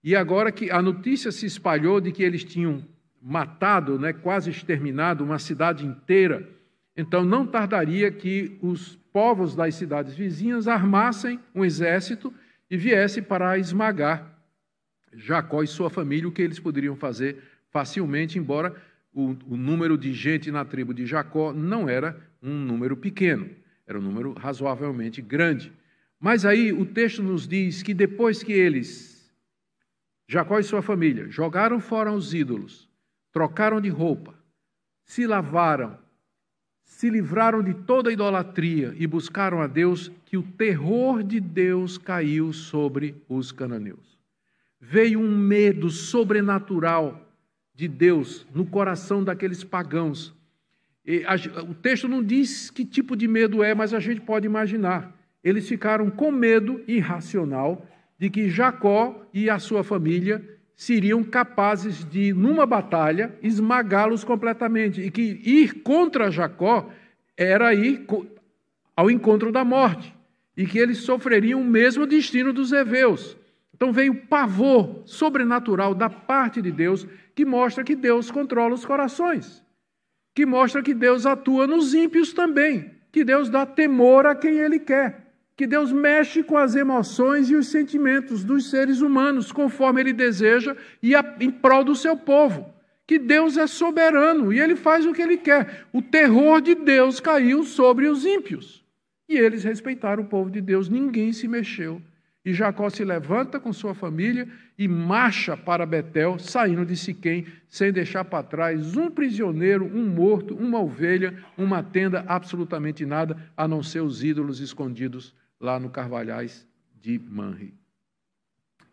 E 0.03 0.15
agora 0.15 0.51
que 0.51 0.69
a 0.69 0.81
notícia 0.81 1.31
se 1.31 1.45
espalhou 1.45 2.01
de 2.01 2.11
que 2.11 2.23
eles 2.23 2.43
tinham 2.43 2.83
matado, 3.21 3.97
né, 3.97 4.11
quase 4.11 4.49
exterminado 4.49 5.23
uma 5.23 5.39
cidade 5.39 5.85
inteira, 5.85 6.49
então 6.95 7.23
não 7.23 7.47
tardaria 7.47 8.11
que 8.11 8.57
os 8.61 8.97
povos 9.13 9.55
das 9.55 9.75
cidades 9.75 10.13
vizinhas 10.13 10.67
armassem 10.67 11.39
um 11.55 11.63
exército 11.63 12.33
e 12.69 12.75
viessem 12.75 13.23
para 13.23 13.57
esmagar 13.57 14.33
Jacó 15.15 15.63
e 15.63 15.67
sua 15.67 15.89
família, 15.89 16.27
o 16.27 16.31
que 16.31 16.41
eles 16.41 16.59
poderiam 16.59 16.95
fazer 16.95 17.37
facilmente, 17.69 18.37
embora 18.37 18.75
o, 19.13 19.35
o, 19.47 19.57
número 19.57 19.97
de 19.97 20.11
gente 20.13 20.51
na 20.51 20.65
tribo 20.65 20.93
de 20.93 21.05
Jacó 21.05 21.53
não 21.53 21.87
era 21.87 22.19
um 22.41 22.53
número 22.53 22.97
pequeno, 22.97 23.49
era 23.85 23.97
um 23.97 24.01
número 24.01 24.33
razoavelmente 24.33 25.21
grande. 25.21 25.71
Mas 26.19 26.45
aí 26.45 26.71
o 26.71 26.85
texto 26.85 27.21
nos 27.21 27.47
diz 27.47 27.83
que 27.83 27.93
depois 27.93 28.41
que 28.41 28.53
eles, 28.53 29.12
Jacó 30.27 30.59
e 30.59 30.63
sua 30.63 30.81
família, 30.81 31.29
jogaram 31.29 31.79
fora 31.79 32.11
os 32.11 32.33
ídolos, 32.33 32.89
trocaram 33.31 33.81
de 33.81 33.89
roupa, 33.89 34.33
se 35.03 35.27
lavaram, 35.27 35.97
se 36.83 37.09
livraram 37.09 37.61
de 37.61 37.73
toda 37.73 38.11
idolatria 38.11 38.93
e 38.97 39.05
buscaram 39.05 39.61
a 39.61 39.67
Deus, 39.67 40.11
que 40.25 40.37
o 40.37 40.43
terror 40.43 41.23
de 41.23 41.39
Deus 41.39 41.97
caiu 41.97 42.53
sobre 42.53 43.15
os 43.27 43.51
cananeus. 43.51 44.17
Veio 44.79 45.19
um 45.19 45.37
medo 45.37 45.89
sobrenatural 45.89 47.29
de 47.73 47.87
Deus 47.87 48.45
no 48.53 48.65
coração 48.65 49.23
daqueles 49.23 49.63
pagãos. 49.63 50.33
O 51.67 51.73
texto 51.73 52.07
não 52.07 52.23
diz 52.23 52.69
que 52.69 52.85
tipo 52.85 53.15
de 53.15 53.27
medo 53.27 53.63
é, 53.63 53.73
mas 53.73 53.93
a 53.93 53.99
gente 53.99 54.21
pode 54.21 54.45
imaginar. 54.45 55.13
Eles 55.43 55.67
ficaram 55.67 56.09
com 56.09 56.31
medo 56.31 56.81
irracional 56.87 57.85
de 58.23 58.29
que 58.29 58.49
Jacó 58.49 59.27
e 59.33 59.49
a 59.49 59.59
sua 59.59 59.83
família 59.83 60.41
seriam 60.77 61.21
capazes 61.25 62.05
de, 62.05 62.31
numa 62.31 62.65
batalha, 62.65 63.37
esmagá-los 63.43 64.23
completamente. 64.23 65.01
E 65.01 65.11
que 65.11 65.41
ir 65.43 65.83
contra 65.83 66.31
Jacó 66.31 66.89
era 67.35 67.73
ir 67.73 68.07
ao 68.95 69.11
encontro 69.11 69.51
da 69.51 69.65
morte. 69.65 70.15
E 70.55 70.65
que 70.65 70.79
eles 70.79 70.99
sofreriam 70.99 71.59
o 71.59 71.65
mesmo 71.65 72.07
destino 72.07 72.53
dos 72.53 72.71
heveus. 72.71 73.35
Então 73.75 73.91
veio 73.91 74.15
pavor 74.15 75.01
sobrenatural 75.03 75.93
da 75.93 76.09
parte 76.09 76.61
de 76.61 76.71
Deus, 76.71 77.05
que 77.35 77.43
mostra 77.43 77.83
que 77.83 77.93
Deus 77.93 78.31
controla 78.31 78.73
os 78.73 78.85
corações, 78.85 79.61
que 80.33 80.45
mostra 80.45 80.81
que 80.81 80.93
Deus 80.93 81.25
atua 81.25 81.67
nos 81.67 81.93
ímpios 81.93 82.31
também, 82.31 82.89
que 83.11 83.25
Deus 83.25 83.49
dá 83.49 83.65
temor 83.65 84.25
a 84.25 84.33
quem 84.33 84.59
Ele 84.59 84.79
quer 84.79 85.22
que 85.55 85.67
Deus 85.67 85.91
mexe 85.91 86.41
com 86.41 86.57
as 86.57 86.75
emoções 86.75 87.49
e 87.49 87.55
os 87.55 87.67
sentimentos 87.67 88.43
dos 88.43 88.69
seres 88.69 89.01
humanos, 89.01 89.51
conforme 89.51 90.01
Ele 90.01 90.13
deseja 90.13 90.75
e 91.01 91.15
a, 91.15 91.35
em 91.39 91.51
prol 91.51 91.83
do 91.83 91.95
seu 91.95 92.17
povo. 92.17 92.73
Que 93.05 93.19
Deus 93.19 93.57
é 93.57 93.67
soberano 93.67 94.51
e 94.51 94.59
Ele 94.59 94.75
faz 94.75 95.05
o 95.05 95.13
que 95.13 95.21
Ele 95.21 95.37
quer. 95.37 95.85
O 95.93 96.01
terror 96.01 96.61
de 96.61 96.73
Deus 96.73 97.19
caiu 97.19 97.63
sobre 97.63 98.07
os 98.07 98.25
ímpios. 98.25 98.83
E 99.29 99.37
eles 99.37 99.63
respeitaram 99.63 100.23
o 100.23 100.27
povo 100.27 100.49
de 100.49 100.59
Deus, 100.59 100.89
ninguém 100.89 101.31
se 101.31 101.47
mexeu. 101.47 102.01
E 102.45 102.53
Jacó 102.53 102.89
se 102.89 103.05
levanta 103.05 103.57
com 103.57 103.71
sua 103.71 103.93
família 103.93 104.49
e 104.77 104.85
marcha 104.85 105.55
para 105.55 105.85
Betel, 105.85 106.37
saindo 106.37 106.85
de 106.85 106.97
Siquém, 106.97 107.45
sem 107.69 107.91
deixar 107.91 108.25
para 108.25 108.43
trás 108.43 108.97
um 108.97 109.09
prisioneiro, 109.09 109.85
um 109.85 110.05
morto, 110.05 110.53
uma 110.53 110.81
ovelha, 110.81 111.41
uma 111.57 111.81
tenda, 111.81 112.25
absolutamente 112.27 113.05
nada, 113.05 113.37
a 113.55 113.65
não 113.65 113.81
ser 113.81 114.01
os 114.01 114.23
ídolos 114.23 114.59
escondidos 114.59 115.33
lá 115.63 115.79
no 115.79 115.89
Carvalhais 115.89 116.67
de 116.99 117.17
Manri. 117.17 117.73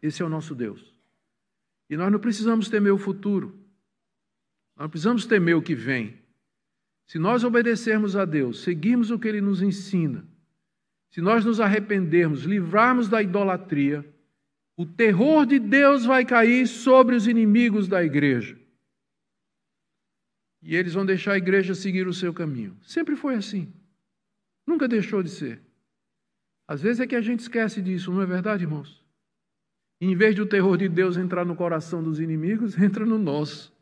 Esse 0.01 0.23
é 0.23 0.25
o 0.25 0.29
nosso 0.29 0.55
Deus. 0.55 0.95
E 1.91 1.97
nós 1.97 2.13
não 2.13 2.21
precisamos 2.21 2.69
temer 2.69 2.93
o 2.93 2.99
futuro. 2.99 3.59
Nós 4.77 4.85
não 4.85 4.89
precisamos 4.89 5.27
temer 5.27 5.57
o 5.57 5.63
que 5.63 5.75
vem. 5.75 6.17
Se 7.07 7.19
nós 7.19 7.43
obedecermos 7.43 8.15
a 8.15 8.25
Deus, 8.25 8.63
seguirmos 8.63 9.11
o 9.11 9.19
que 9.19 9.27
Ele 9.27 9.41
nos 9.41 9.61
ensina, 9.61 10.25
se 11.11 11.21
nós 11.21 11.45
nos 11.45 11.59
arrependermos, 11.59 12.45
livrarmos 12.45 13.09
da 13.09 13.21
idolatria, 13.21 14.09
o 14.77 14.87
terror 14.87 15.45
de 15.45 15.59
Deus 15.59 16.05
vai 16.05 16.25
cair 16.25 16.69
sobre 16.69 17.17
os 17.17 17.27
inimigos 17.27 17.89
da 17.89 18.05
igreja. 18.05 18.57
E 20.63 20.77
eles 20.77 20.95
vão 20.95 21.05
deixar 21.05 21.33
a 21.33 21.39
igreja 21.39 21.75
seguir 21.75 22.07
o 22.07 22.15
seu 22.15 22.33
caminho. 22.33 22.79
Sempre 22.83 23.17
foi 23.17 23.35
assim. 23.35 23.73
Nunca 24.65 24.87
deixou 24.87 25.21
de 25.21 25.31
ser. 25.31 25.61
Às 26.71 26.81
vezes 26.81 27.01
é 27.01 27.07
que 27.09 27.17
a 27.17 27.21
gente 27.21 27.41
esquece 27.41 27.83
disso, 27.83 28.13
não 28.13 28.23
é 28.23 28.27
verdade, 28.27 28.63
irmãos? 28.63 29.05
Em 30.01 30.15
vez 30.15 30.37
de 30.37 30.41
o 30.41 30.47
terror 30.47 30.77
de 30.77 30.89
Deus 30.89 31.17
entrar 31.17 31.45
no 31.45 31.57
coração 31.57 32.01
dos 32.01 32.21
inimigos, 32.21 32.79
entra 32.79 33.05
no 33.05 33.19
nosso. 33.19 33.75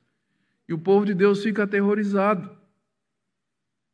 E 0.67 0.73
o 0.73 0.79
povo 0.79 1.05
de 1.05 1.13
Deus 1.13 1.43
fica 1.43 1.65
aterrorizado. 1.65 2.51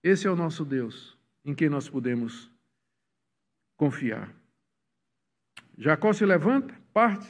Esse 0.01 0.28
é 0.28 0.30
o 0.30 0.36
nosso 0.36 0.64
Deus, 0.64 1.18
em 1.45 1.53
quem 1.57 1.68
nós 1.68 1.88
podemos 1.88 2.49
confiar. 3.76 4.32
Jacó 5.76 6.12
se 6.12 6.24
levanta, 6.24 6.72
parte, 6.92 7.28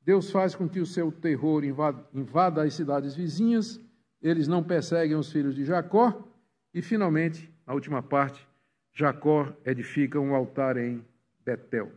Deus 0.00 0.30
faz 0.30 0.54
com 0.54 0.66
que 0.66 0.80
o 0.80 0.86
seu 0.86 1.12
terror 1.12 1.62
invada, 1.62 2.62
as 2.62 2.72
cidades 2.72 3.14
vizinhas, 3.14 3.78
eles 4.22 4.48
não 4.48 4.64
perseguem 4.64 5.14
os 5.14 5.30
filhos 5.30 5.54
de 5.54 5.62
Jacó, 5.62 6.26
e 6.72 6.80
finalmente, 6.80 7.52
na 7.66 7.74
última 7.74 8.02
parte, 8.02 8.48
Jacó 8.92 9.52
edifica 9.64 10.20
um 10.20 10.34
altar 10.34 10.76
em 10.76 11.04
Betel. 11.44 11.92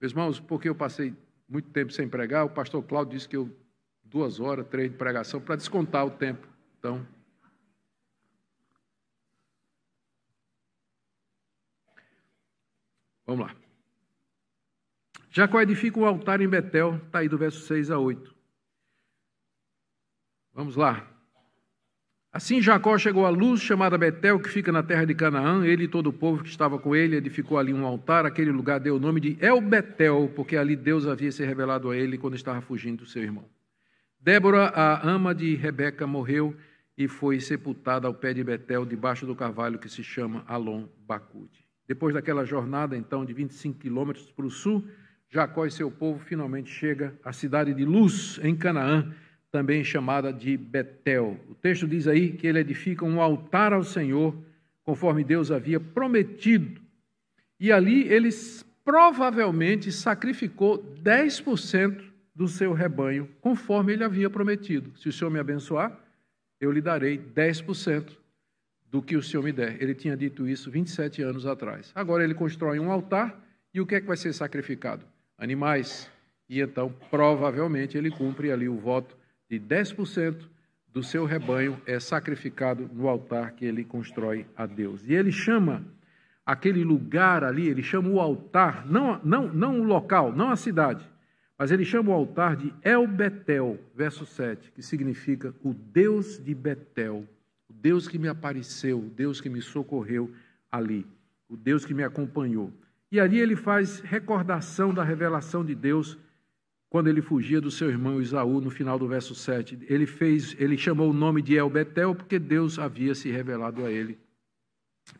Meus 0.00 0.12
irmãos, 0.12 0.38
porque 0.38 0.68
eu 0.68 0.74
passei 0.74 1.14
muito 1.48 1.70
tempo 1.70 1.92
sem 1.92 2.08
pregar, 2.08 2.44
o 2.44 2.50
pastor 2.50 2.82
Cláudio 2.82 3.16
disse 3.16 3.28
que 3.28 3.36
eu 3.36 3.50
duas 4.04 4.38
horas, 4.40 4.66
três 4.68 4.90
de 4.90 4.96
pregação 4.96 5.40
para 5.40 5.56
descontar 5.56 6.04
o 6.06 6.10
tempo. 6.10 6.46
Então, 6.78 7.06
vamos 13.24 13.46
lá. 13.46 13.56
Jacó 15.30 15.60
edifica 15.60 15.98
um 15.98 16.06
altar 16.06 16.40
em 16.40 16.48
Betel, 16.48 16.96
está 16.96 17.18
aí 17.18 17.28
do 17.28 17.36
verso 17.36 17.60
6 17.66 17.90
a 17.90 17.98
8. 17.98 18.34
Vamos 20.52 20.76
lá. 20.76 21.15
Assim 22.36 22.60
Jacó 22.60 22.98
chegou 22.98 23.24
à 23.24 23.30
luz 23.30 23.62
chamada 23.62 23.96
Betel, 23.96 24.38
que 24.38 24.50
fica 24.50 24.70
na 24.70 24.82
terra 24.82 25.06
de 25.06 25.14
Canaã. 25.14 25.64
Ele 25.64 25.84
e 25.84 25.88
todo 25.88 26.08
o 26.08 26.12
povo 26.12 26.42
que 26.42 26.50
estava 26.50 26.78
com 26.78 26.94
ele 26.94 27.16
edificou 27.16 27.56
ali 27.56 27.72
um 27.72 27.86
altar. 27.86 28.26
Aquele 28.26 28.52
lugar 28.52 28.78
deu 28.78 28.96
o 28.96 29.00
nome 29.00 29.22
de 29.22 29.38
El 29.40 29.58
Betel, 29.58 30.30
porque 30.36 30.54
ali 30.54 30.76
Deus 30.76 31.06
havia 31.06 31.32
se 31.32 31.42
revelado 31.46 31.90
a 31.90 31.96
ele 31.96 32.18
quando 32.18 32.34
estava 32.34 32.60
fugindo 32.60 33.04
do 33.04 33.06
seu 33.06 33.22
irmão. 33.22 33.46
Débora, 34.20 34.66
a 34.66 35.08
ama 35.08 35.34
de 35.34 35.54
Rebeca, 35.54 36.06
morreu 36.06 36.54
e 36.94 37.08
foi 37.08 37.40
sepultada 37.40 38.06
ao 38.06 38.12
pé 38.12 38.34
de 38.34 38.44
Betel, 38.44 38.84
debaixo 38.84 39.24
do 39.24 39.34
carvalho 39.34 39.78
que 39.78 39.88
se 39.88 40.04
chama 40.04 40.44
Alon 40.46 40.84
Bacude. 41.08 41.64
Depois 41.88 42.12
daquela 42.12 42.44
jornada, 42.44 42.98
então, 42.98 43.24
de 43.24 43.32
25 43.32 43.78
quilômetros 43.78 44.30
para 44.30 44.44
o 44.44 44.50
sul, 44.50 44.86
Jacó 45.30 45.64
e 45.64 45.70
seu 45.70 45.90
povo 45.90 46.18
finalmente 46.18 46.68
chega 46.68 47.18
à 47.24 47.32
cidade 47.32 47.72
de 47.72 47.86
Luz, 47.86 48.38
em 48.42 48.54
Canaã, 48.54 49.10
também 49.50 49.84
chamada 49.84 50.32
de 50.32 50.56
Betel. 50.56 51.38
O 51.48 51.54
texto 51.54 51.86
diz 51.86 52.06
aí 52.06 52.32
que 52.32 52.46
ele 52.46 52.58
edifica 52.58 53.04
um 53.04 53.20
altar 53.20 53.72
ao 53.72 53.84
Senhor, 53.84 54.36
conforme 54.82 55.24
Deus 55.24 55.50
havia 55.50 55.80
prometido. 55.80 56.80
E 57.58 57.72
ali 57.72 58.06
ele 58.08 58.28
provavelmente 58.84 59.90
sacrificou 59.90 60.78
10% 61.02 62.04
do 62.34 62.46
seu 62.46 62.72
rebanho, 62.72 63.28
conforme 63.40 63.94
ele 63.94 64.04
havia 64.04 64.28
prometido. 64.28 64.96
Se 64.98 65.08
o 65.08 65.12
Senhor 65.12 65.30
me 65.30 65.38
abençoar, 65.38 65.98
eu 66.60 66.70
lhe 66.70 66.80
darei 66.80 67.18
10% 67.18 68.12
do 68.90 69.02
que 69.02 69.16
o 69.16 69.22
Senhor 69.22 69.42
me 69.42 69.52
der. 69.52 69.82
Ele 69.82 69.94
tinha 69.94 70.16
dito 70.16 70.46
isso 70.46 70.70
27 70.70 71.22
anos 71.22 71.46
atrás. 71.46 71.90
Agora 71.94 72.22
ele 72.22 72.34
constrói 72.34 72.78
um 72.78 72.90
altar 72.90 73.42
e 73.72 73.80
o 73.80 73.86
que 73.86 73.94
é 73.94 74.00
que 74.00 74.06
vai 74.06 74.16
ser 74.16 74.32
sacrificado? 74.32 75.04
Animais. 75.36 76.10
E 76.48 76.60
então, 76.60 76.94
provavelmente, 77.10 77.98
ele 77.98 78.10
cumpre 78.10 78.52
ali 78.52 78.68
o 78.68 78.76
voto 78.76 79.16
de 79.48 79.58
10% 79.60 80.48
do 80.92 81.02
seu 81.02 81.24
rebanho 81.24 81.80
é 81.86 82.00
sacrificado 82.00 82.88
no 82.92 83.08
altar 83.08 83.52
que 83.52 83.64
ele 83.64 83.84
constrói 83.84 84.46
a 84.56 84.64
Deus. 84.64 85.04
E 85.06 85.14
ele 85.14 85.30
chama 85.30 85.84
aquele 86.44 86.82
lugar 86.84 87.44
ali, 87.44 87.68
ele 87.68 87.82
chama 87.82 88.08
o 88.08 88.20
altar, 88.20 88.86
não, 88.86 89.20
não, 89.22 89.52
não 89.52 89.80
o 89.80 89.84
local, 89.84 90.32
não 90.32 90.50
a 90.50 90.56
cidade, 90.56 91.06
mas 91.58 91.70
ele 91.70 91.84
chama 91.84 92.10
o 92.10 92.14
altar 92.14 92.56
de 92.56 92.72
El 92.82 93.06
Betel, 93.06 93.78
verso 93.94 94.24
7, 94.24 94.72
que 94.72 94.82
significa 94.82 95.54
o 95.62 95.74
Deus 95.74 96.42
de 96.42 96.54
Betel, 96.54 97.26
o 97.68 97.72
Deus 97.72 98.06
que 98.06 98.18
me 98.18 98.28
apareceu, 98.28 98.98
o 98.98 99.10
Deus 99.10 99.40
que 99.40 99.48
me 99.48 99.60
socorreu 99.60 100.32
ali, 100.70 101.06
o 101.48 101.56
Deus 101.56 101.84
que 101.84 101.94
me 101.94 102.04
acompanhou. 102.04 102.72
E 103.10 103.20
ali 103.20 103.38
ele 103.38 103.56
faz 103.56 104.00
recordação 104.00 104.92
da 104.92 105.02
revelação 105.04 105.64
de 105.64 105.74
Deus 105.74 106.18
quando 106.88 107.08
ele 107.08 107.20
fugia 107.20 107.60
do 107.60 107.70
seu 107.70 107.90
irmão 107.90 108.20
Isaú, 108.20 108.60
no 108.60 108.70
final 108.70 108.98
do 108.98 109.08
verso 109.08 109.34
7, 109.34 109.78
ele 109.88 110.06
fez, 110.06 110.56
ele 110.58 110.78
chamou 110.78 111.10
o 111.10 111.14
nome 111.14 111.42
de 111.42 111.56
El 111.56 111.68
Betel 111.68 112.14
porque 112.14 112.38
Deus 112.38 112.78
havia 112.78 113.14
se 113.14 113.30
revelado 113.30 113.84
a 113.84 113.90
ele 113.90 114.18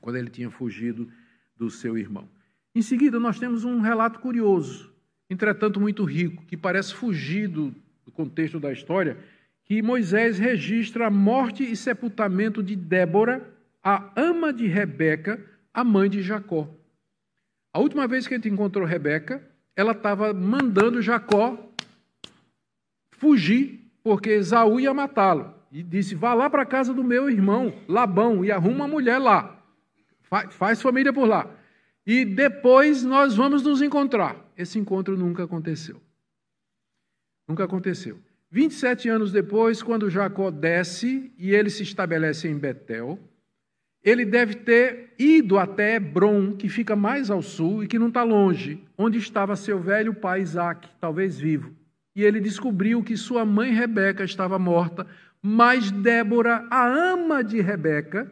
quando 0.00 0.16
ele 0.16 0.30
tinha 0.30 0.50
fugido 0.50 1.08
do 1.56 1.70
seu 1.70 1.96
irmão. 1.96 2.28
Em 2.74 2.82
seguida, 2.82 3.18
nós 3.18 3.38
temos 3.38 3.64
um 3.64 3.80
relato 3.80 4.20
curioso, 4.20 4.92
entretanto 5.30 5.80
muito 5.80 6.04
rico, 6.04 6.44
que 6.44 6.56
parece 6.56 6.94
fugir 6.94 7.48
do, 7.48 7.74
do 8.04 8.12
contexto 8.12 8.60
da 8.60 8.72
história, 8.72 9.16
que 9.64 9.82
Moisés 9.82 10.38
registra 10.38 11.06
a 11.06 11.10
morte 11.10 11.64
e 11.64 11.76
sepultamento 11.76 12.62
de 12.62 12.76
Débora, 12.76 13.52
a 13.82 14.12
ama 14.16 14.52
de 14.52 14.66
Rebeca, 14.66 15.42
a 15.72 15.82
mãe 15.82 16.08
de 16.08 16.22
Jacó. 16.22 16.68
A 17.72 17.80
última 17.80 18.06
vez 18.06 18.26
que 18.26 18.34
a 18.34 18.36
gente 18.36 18.48
encontrou 18.48 18.86
Rebeca, 18.86 19.42
ela 19.76 19.92
estava 19.92 20.32
mandando 20.32 21.02
Jacó 21.02 21.58
fugir, 23.10 23.90
porque 24.02 24.30
Esaú 24.30 24.80
ia 24.80 24.94
matá-lo. 24.94 25.54
E 25.70 25.82
disse: 25.82 26.14
Vá 26.14 26.32
lá 26.32 26.48
para 26.48 26.62
a 26.62 26.66
casa 26.66 26.94
do 26.94 27.04
meu 27.04 27.28
irmão 27.28 27.74
Labão 27.86 28.44
e 28.44 28.50
arruma 28.50 28.76
uma 28.76 28.88
mulher 28.88 29.18
lá. 29.18 29.62
Faz, 30.50 30.80
família 30.80 31.12
por 31.12 31.28
lá. 31.28 31.48
E 32.06 32.24
depois 32.24 33.04
nós 33.04 33.36
vamos 33.36 33.62
nos 33.62 33.82
encontrar. 33.82 34.36
Esse 34.56 34.78
encontro 34.78 35.16
nunca 35.16 35.44
aconteceu. 35.44 36.00
Nunca 37.46 37.64
aconteceu. 37.64 38.18
27 38.50 39.08
anos 39.08 39.32
depois, 39.32 39.82
quando 39.82 40.08
Jacó 40.08 40.50
desce 40.50 41.32
e 41.36 41.52
ele 41.52 41.68
se 41.68 41.82
estabelece 41.82 42.48
em 42.48 42.56
Betel, 42.56 43.18
ele 44.06 44.24
deve 44.24 44.54
ter 44.54 45.12
ido 45.18 45.58
até 45.58 45.96
Hebron, 45.96 46.52
que 46.52 46.68
fica 46.68 46.94
mais 46.94 47.28
ao 47.28 47.42
sul 47.42 47.82
e 47.82 47.88
que 47.88 47.98
não 47.98 48.06
está 48.06 48.22
longe, 48.22 48.80
onde 48.96 49.18
estava 49.18 49.56
seu 49.56 49.80
velho 49.80 50.14
pai 50.14 50.42
Isaac, 50.42 50.88
talvez 51.00 51.36
vivo. 51.36 51.74
E 52.14 52.22
ele 52.22 52.38
descobriu 52.38 53.02
que 53.02 53.16
sua 53.16 53.44
mãe 53.44 53.72
Rebeca 53.72 54.22
estava 54.22 54.60
morta, 54.60 55.04
mas 55.42 55.90
Débora, 55.90 56.64
a 56.70 56.86
ama 56.86 57.42
de 57.42 57.60
Rebeca, 57.60 58.30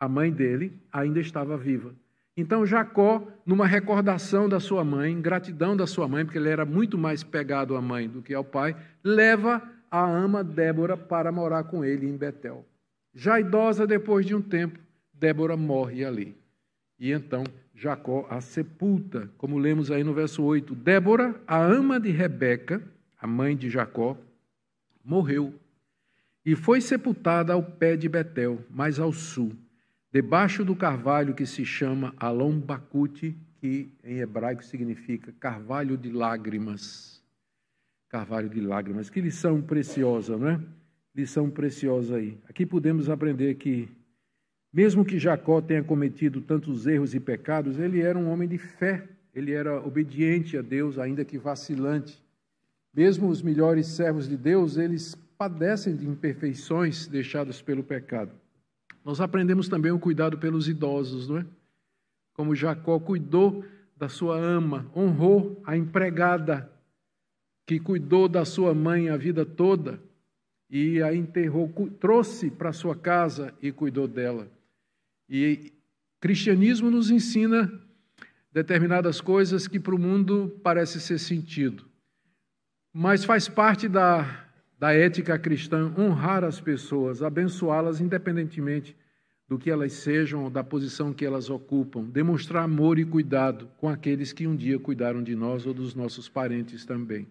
a 0.00 0.08
mãe 0.08 0.32
dele, 0.32 0.72
ainda 0.90 1.20
estava 1.20 1.58
viva. 1.58 1.94
Então 2.34 2.64
Jacó, 2.64 3.22
numa 3.44 3.66
recordação 3.66 4.48
da 4.48 4.58
sua 4.58 4.82
mãe, 4.82 5.20
gratidão 5.20 5.76
da 5.76 5.86
sua 5.86 6.08
mãe, 6.08 6.24
porque 6.24 6.38
ele 6.38 6.48
era 6.48 6.64
muito 6.64 6.96
mais 6.96 7.22
pegado 7.22 7.76
à 7.76 7.82
mãe 7.82 8.08
do 8.08 8.22
que 8.22 8.32
ao 8.32 8.42
pai, 8.42 8.74
leva 9.04 9.62
a 9.90 10.02
ama 10.02 10.42
Débora 10.42 10.96
para 10.96 11.30
morar 11.30 11.64
com 11.64 11.84
ele 11.84 12.08
em 12.08 12.16
Betel. 12.16 12.64
Já 13.14 13.38
idosa, 13.38 13.86
depois 13.86 14.26
de 14.26 14.34
um 14.34 14.42
tempo, 14.42 14.78
Débora 15.12 15.56
morre 15.56 16.04
ali. 16.04 16.36
E 16.98 17.12
então 17.12 17.44
Jacó 17.74 18.26
a 18.28 18.40
sepulta, 18.40 19.30
como 19.38 19.58
lemos 19.58 19.90
aí 19.90 20.04
no 20.04 20.14
verso 20.14 20.42
8. 20.42 20.74
Débora, 20.74 21.40
a 21.46 21.58
ama 21.58 21.98
de 21.98 22.10
Rebeca, 22.10 22.82
a 23.18 23.26
mãe 23.26 23.56
de 23.56 23.70
Jacó, 23.70 24.16
morreu 25.04 25.54
e 26.44 26.54
foi 26.54 26.80
sepultada 26.80 27.52
ao 27.52 27.62
pé 27.62 27.96
de 27.96 28.08
Betel, 28.08 28.62
mais 28.68 28.98
ao 28.98 29.12
sul, 29.12 29.52
debaixo 30.12 30.64
do 30.64 30.76
carvalho 30.76 31.34
que 31.34 31.46
se 31.46 31.64
chama 31.64 32.14
Alon 32.18 32.58
Bacute, 32.58 33.36
que 33.56 33.90
em 34.04 34.18
hebraico 34.18 34.62
significa 34.62 35.32
carvalho 35.40 35.96
de 35.96 36.10
lágrimas. 36.10 37.22
Carvalho 38.08 38.48
de 38.48 38.60
lágrimas. 38.60 39.08
Que 39.08 39.20
lição 39.20 39.62
preciosa, 39.62 40.36
não 40.36 40.48
é? 40.48 40.60
Lição 41.14 41.48
preciosa 41.48 42.16
aí. 42.16 42.36
Aqui 42.48 42.66
podemos 42.66 43.08
aprender 43.08 43.54
que, 43.54 43.88
mesmo 44.72 45.04
que 45.04 45.18
Jacó 45.18 45.60
tenha 45.60 45.84
cometido 45.84 46.40
tantos 46.40 46.86
erros 46.86 47.14
e 47.14 47.20
pecados, 47.20 47.78
ele 47.78 48.00
era 48.00 48.18
um 48.18 48.28
homem 48.30 48.48
de 48.48 48.58
fé, 48.58 49.06
ele 49.32 49.52
era 49.52 49.80
obediente 49.80 50.58
a 50.58 50.62
Deus, 50.62 50.98
ainda 50.98 51.24
que 51.24 51.38
vacilante. 51.38 52.20
Mesmo 52.92 53.28
os 53.28 53.42
melhores 53.42 53.86
servos 53.86 54.28
de 54.28 54.36
Deus, 54.36 54.76
eles 54.76 55.14
padecem 55.38 55.96
de 55.96 56.06
imperfeições 56.06 57.06
deixadas 57.06 57.62
pelo 57.62 57.82
pecado. 57.82 58.32
Nós 59.04 59.20
aprendemos 59.20 59.68
também 59.68 59.92
o 59.92 59.98
cuidado 59.98 60.38
pelos 60.38 60.68
idosos, 60.68 61.28
não 61.28 61.38
é? 61.38 61.46
Como 62.32 62.54
Jacó 62.54 62.98
cuidou 62.98 63.64
da 63.96 64.08
sua 64.08 64.36
ama, 64.36 64.90
honrou 64.96 65.60
a 65.64 65.76
empregada 65.76 66.70
que 67.66 67.78
cuidou 67.78 68.28
da 68.28 68.44
sua 68.44 68.74
mãe 68.74 69.08
a 69.08 69.16
vida 69.16 69.44
toda 69.44 70.00
e 70.68 71.02
a 71.02 71.14
enterrou, 71.14 71.72
trouxe 72.00 72.50
para 72.50 72.72
sua 72.72 72.96
casa 72.96 73.54
e 73.62 73.70
cuidou 73.70 74.08
dela. 74.08 74.48
E 75.28 75.72
cristianismo 76.20 76.90
nos 76.90 77.10
ensina 77.10 77.70
determinadas 78.52 79.20
coisas 79.20 79.66
que 79.66 79.80
para 79.80 79.94
o 79.94 79.98
mundo 79.98 80.60
parece 80.62 81.00
ser 81.00 81.18
sentido. 81.18 81.84
Mas 82.92 83.24
faz 83.24 83.48
parte 83.48 83.88
da, 83.88 84.46
da 84.78 84.92
ética 84.92 85.38
cristã 85.38 85.92
honrar 85.98 86.44
as 86.44 86.60
pessoas, 86.60 87.22
abençoá-las 87.22 88.00
independentemente 88.00 88.96
do 89.48 89.58
que 89.58 89.70
elas 89.70 89.92
sejam 89.92 90.44
ou 90.44 90.50
da 90.50 90.64
posição 90.64 91.12
que 91.12 91.24
elas 91.24 91.50
ocupam, 91.50 92.04
demonstrar 92.04 92.64
amor 92.64 92.98
e 92.98 93.04
cuidado 93.04 93.68
com 93.76 93.88
aqueles 93.88 94.32
que 94.32 94.46
um 94.46 94.56
dia 94.56 94.78
cuidaram 94.78 95.22
de 95.22 95.34
nós 95.34 95.66
ou 95.66 95.74
dos 95.74 95.94
nossos 95.94 96.28
parentes 96.28 96.84
também. 96.84 97.26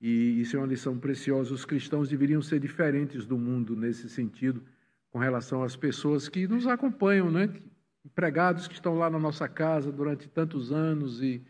E 0.00 0.40
isso 0.40 0.56
é 0.56 0.60
uma 0.60 0.66
lição 0.66 0.98
preciosa. 0.98 1.52
Os 1.52 1.64
cristãos 1.64 2.08
deveriam 2.08 2.40
ser 2.40 2.60
diferentes 2.60 3.26
do 3.26 3.36
mundo 3.36 3.74
nesse 3.74 4.08
sentido, 4.08 4.62
com 5.10 5.18
relação 5.18 5.62
às 5.62 5.74
pessoas 5.74 6.28
que 6.28 6.46
nos 6.46 6.66
acompanham, 6.66 7.30
né? 7.30 7.52
empregados 8.04 8.66
que 8.66 8.74
estão 8.74 8.96
lá 8.96 9.10
na 9.10 9.18
nossa 9.18 9.48
casa 9.48 9.92
durante 9.92 10.28
tantos 10.28 10.72
anos 10.72 11.22
e, 11.22 11.42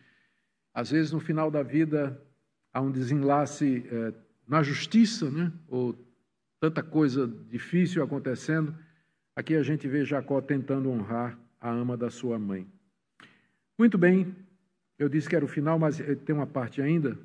às 0.75 0.91
vezes, 0.91 1.13
no 1.13 1.21
final 1.21 1.51
da 1.51 1.63
vida, 1.63 2.21
há 2.73 2.81
um 2.81 2.91
desenlace 2.91 3.85
é, 3.91 4.13
na 4.47 4.63
justiça, 4.63 5.31
né? 5.31 5.53
ou 5.69 5.95
tanta 6.61 6.83
coisa 6.83 7.27
difícil 7.49 8.03
acontecendo. 8.03 8.75
Aqui 9.37 9.55
a 9.55 9.63
gente 9.63 9.87
vê 9.87 10.05
Jacó 10.05 10.41
tentando 10.41 10.91
honrar 10.91 11.39
a 11.61 11.71
ama 11.71 11.97
da 11.97 12.11
sua 12.11 12.39
mãe. 12.39 12.67
Muito 13.79 13.97
bem, 13.97 14.35
eu 14.99 15.09
disse 15.09 15.29
que 15.29 15.37
era 15.37 15.45
o 15.45 15.49
final, 15.49 15.79
mas 15.79 16.01
eh, 16.01 16.17
tem 16.17 16.35
uma 16.35 16.47
parte 16.47 16.83
ainda. 16.83 17.17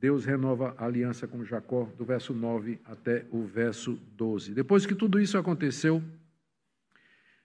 Deus 0.00 0.24
renova 0.24 0.74
a 0.78 0.84
aliança 0.84 1.26
com 1.26 1.44
Jacó, 1.44 1.88
do 1.98 2.04
verso 2.04 2.32
9 2.32 2.78
até 2.84 3.26
o 3.32 3.42
verso 3.42 3.98
12. 4.16 4.54
Depois 4.54 4.86
que 4.86 4.94
tudo 4.94 5.18
isso 5.18 5.36
aconteceu, 5.36 6.00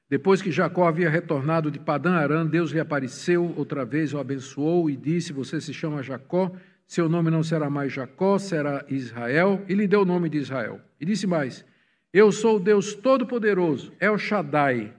depois 0.08 0.40
que 0.40 0.52
Jacó 0.52 0.88
havia 0.88 1.10
retornado 1.10 1.72
de 1.72 1.80
Padã 1.80 2.12
Arã, 2.14 2.46
Deus 2.46 2.70
lhe 2.70 2.80
apareceu 2.80 3.52
outra 3.58 3.84
vez, 3.84 4.14
o 4.14 4.20
abençoou 4.20 4.88
e 4.88 4.96
disse: 4.96 5.34
Você 5.34 5.60
se 5.60 5.74
chama 5.74 6.04
Jacó, 6.04 6.52
seu 6.86 7.10
nome 7.10 7.32
não 7.32 7.42
será 7.42 7.72
mais 7.72 7.92
Jacó, 7.92 8.38
será 8.38 8.86
Israel, 8.88 9.66
e 9.68 9.74
lhe 9.74 9.88
deu 9.88 10.02
o 10.02 10.06
nome 10.06 10.30
de 10.30 10.38
Israel. 10.38 10.80
E 11.02 11.06
disse 11.06 11.26
mais: 11.26 11.66
Eu 12.14 12.32
sou 12.32 12.58
o 12.58 12.60
Deus 12.60 12.94
Todo-Poderoso, 12.94 13.92
El 14.00 14.20
Shaddai. 14.20 14.94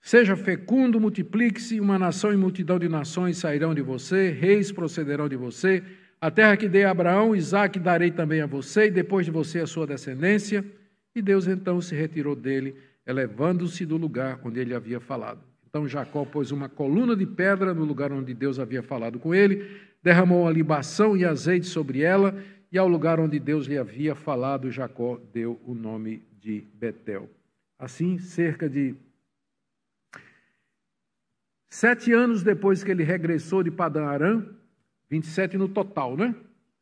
Seja 0.00 0.36
fecundo, 0.36 1.00
multiplique-se, 1.00 1.80
uma 1.80 1.98
nação 1.98 2.32
e 2.32 2.36
multidão 2.36 2.78
de 2.78 2.88
nações 2.88 3.38
sairão 3.38 3.74
de 3.74 3.82
você, 3.82 4.30
reis 4.30 4.70
procederão 4.70 5.28
de 5.28 5.34
você. 5.34 5.82
A 6.24 6.30
terra 6.30 6.56
que 6.56 6.70
dei 6.70 6.84
a 6.84 6.90
Abraão, 6.90 7.36
Isaac 7.36 7.78
darei 7.78 8.10
também 8.10 8.40
a 8.40 8.46
você, 8.46 8.86
e 8.86 8.90
depois 8.90 9.26
de 9.26 9.30
você 9.30 9.60
a 9.60 9.66
sua 9.66 9.86
descendência. 9.86 10.64
E 11.14 11.20
Deus 11.20 11.46
então 11.46 11.82
se 11.82 11.94
retirou 11.94 12.34
dele, 12.34 12.74
elevando-se 13.06 13.84
do 13.84 13.98
lugar 13.98 14.40
onde 14.42 14.58
ele 14.58 14.74
havia 14.74 14.98
falado. 14.98 15.40
Então 15.68 15.86
Jacó 15.86 16.24
pôs 16.24 16.50
uma 16.50 16.66
coluna 16.66 17.14
de 17.14 17.26
pedra 17.26 17.74
no 17.74 17.84
lugar 17.84 18.10
onde 18.10 18.32
Deus 18.32 18.58
havia 18.58 18.82
falado 18.82 19.18
com 19.18 19.34
ele, 19.34 19.70
derramou 20.02 20.48
a 20.48 20.50
libação 20.50 21.14
e 21.14 21.26
azeite 21.26 21.66
sobre 21.66 22.00
ela, 22.00 22.34
e 22.72 22.78
ao 22.78 22.88
lugar 22.88 23.20
onde 23.20 23.38
Deus 23.38 23.66
lhe 23.66 23.76
havia 23.76 24.14
falado, 24.14 24.70
Jacó 24.70 25.20
deu 25.30 25.60
o 25.66 25.74
nome 25.74 26.22
de 26.40 26.64
Betel. 26.72 27.28
Assim, 27.78 28.16
cerca 28.16 28.66
de 28.66 28.94
sete 31.68 32.14
anos 32.14 32.42
depois 32.42 32.82
que 32.82 32.90
ele 32.90 33.04
regressou 33.04 33.62
de 33.62 33.70
Padã 33.70 34.06
Aram, 34.06 34.63
27 35.10 35.56
no 35.56 35.68
total, 35.68 36.16
né? 36.16 36.34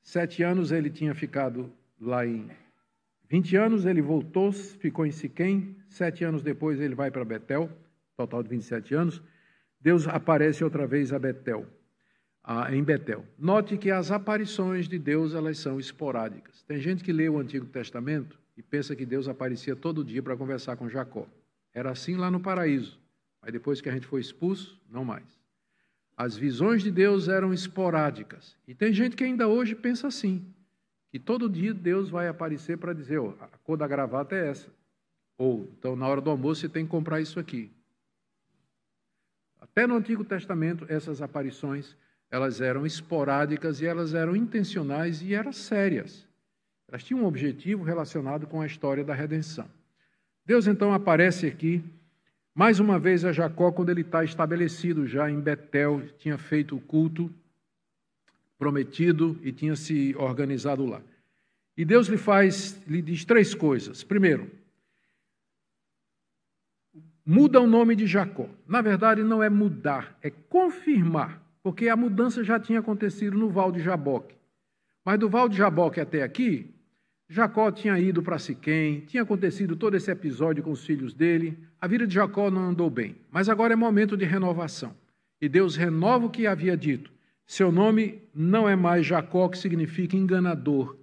Sete 0.03 0.43
anos 0.43 0.73
ele 0.73 0.91
tinha 0.91 1.15
ficado 1.15 1.73
lá 2.01 2.27
em. 2.27 2.51
20 3.29 3.57
anos 3.57 3.87
ele 3.87 4.03
voltou, 4.03 4.53
ficou 4.53 5.07
em 5.07 5.11
Siquém. 5.11 5.77
Sete 5.89 6.25
anos 6.25 6.43
depois 6.43 6.81
ele 6.81 6.95
vai 6.95 7.11
para 7.11 7.25
Betel 7.25 7.71
total 8.17 8.43
de 8.43 8.49
27 8.49 8.95
anos, 8.95 9.23
Deus 9.81 10.07
aparece 10.07 10.63
outra 10.63 10.87
vez 10.87 11.13
a 11.13 11.19
Betel, 11.19 11.67
a, 12.43 12.75
em 12.75 12.83
Betel. 12.83 13.25
Note 13.39 13.77
que 13.77 13.91
as 13.91 14.11
aparições 14.11 14.89
de 14.89 14.99
Deus 14.99 15.35
elas 15.35 15.59
são 15.59 15.79
esporádicas. 15.79 16.63
Tem 16.63 16.81
gente 16.81 17.03
que 17.03 17.13
lê 17.13 17.29
o 17.29 17.39
Antigo 17.39 17.67
Testamento 17.67 18.39
e 18.57 18.63
pensa 18.63 18.95
que 18.95 19.07
Deus 19.07 19.29
aparecia 19.29 19.75
todo 19.75 20.05
dia 20.05 20.23
para 20.23 20.37
conversar 20.37 20.77
com 20.77 20.89
Jacó. 20.89 21.27
Era 21.75 21.91
assim 21.91 22.17
lá 22.17 22.31
no 22.31 22.41
paraíso, 22.41 22.99
mas 23.41 23.53
depois 23.53 23.81
que 23.81 23.89
a 23.89 23.93
gente 23.93 24.07
foi 24.07 24.21
expulso, 24.21 24.81
não 24.89 25.05
mais. 25.05 25.42
As 26.23 26.37
visões 26.37 26.85
de 26.85 26.91
Deus 26.93 27.27
eram 27.27 27.53
esporádicas. 27.53 28.57
E 28.69 28.77
tem 28.77 28.93
gente 28.93 29.17
que 29.17 29.25
ainda 29.25 29.49
hoje 29.49 29.75
pensa 29.75 30.07
assim, 30.07 30.47
que 31.11 31.19
todo 31.19 31.51
dia 31.51 31.75
Deus 31.75 32.11
vai 32.11 32.29
aparecer 32.29 32.79
para 32.79 32.93
dizer, 32.93 33.19
oh, 33.19 33.35
a 33.41 33.49
cor 33.65 33.77
da 33.77 33.89
gravata 33.89 34.37
é 34.37 34.49
essa. 34.49 34.69
Ou, 35.37 35.69
então, 35.77 35.97
na 35.97 36.07
hora 36.07 36.21
do 36.21 36.31
almoço 36.31 36.61
você 36.61 36.69
tem 36.69 36.85
que 36.85 36.91
comprar 36.93 37.21
isso 37.21 37.41
aqui. 37.41 37.73
Até 39.61 39.85
no 39.85 39.97
Antigo 39.97 40.25
Testamento, 40.25 40.87
essas 40.89 41.21
aparições, 41.21 41.97
elas 42.31 42.61
eram 42.61 42.87
esporádicas 42.87 43.81
e 43.81 43.87
elas 43.87 44.15
eram 44.15 44.37
intencionais 44.37 45.23
e 45.23 45.35
eram 45.35 45.53
sérias. 45.53 46.25
Elas 46.87 47.03
tinham 47.03 47.25
um 47.25 47.27
objetivo 47.27 47.83
relacionado 47.83 48.47
com 48.47 48.61
a 48.61 48.67
história 48.67 49.03
da 49.03 49.13
redenção. 49.13 49.69
Deus 50.47 50.69
então 50.69 50.95
aparece 50.95 51.49
aqui, 51.49 51.83
mais 52.55 52.79
uma 52.79 52.99
vez 52.99 53.25
a 53.25 53.33
Jacó, 53.33 53.73
quando 53.73 53.91
ele 53.91 54.03
está 54.03 54.23
estabelecido 54.23 55.07
já 55.07 55.31
em 55.31 55.41
Betel, 55.41 56.03
tinha 56.19 56.37
feito 56.37 56.77
o 56.77 56.81
culto 56.81 57.33
prometido 58.59 59.39
e 59.43 59.53
tinha 59.53 59.75
se 59.75 60.15
organizado 60.17 60.85
lá. 60.85 61.03
E 61.77 61.85
Deus 61.85 62.07
lhe 62.09 62.19
faz, 62.19 62.81
lhe 62.87 63.01
diz 63.01 63.25
três 63.25 63.55
coisas. 63.55 64.05
Primeiro, 64.05 64.51
muda 67.25 67.61
o 67.61 67.67
nome 67.67 67.97
de 67.97 68.07
Jacó. 68.07 68.49
Na 68.69 68.83
verdade, 68.83 69.23
não 69.23 69.43
é 69.43 69.49
mudar, 69.49 70.17
é 70.23 70.31
confirmar, 70.31 71.43
porque 71.63 71.89
a 71.89 71.97
mudança 71.97 72.45
já 72.45 72.61
tinha 72.61 72.81
acontecido 72.81 73.37
no 73.39 73.49
Val 73.49 73.73
de 73.73 73.81
Jaboque. 73.81 74.37
Mas 75.05 75.19
do 75.19 75.29
Val 75.29 75.49
de 75.49 75.57
Jaboque 75.57 76.01
até 76.01 76.23
aqui, 76.23 76.73
Jacó 77.33 77.71
tinha 77.71 77.99
ido 77.99 78.23
para 78.23 78.39
Siquém, 78.39 79.01
tinha 79.07 79.23
acontecido 79.23 79.75
todo 79.75 79.97
esse 79.97 80.11
episódio 80.11 80.63
com 80.63 80.71
os 80.71 80.85
filhos 80.85 81.15
dele, 81.15 81.59
a 81.81 81.87
vida 81.87 82.07
de 82.07 82.15
Jacó 82.15 82.51
não 82.51 82.69
andou 82.69 82.91
bem. 82.91 83.17
Mas 83.31 83.49
agora 83.49 83.73
é 83.73 83.77
momento 83.77 84.19
de 84.19 84.27
renovação. 84.27 84.95
E 85.41 85.49
Deus 85.49 85.75
renova 85.75 86.27
o 86.27 86.31
que 86.31 86.47
havia 86.47 86.77
dito. 86.77 87.11
Seu 87.47 87.73
nome 87.73 88.21
não 88.35 88.69
é 88.69 88.77
mais 88.77 89.07
Jacó, 89.07 89.49
que 89.49 89.57
significa 89.57 90.15
enganador, 90.15 90.95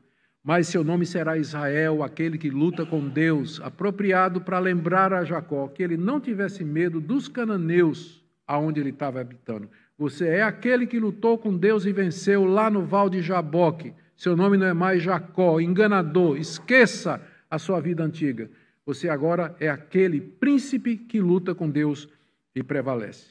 mas 0.44 0.68
seu 0.68 0.84
nome 0.84 1.04
será 1.04 1.36
Israel, 1.36 2.04
aquele 2.04 2.38
que 2.38 2.52
luta 2.52 2.86
com 2.86 3.10
Deus, 3.10 3.60
apropriado 3.60 4.40
para 4.40 4.60
lembrar 4.60 5.12
a 5.12 5.26
Jacó 5.26 5.68
que 5.68 5.82
ele 5.82 5.98
não 5.98 6.20
tivesse 6.20 6.64
medo 6.64 7.02
dos 7.02 7.28
cananeus 7.28 8.24
aonde 8.46 8.80
ele 8.80 8.92
estava 8.92 9.20
habitando. 9.20 9.68
Você 9.98 10.28
é 10.28 10.44
aquele 10.44 10.86
que 10.86 11.00
lutou 11.00 11.40
com 11.40 11.58
Deus 11.58 11.88
e 11.88 11.92
venceu 11.92 12.46
lá 12.46 12.70
no 12.70 12.86
Val 12.86 13.10
de 13.10 13.20
Jaboque. 13.20 13.96
Seu 14.20 14.36
nome 14.36 14.58
não 14.58 14.66
é 14.66 14.74
mais 14.74 15.02
Jacó, 15.02 15.62
enganador. 15.62 16.38
Esqueça 16.38 17.22
a 17.50 17.58
sua 17.58 17.80
vida 17.80 18.04
antiga. 18.04 18.52
Você 18.86 19.08
agora 19.08 19.56
é 19.62 19.70
aquele 19.70 20.20
príncipe 20.20 20.98
que 20.98 21.22
luta 21.22 21.56
com 21.56 21.70
Deus 21.70 22.06
e 22.54 22.62
prevalece. 22.62 23.28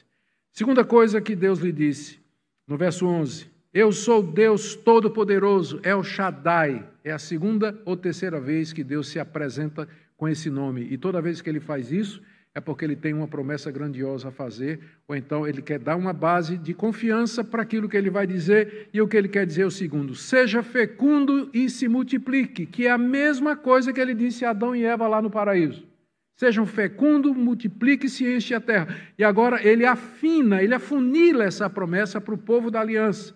Segunda 0.51 0.83
coisa 0.83 1.21
que 1.21 1.35
Deus 1.35 1.59
lhe 1.59 1.71
disse, 1.71 2.19
no 2.67 2.75
verso 2.75 3.05
11: 3.05 3.47
Eu 3.71 3.91
sou 3.91 4.23
Deus 4.23 4.73
Todo-Poderoso, 4.73 5.79
El 5.83 6.03
Shaddai. 6.03 6.83
É 7.03 7.11
a 7.11 7.19
segunda 7.19 7.79
ou 7.85 7.95
terceira 7.95 8.41
vez 8.41 8.73
que 8.73 8.83
Deus 8.83 9.09
se 9.09 9.19
apresenta 9.19 9.87
com 10.17 10.27
esse 10.27 10.49
nome. 10.49 10.87
E 10.89 10.97
toda 10.97 11.21
vez 11.21 11.39
que 11.39 11.51
ele 11.51 11.59
faz 11.59 11.91
isso, 11.91 12.19
é 12.59 12.61
porque 12.61 12.85
ele 12.85 12.95
tem 12.95 13.13
uma 13.13 13.27
promessa 13.27 13.71
grandiosa 13.71 14.27
a 14.27 14.31
fazer, 14.31 14.79
ou 15.07 15.15
então 15.15 15.47
ele 15.47 15.61
quer 15.61 15.79
dar 15.79 15.95
uma 15.95 16.13
base 16.13 16.57
de 16.57 16.73
confiança 16.73 17.43
para 17.43 17.63
aquilo 17.63 17.89
que 17.89 17.97
ele 17.97 18.09
vai 18.09 18.27
dizer, 18.27 18.89
e 18.93 19.01
o 19.01 19.07
que 19.07 19.17
ele 19.17 19.29
quer 19.29 19.45
dizer 19.45 19.63
é 19.63 19.65
o 19.65 19.71
segundo: 19.71 20.13
seja 20.13 20.61
fecundo 20.61 21.49
e 21.53 21.69
se 21.69 21.87
multiplique, 21.87 22.65
que 22.65 22.85
é 22.85 22.91
a 22.91 22.97
mesma 22.97 23.55
coisa 23.55 23.91
que 23.91 23.99
ele 23.99 24.13
disse 24.13 24.43
a 24.43 24.51
Adão 24.51 24.75
e 24.75 24.83
Eva 24.83 25.07
lá 25.07 25.21
no 25.21 25.31
paraíso. 25.31 25.87
Sejam 26.35 26.65
fecundo, 26.65 27.33
multiplique-se 27.33 28.23
e 28.23 28.35
enche 28.35 28.53
a 28.53 28.61
terra. 28.61 28.95
E 29.17 29.23
agora 29.23 29.65
ele 29.65 29.85
afina, 29.85 30.63
ele 30.63 30.73
afunila 30.73 31.43
essa 31.43 31.69
promessa 31.69 32.21
para 32.21 32.33
o 32.33 32.37
povo 32.37 32.71
da 32.71 32.79
aliança. 32.79 33.35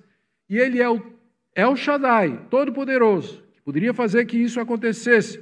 E 0.50 0.58
ele 0.58 0.82
é 0.82 0.90
o 0.90 1.02
El 1.56 1.76
Shaddai, 1.76 2.48
todo-poderoso, 2.50 3.44
poderia 3.64 3.94
fazer 3.94 4.26
que 4.26 4.38
isso 4.38 4.60
acontecesse. 4.60 5.42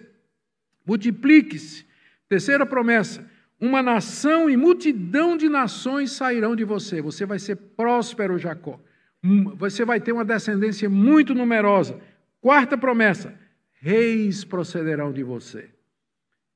Multiplique-se. 0.85 1.85
Terceira 2.27 2.65
promessa: 2.65 3.30
uma 3.61 3.83
nação 3.83 4.49
e 4.49 4.57
multidão 4.57 5.37
de 5.37 5.47
nações 5.47 6.11
sairão 6.11 6.55
de 6.55 6.63
você. 6.63 6.99
Você 6.99 7.27
vai 7.27 7.37
ser 7.37 7.55
próspero, 7.55 8.39
Jacó. 8.39 8.81
Hum, 9.23 9.55
você 9.55 9.85
vai 9.85 10.01
ter 10.01 10.11
uma 10.11 10.25
descendência 10.25 10.89
muito 10.89 11.35
numerosa. 11.35 12.01
Quarta 12.41 12.75
promessa: 12.75 13.39
reis 13.73 14.43
procederão 14.43 15.13
de 15.13 15.21
você. 15.21 15.69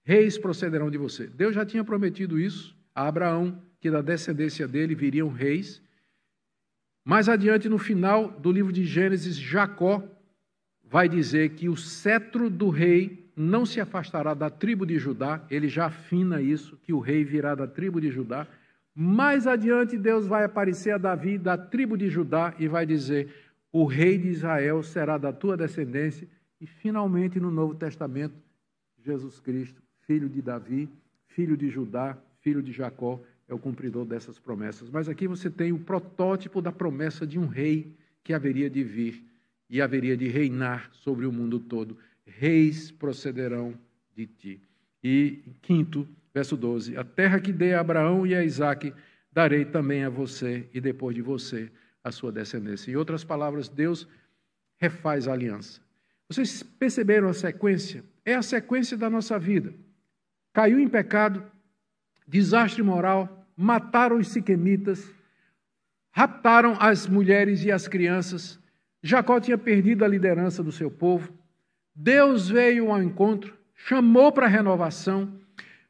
Reis 0.04 0.36
procederão 0.36 0.90
de 0.90 0.98
você. 0.98 1.28
Deus 1.28 1.54
já 1.54 1.64
tinha 1.64 1.84
prometido 1.84 2.40
isso 2.40 2.76
a 2.94 3.08
Abraão, 3.08 3.62
que 3.80 3.92
da 3.92 4.02
descendência 4.02 4.68
dele 4.68 4.96
viriam 4.96 5.30
reis. 5.30 5.82
Mais 7.04 7.30
adiante, 7.30 7.70
no 7.70 7.78
final 7.78 8.32
do 8.32 8.52
livro 8.52 8.72
de 8.72 8.84
Gênesis, 8.84 9.36
Jacó 9.36 10.04
vai 10.84 11.08
dizer 11.08 11.50
que 11.50 11.70
o 11.70 11.76
cetro 11.76 12.50
do 12.50 12.70
rei 12.70 13.25
não 13.36 13.66
se 13.66 13.82
afastará 13.82 14.34
da 14.34 14.50
tribo 14.50 14.86
de 14.86 14.98
Judá, 14.98 15.46
ele 15.50 15.68
já 15.68 15.88
afina 15.88 16.42
isso, 16.42 16.78
que 16.84 16.94
o 16.94 17.00
rei 17.00 17.24
virá 17.24 17.54
da 17.54 17.68
tribo 17.68 18.00
de 18.00 18.10
Judá. 18.10 18.48
Mais 18.96 19.46
adiante, 19.46 19.98
Deus 19.98 20.26
vai 20.26 20.46
aparecer 20.46 20.92
a 20.92 20.98
Davi 20.98 21.38
da 21.38 21.58
tribo 21.58 21.98
de 21.98 22.10
Judá 22.10 22.54
e 22.58 22.68
vai 22.68 22.86
dizer: 22.86 23.30
O 23.72 23.86
rei 23.86 24.18
de 24.18 24.30
Israel 24.30 24.82
será 24.84 25.18
da 25.18 25.34
tua 25.34 25.58
descendência. 25.58 26.28
E 26.62 26.66
finalmente, 26.66 27.40
no 27.40 27.52
Novo 27.52 27.76
Testamento, 27.76 28.36
Jesus 29.04 29.40
Cristo, 29.42 29.82
filho 30.08 30.30
de 30.30 30.42
Davi, 30.42 30.90
filho 31.28 31.58
de 31.58 31.70
Judá, 31.70 32.18
filho 32.40 32.64
de 32.64 32.72
Jacó, 32.72 33.20
é 33.48 33.54
o 33.54 33.60
cumpridor 33.60 34.06
dessas 34.06 34.40
promessas. 34.40 34.90
Mas 34.90 35.10
aqui 35.10 35.28
você 35.28 35.50
tem 35.50 35.74
o 35.74 35.80
protótipo 35.80 36.62
da 36.62 36.72
promessa 36.72 37.28
de 37.28 37.38
um 37.38 37.48
rei 37.48 37.94
que 38.24 38.34
haveria 38.34 38.70
de 38.70 38.84
vir 38.84 39.24
e 39.70 39.82
haveria 39.82 40.16
de 40.16 40.28
reinar 40.28 40.90
sobre 40.94 41.26
o 41.26 41.32
mundo 41.32 41.60
todo. 41.60 41.98
Reis 42.26 42.92
procederão 42.92 43.74
de 44.16 44.26
ti. 44.26 44.62
E 45.04 45.44
quinto, 45.62 46.08
verso 46.34 46.58
12: 46.58 46.98
A 46.98 47.04
terra 47.04 47.40
que 47.40 47.52
dei 47.52 47.74
a 47.74 47.80
Abraão 47.80 48.26
e 48.26 48.34
a 48.34 48.44
Isaque, 48.44 48.94
darei 49.32 49.66
também 49.66 50.04
a 50.04 50.10
você 50.10 50.68
e 50.74 50.82
depois 50.82 51.16
de 51.16 51.22
você 51.22 51.72
a 52.04 52.12
sua 52.12 52.32
descendência. 52.32 52.92
Em 52.92 52.96
outras 52.96 53.24
palavras, 53.24 53.70
Deus 53.70 54.08
refaz 54.78 55.28
a 55.28 55.34
aliança. 55.34 55.82
Vocês 56.28 56.64
perceberam 56.64 57.28
a 57.28 57.34
sequência? 57.34 58.04
É 58.24 58.36
a 58.36 58.42
sequência 58.42 58.98
da 58.98 59.10
nossa 59.10 59.38
vida. 59.38 59.74
Caiu 60.54 60.80
em 60.80 60.88
pecado, 60.88 61.44
desastre 62.28 62.82
moral, 62.82 63.48
mataram 63.56 64.18
os 64.18 64.30
siquemitas, 64.30 65.14
raptaram 66.12 66.78
as 66.80 67.08
mulheres 67.08 67.64
e 67.64 67.72
as 67.72 67.88
crianças, 67.88 68.60
Jacó 69.06 69.40
tinha 69.40 69.58
perdido 69.58 70.04
a 70.04 70.08
liderança 70.08 70.64
do 70.64 70.72
seu 70.72 70.90
povo. 70.90 71.32
Deus 71.96 72.50
veio 72.50 72.92
ao 72.92 73.02
encontro, 73.02 73.54
chamou 73.74 74.30
para 74.30 74.48
a 74.48 74.50
renovação. 74.50 75.32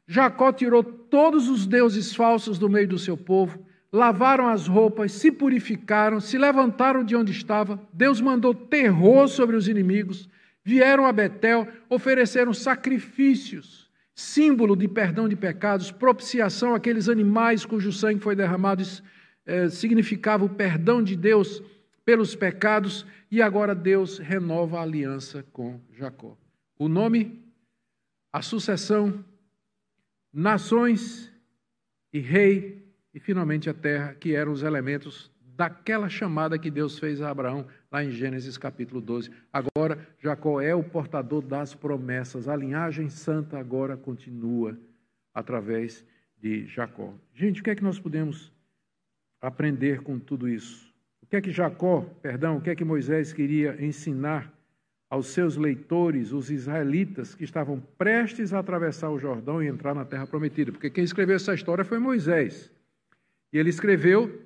Jacó 0.06 0.52
tirou 0.52 0.84
todos 0.84 1.48
os 1.48 1.66
deuses 1.66 2.14
falsos 2.14 2.58
do 2.58 2.68
meio 2.68 2.86
do 2.86 2.98
seu 2.98 3.16
povo, 3.16 3.66
lavaram 3.92 4.48
as 4.48 4.68
roupas, 4.68 5.10
se 5.10 5.32
purificaram, 5.32 6.20
se 6.20 6.38
levantaram 6.38 7.02
de 7.02 7.16
onde 7.16 7.32
estava. 7.32 7.80
Deus 7.92 8.20
mandou 8.20 8.54
terror 8.54 9.26
sobre 9.26 9.56
os 9.56 9.66
inimigos. 9.66 10.28
Vieram 10.64 11.06
a 11.06 11.12
Betel, 11.12 11.66
ofereceram 11.88 12.54
sacrifícios, 12.54 13.90
símbolo 14.14 14.76
de 14.76 14.86
perdão 14.86 15.28
de 15.28 15.34
pecados, 15.34 15.90
propiciação 15.90 16.74
àqueles 16.74 17.08
animais 17.08 17.64
cujo 17.64 17.92
sangue 17.92 18.20
foi 18.20 18.36
derramado, 18.36 18.82
eh, 19.44 19.68
significava 19.70 20.44
o 20.44 20.48
perdão 20.48 21.02
de 21.02 21.16
Deus 21.16 21.62
pelos 22.06 22.36
pecados, 22.36 23.04
e 23.28 23.42
agora 23.42 23.74
Deus 23.74 24.18
renova 24.18 24.78
a 24.78 24.82
aliança 24.82 25.44
com 25.52 25.80
Jacó. 25.92 26.38
O 26.78 26.88
nome, 26.88 27.44
a 28.32 28.40
sucessão, 28.40 29.24
nações 30.32 31.32
e 32.12 32.20
rei, 32.20 32.86
e 33.12 33.18
finalmente 33.18 33.68
a 33.68 33.74
terra, 33.74 34.14
que 34.14 34.36
eram 34.36 34.52
os 34.52 34.62
elementos 34.62 35.32
daquela 35.40 36.08
chamada 36.08 36.58
que 36.58 36.70
Deus 36.70 36.96
fez 36.96 37.20
a 37.20 37.28
Abraão 37.28 37.66
lá 37.90 38.04
em 38.04 38.10
Gênesis 38.12 38.56
capítulo 38.56 39.00
12. 39.00 39.32
Agora, 39.52 40.06
Jacó 40.20 40.60
é 40.60 40.74
o 40.74 40.84
portador 40.84 41.42
das 41.42 41.74
promessas. 41.74 42.46
A 42.46 42.54
linhagem 42.54 43.08
santa 43.08 43.58
agora 43.58 43.96
continua 43.96 44.78
através 45.34 46.04
de 46.38 46.66
Jacó. 46.66 47.12
Gente, 47.34 47.62
o 47.62 47.64
que 47.64 47.70
é 47.70 47.74
que 47.74 47.82
nós 47.82 47.98
podemos 47.98 48.52
aprender 49.40 50.02
com 50.02 50.20
tudo 50.20 50.48
isso? 50.48 50.85
O 51.26 51.28
que 51.28 51.36
é 51.36 51.40
que 51.40 51.50
Jacó, 51.50 52.02
perdão, 52.22 52.56
o 52.56 52.60
que 52.60 52.70
é 52.70 52.76
que 52.76 52.84
Moisés 52.84 53.32
queria 53.32 53.76
ensinar 53.84 54.52
aos 55.10 55.26
seus 55.26 55.56
leitores, 55.56 56.32
os 56.32 56.52
israelitas, 56.52 57.34
que 57.34 57.42
estavam 57.42 57.80
prestes 57.98 58.54
a 58.54 58.60
atravessar 58.60 59.10
o 59.10 59.18
Jordão 59.18 59.60
e 59.60 59.66
entrar 59.66 59.92
na 59.92 60.04
terra 60.04 60.24
prometida? 60.24 60.70
Porque 60.70 60.88
quem 60.88 61.02
escreveu 61.02 61.34
essa 61.34 61.52
história 61.52 61.84
foi 61.84 61.98
Moisés. 61.98 62.70
E 63.52 63.58
ele 63.58 63.70
escreveu 63.70 64.40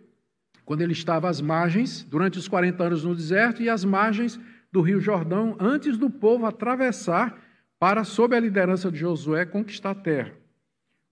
quando 0.65 0.81
ele 0.81 0.95
estava 0.95 1.29
às 1.29 1.39
margens, 1.39 2.03
durante 2.03 2.39
os 2.39 2.49
40 2.49 2.83
anos 2.83 3.05
no 3.05 3.15
deserto, 3.15 3.63
e 3.63 3.69
às 3.69 3.85
margens 3.85 4.41
do 4.73 4.81
Rio 4.81 5.01
Jordão, 5.01 5.57
antes 5.61 5.99
do 5.99 6.09
povo 6.09 6.47
atravessar 6.47 7.39
para, 7.79 8.05
sob 8.05 8.35
a 8.35 8.41
liderança 8.41 8.91
de 8.91 8.99
Josué, 8.99 9.45
conquistar 9.45 9.91
a 9.91 9.95
terra. 9.95 10.33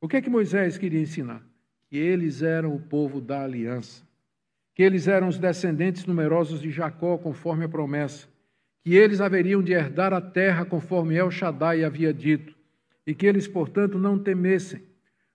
O 0.00 0.08
que 0.08 0.16
é 0.16 0.22
que 0.22 0.30
Moisés 0.30 0.78
queria 0.78 1.00
ensinar? 1.00 1.42
Que 1.90 1.98
eles 1.98 2.40
eram 2.40 2.74
o 2.74 2.80
povo 2.80 3.20
da 3.20 3.42
aliança, 3.42 4.07
que 4.78 4.84
eles 4.84 5.08
eram 5.08 5.26
os 5.26 5.40
descendentes 5.40 6.06
numerosos 6.06 6.60
de 6.60 6.70
Jacó, 6.70 7.18
conforme 7.18 7.64
a 7.64 7.68
promessa, 7.68 8.28
que 8.84 8.94
eles 8.94 9.20
haveriam 9.20 9.60
de 9.60 9.72
herdar 9.72 10.14
a 10.14 10.20
terra, 10.20 10.64
conforme 10.64 11.16
El 11.16 11.32
Shaddai 11.32 11.82
havia 11.82 12.14
dito, 12.14 12.54
e 13.04 13.12
que 13.12 13.26
eles, 13.26 13.48
portanto, 13.48 13.98
não 13.98 14.16
temessem. 14.16 14.80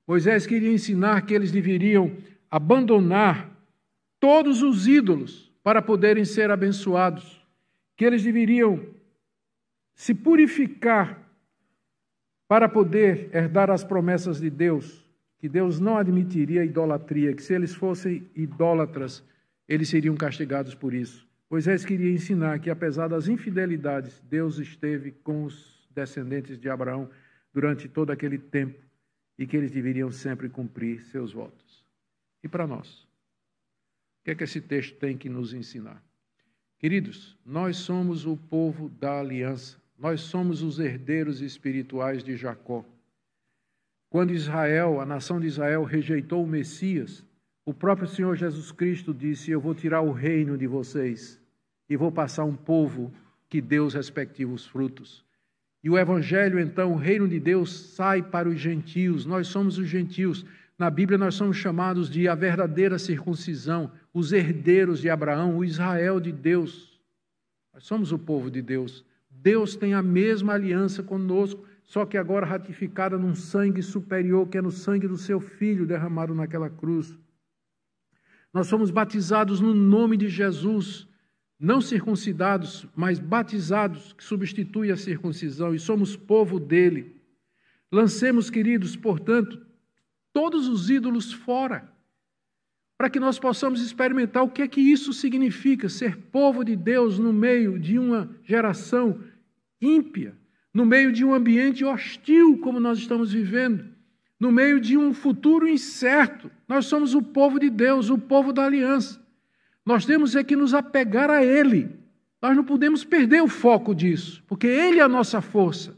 Moisés 0.08 0.48
queria 0.48 0.72
ensinar 0.72 1.26
que 1.26 1.34
eles 1.34 1.52
deveriam 1.52 2.16
abandonar 2.50 3.52
todos 4.18 4.62
os 4.64 4.88
ídolos 4.88 5.52
para 5.62 5.82
poderem 5.82 6.24
ser 6.24 6.50
abençoados, 6.50 7.46
que 7.98 8.06
eles 8.06 8.24
deveriam 8.24 8.82
se 9.94 10.16
purificar 10.16 11.22
para 12.48 12.70
poder 12.70 13.30
herdar 13.36 13.70
as 13.70 13.84
promessas 13.84 14.40
de 14.40 14.50
Deus, 14.50 15.06
que 15.38 15.50
Deus 15.50 15.82
não 15.82 15.98
admitiria 15.98 16.64
idolatria, 16.64 17.34
que 17.34 17.44
se 17.44 17.54
eles 17.54 17.76
fossem 17.76 18.26
idólatras, 18.34 19.22
eles 19.68 19.90
seriam 19.90 20.16
castigados 20.16 20.76
por 20.76 20.94
isso. 20.94 21.28
Moisés 21.50 21.86
queria 21.86 22.12
ensinar 22.12 22.60
que, 22.60 22.70
apesar 22.70 23.08
das 23.08 23.28
infidelidades, 23.28 24.20
Deus 24.22 24.58
esteve 24.58 25.12
com 25.12 25.44
os 25.44 25.88
descendentes 25.94 26.58
de 26.58 26.70
Abraão 26.70 27.10
durante 27.54 27.88
todo 27.88 28.12
aquele 28.12 28.38
tempo 28.38 28.82
e 29.38 29.46
que 29.46 29.56
eles 29.56 29.72
deveriam 29.72 30.12
sempre 30.12 30.50
cumprir 30.50 31.04
seus 31.04 31.32
votos. 31.32 31.86
E 32.44 32.48
para 32.48 32.66
nós? 32.66 33.04
O 33.04 34.26
que 34.26 34.32
é 34.32 34.36
que 34.36 34.44
esse 34.44 34.62
texto 34.62 34.98
tem 34.98 35.18
que 35.18 35.30
nos 35.30 35.54
ensinar? 35.54 36.04
Queridos, 36.80 37.38
nós 37.46 37.78
somos 37.78 38.26
o 38.26 38.36
povo 38.36 38.90
da 38.90 39.20
aliança, 39.20 39.82
nós 39.98 40.22
somos 40.22 40.62
os 40.62 40.80
herdeiros 40.80 41.42
espirituais 41.42 42.24
de 42.24 42.36
Jacó. 42.36 42.84
Quando 44.10 44.34
Israel, 44.34 45.00
a 45.00 45.06
nação 45.06 45.40
de 45.40 45.48
Israel, 45.48 45.84
rejeitou 45.84 46.44
o 46.44 46.48
Messias, 46.48 47.26
o 47.66 47.74
próprio 47.74 48.08
Senhor 48.08 48.36
Jesus 48.36 48.72
Cristo 48.72 49.14
disse: 49.14 49.52
Eu 49.52 49.62
vou 49.62 49.74
tirar 49.74 50.02
o 50.02 50.12
reino 50.12 50.58
de 50.58 50.68
vocês 50.68 51.40
e 51.90 51.96
vou 51.96 52.12
passar 52.12 52.44
um 52.44 52.56
povo 52.56 53.14
que 53.50 53.62
dê 53.62 53.80
os 53.80 53.94
respectivos 53.94 54.66
frutos. 54.66 55.24
E 55.84 55.90
o 55.90 55.98
Evangelho, 55.98 56.60
então, 56.60 56.94
o 56.94 56.98
reino 56.98 57.28
de 57.28 57.40
Deus 57.40 57.72
sai 57.96 58.22
para 58.22 58.48
os 58.48 58.60
gentios, 58.60 59.26
nós 59.26 59.48
somos 59.48 59.78
os 59.78 59.88
gentios. 59.88 60.46
Na 60.78 60.90
Bíblia, 60.90 61.18
nós 61.18 61.36
somos 61.36 61.58
chamados 61.58 62.10
de 62.10 62.28
a 62.28 62.36
verdadeira 62.36 62.98
circuncisão, 62.98 63.92
os 64.14 64.34
herdeiros 64.34 65.02
de 65.02 65.10
Abraão, 65.10 65.58
o 65.58 65.64
Israel 65.64 66.20
de 66.20 66.32
Deus. 66.32 67.00
Nós 67.74 67.86
somos 67.86 68.12
o 68.12 68.20
povo 68.20 68.50
de 68.50 68.62
Deus. 68.62 69.06
Deus 69.30 69.76
tem 69.76 69.94
a 69.94 70.02
mesma 70.02 70.54
aliança 70.54 71.04
conosco, 71.04 71.64
só 71.84 72.06
que 72.06 72.18
agora 72.18 72.46
ratificada 72.46 73.18
num 73.18 73.36
sangue 73.36 73.82
superior, 73.82 74.48
que 74.48 74.58
é 74.58 74.62
no 74.62 74.72
sangue 74.72 75.08
do 75.08 75.18
seu 75.18 75.40
filho 75.40 75.86
derramado 75.86 76.34
naquela 76.34 76.70
cruz. 76.70 77.14
Nós 78.54 78.68
somos 78.68 78.92
batizados 78.92 79.60
no 79.60 79.74
nome 79.74 80.16
de 80.16 80.30
Jesus, 80.30 81.08
não 81.60 81.82
circuncidados, 81.82 82.86
mas 82.96 83.18
batizados, 83.20 84.14
que 84.14 84.24
substitui 84.24 84.92
a 84.92 84.98
circuncisão, 84.98 85.74
e 85.74 85.80
somos 85.80 86.16
povo 86.16 86.60
dele. 86.60 87.16
Lancemos, 87.92 88.50
queridos, 88.50 88.96
portanto, 88.96 89.60
todos 90.32 90.68
os 90.68 90.90
ídolos 90.90 91.34
fora, 91.34 91.92
para 92.98 93.10
que 93.10 93.20
nós 93.20 93.40
possamos 93.40 93.82
experimentar 93.82 94.44
o 94.44 94.50
que 94.50 94.62
é 94.62 94.68
que 94.68 94.82
isso 94.82 95.14
significa, 95.14 95.90
ser 95.90 96.16
povo 96.16 96.64
de 96.64 96.76
Deus 96.76 97.18
no 97.18 97.34
meio 97.34 97.80
de 97.80 97.98
uma 97.98 98.30
geração 98.44 99.20
ímpia, 99.82 100.38
no 100.74 100.86
meio 100.86 101.12
de 101.12 101.26
um 101.26 101.34
ambiente 101.34 101.84
hostil 101.84 102.58
como 102.60 102.80
nós 102.80 103.00
estamos 103.00 103.32
vivendo, 103.32 103.93
no 104.44 104.52
meio 104.52 104.78
de 104.78 104.98
um 104.98 105.14
futuro 105.14 105.66
incerto. 105.66 106.52
Nós 106.68 106.86
somos 106.86 107.16
o 107.16 107.22
povo 107.22 107.58
de 107.58 107.70
Deus, 107.70 108.10
o 108.10 108.18
povo 108.18 108.52
da 108.52 108.66
aliança. 108.66 109.26
Nós 109.86 110.06
temos 110.06 110.36
é 110.36 110.44
que 110.44 110.54
nos 110.54 110.74
apegar 110.74 111.30
a 111.30 111.42
Ele. 111.42 111.96
Nós 112.42 112.54
não 112.54 112.66
podemos 112.66 113.06
perder 113.06 113.42
o 113.42 113.48
foco 113.48 113.96
disso, 113.96 114.44
porque 114.46 114.68
Ele 114.68 115.00
é 115.00 115.02
a 115.02 115.08
nossa 115.08 115.40
força. 115.40 115.98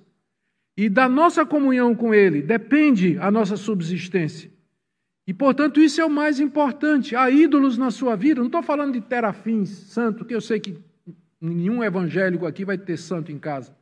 E 0.77 0.87
da 0.87 1.09
nossa 1.09 1.43
comunhão 1.43 1.95
com 1.95 2.13
Ele 2.13 2.43
depende 2.43 3.17
a 3.19 3.31
nossa 3.31 3.57
subsistência. 3.57 4.53
E, 5.25 5.33
portanto, 5.33 5.81
isso 5.81 5.99
é 5.99 6.05
o 6.05 6.09
mais 6.09 6.39
importante. 6.39 7.15
Há 7.15 7.31
ídolos 7.31 7.79
na 7.79 7.89
sua 7.89 8.15
vida. 8.15 8.41
Não 8.41 8.45
estou 8.45 8.61
falando 8.61 8.93
de 8.93 9.01
terafins, 9.01 9.69
santo, 9.69 10.23
que 10.23 10.35
eu 10.35 10.41
sei 10.41 10.59
que 10.59 10.77
nenhum 11.41 11.83
evangélico 11.83 12.45
aqui 12.45 12.63
vai 12.63 12.77
ter 12.77 12.97
santo 12.97 13.31
em 13.31 13.39
casa. 13.39 13.75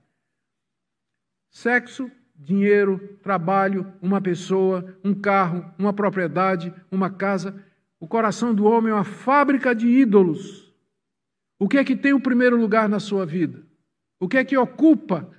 Sexo, 1.51 2.09
dinheiro, 2.35 3.17
trabalho, 3.21 3.91
uma 4.01 4.19
pessoa, 4.19 4.97
um 5.03 5.13
carro, 5.13 5.65
uma 5.77 5.93
propriedade, 5.93 6.73
uma 6.91 7.09
casa. 7.09 7.55
O 7.99 8.07
coração 8.07 8.53
do 8.53 8.65
homem 8.65 8.91
é 8.91 8.95
uma 8.95 9.03
fábrica 9.03 9.73
de 9.73 9.87
ídolos. 9.87 10.73
O 11.59 11.67
que 11.67 11.77
é 11.77 11.83
que 11.83 11.95
tem 11.95 12.13
o 12.13 12.19
primeiro 12.19 12.59
lugar 12.59 12.89
na 12.89 12.99
sua 12.99 13.25
vida? 13.25 13.63
O 14.19 14.27
que 14.27 14.37
é 14.37 14.43
que 14.43 14.57
ocupa 14.57 15.29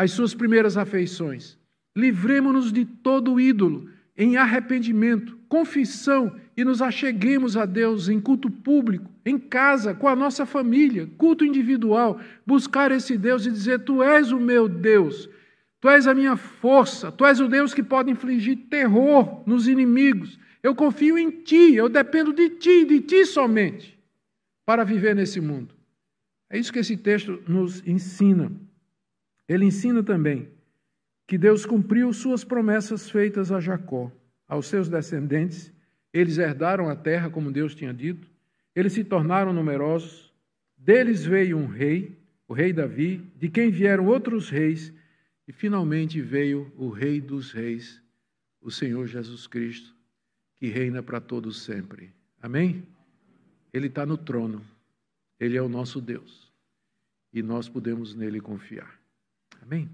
as 0.00 0.12
suas 0.12 0.32
primeiras 0.32 0.78
afeições. 0.78 1.58
Livremos-nos 1.94 2.72
de 2.72 2.86
todo 2.86 3.38
ídolo, 3.38 3.90
em 4.16 4.38
arrependimento, 4.38 5.38
confissão 5.46 6.34
e 6.56 6.64
nos 6.64 6.80
acheguemos 6.80 7.54
a 7.54 7.66
Deus 7.66 8.08
em 8.08 8.18
culto 8.18 8.50
público, 8.50 9.10
em 9.26 9.38
casa, 9.38 9.94
com 9.94 10.08
a 10.08 10.16
nossa 10.16 10.46
família, 10.46 11.06
culto 11.18 11.44
individual, 11.44 12.18
buscar 12.46 12.90
esse 12.90 13.18
Deus 13.18 13.44
e 13.44 13.50
dizer: 13.50 13.80
Tu 13.80 14.02
és 14.02 14.32
o 14.32 14.40
meu 14.40 14.70
Deus, 14.70 15.28
Tu 15.80 15.88
és 15.88 16.06
a 16.06 16.14
minha 16.14 16.36
força, 16.36 17.10
Tu 17.10 17.24
és 17.24 17.40
o 17.40 17.48
Deus 17.48 17.72
que 17.72 17.82
pode 17.82 18.10
infligir 18.10 18.68
terror 18.68 19.42
nos 19.46 19.66
inimigos. 19.66 20.38
Eu 20.62 20.74
confio 20.74 21.18
em 21.18 21.30
Ti, 21.30 21.74
eu 21.74 21.88
dependo 21.88 22.32
de 22.32 22.50
Ti, 22.50 22.84
de 22.84 23.00
Ti 23.00 23.24
somente, 23.24 23.98
para 24.66 24.84
viver 24.84 25.14
nesse 25.14 25.40
mundo. 25.40 25.74
É 26.50 26.58
isso 26.58 26.72
que 26.72 26.80
esse 26.80 26.96
texto 26.96 27.42
nos 27.48 27.86
ensina. 27.86 28.52
Ele 29.48 29.64
ensina 29.64 30.02
também 30.02 30.48
que 31.26 31.38
Deus 31.38 31.64
cumpriu 31.64 32.12
suas 32.12 32.44
promessas 32.44 33.08
feitas 33.08 33.50
a 33.50 33.60
Jacó, 33.60 34.12
aos 34.48 34.66
seus 34.66 34.88
descendentes. 34.88 35.72
Eles 36.12 36.38
herdaram 36.38 36.88
a 36.88 36.96
terra, 36.96 37.30
como 37.30 37.52
Deus 37.52 37.74
tinha 37.74 37.94
dito. 37.94 38.28
Eles 38.74 38.92
se 38.92 39.04
tornaram 39.04 39.52
numerosos. 39.52 40.32
Deles 40.76 41.24
veio 41.24 41.56
um 41.56 41.66
rei, 41.66 42.18
o 42.48 42.52
rei 42.52 42.72
Davi, 42.72 43.22
de 43.36 43.48
quem 43.48 43.70
vieram 43.70 44.06
outros 44.06 44.50
reis. 44.50 44.92
E 45.50 45.52
finalmente 45.52 46.20
veio 46.20 46.72
o 46.76 46.90
Rei 46.90 47.20
dos 47.20 47.50
Reis, 47.50 48.00
o 48.60 48.70
Senhor 48.70 49.08
Jesus 49.08 49.48
Cristo, 49.48 49.92
que 50.56 50.68
reina 50.68 51.02
para 51.02 51.20
todos 51.20 51.62
sempre. 51.62 52.14
Amém? 52.40 52.86
Ele 53.72 53.88
está 53.88 54.06
no 54.06 54.16
trono. 54.16 54.64
Ele 55.40 55.56
é 55.56 55.60
o 55.60 55.68
nosso 55.68 56.00
Deus. 56.00 56.52
E 57.32 57.42
nós 57.42 57.68
podemos 57.68 58.14
nele 58.14 58.40
confiar. 58.40 58.96
Amém? 59.60 59.90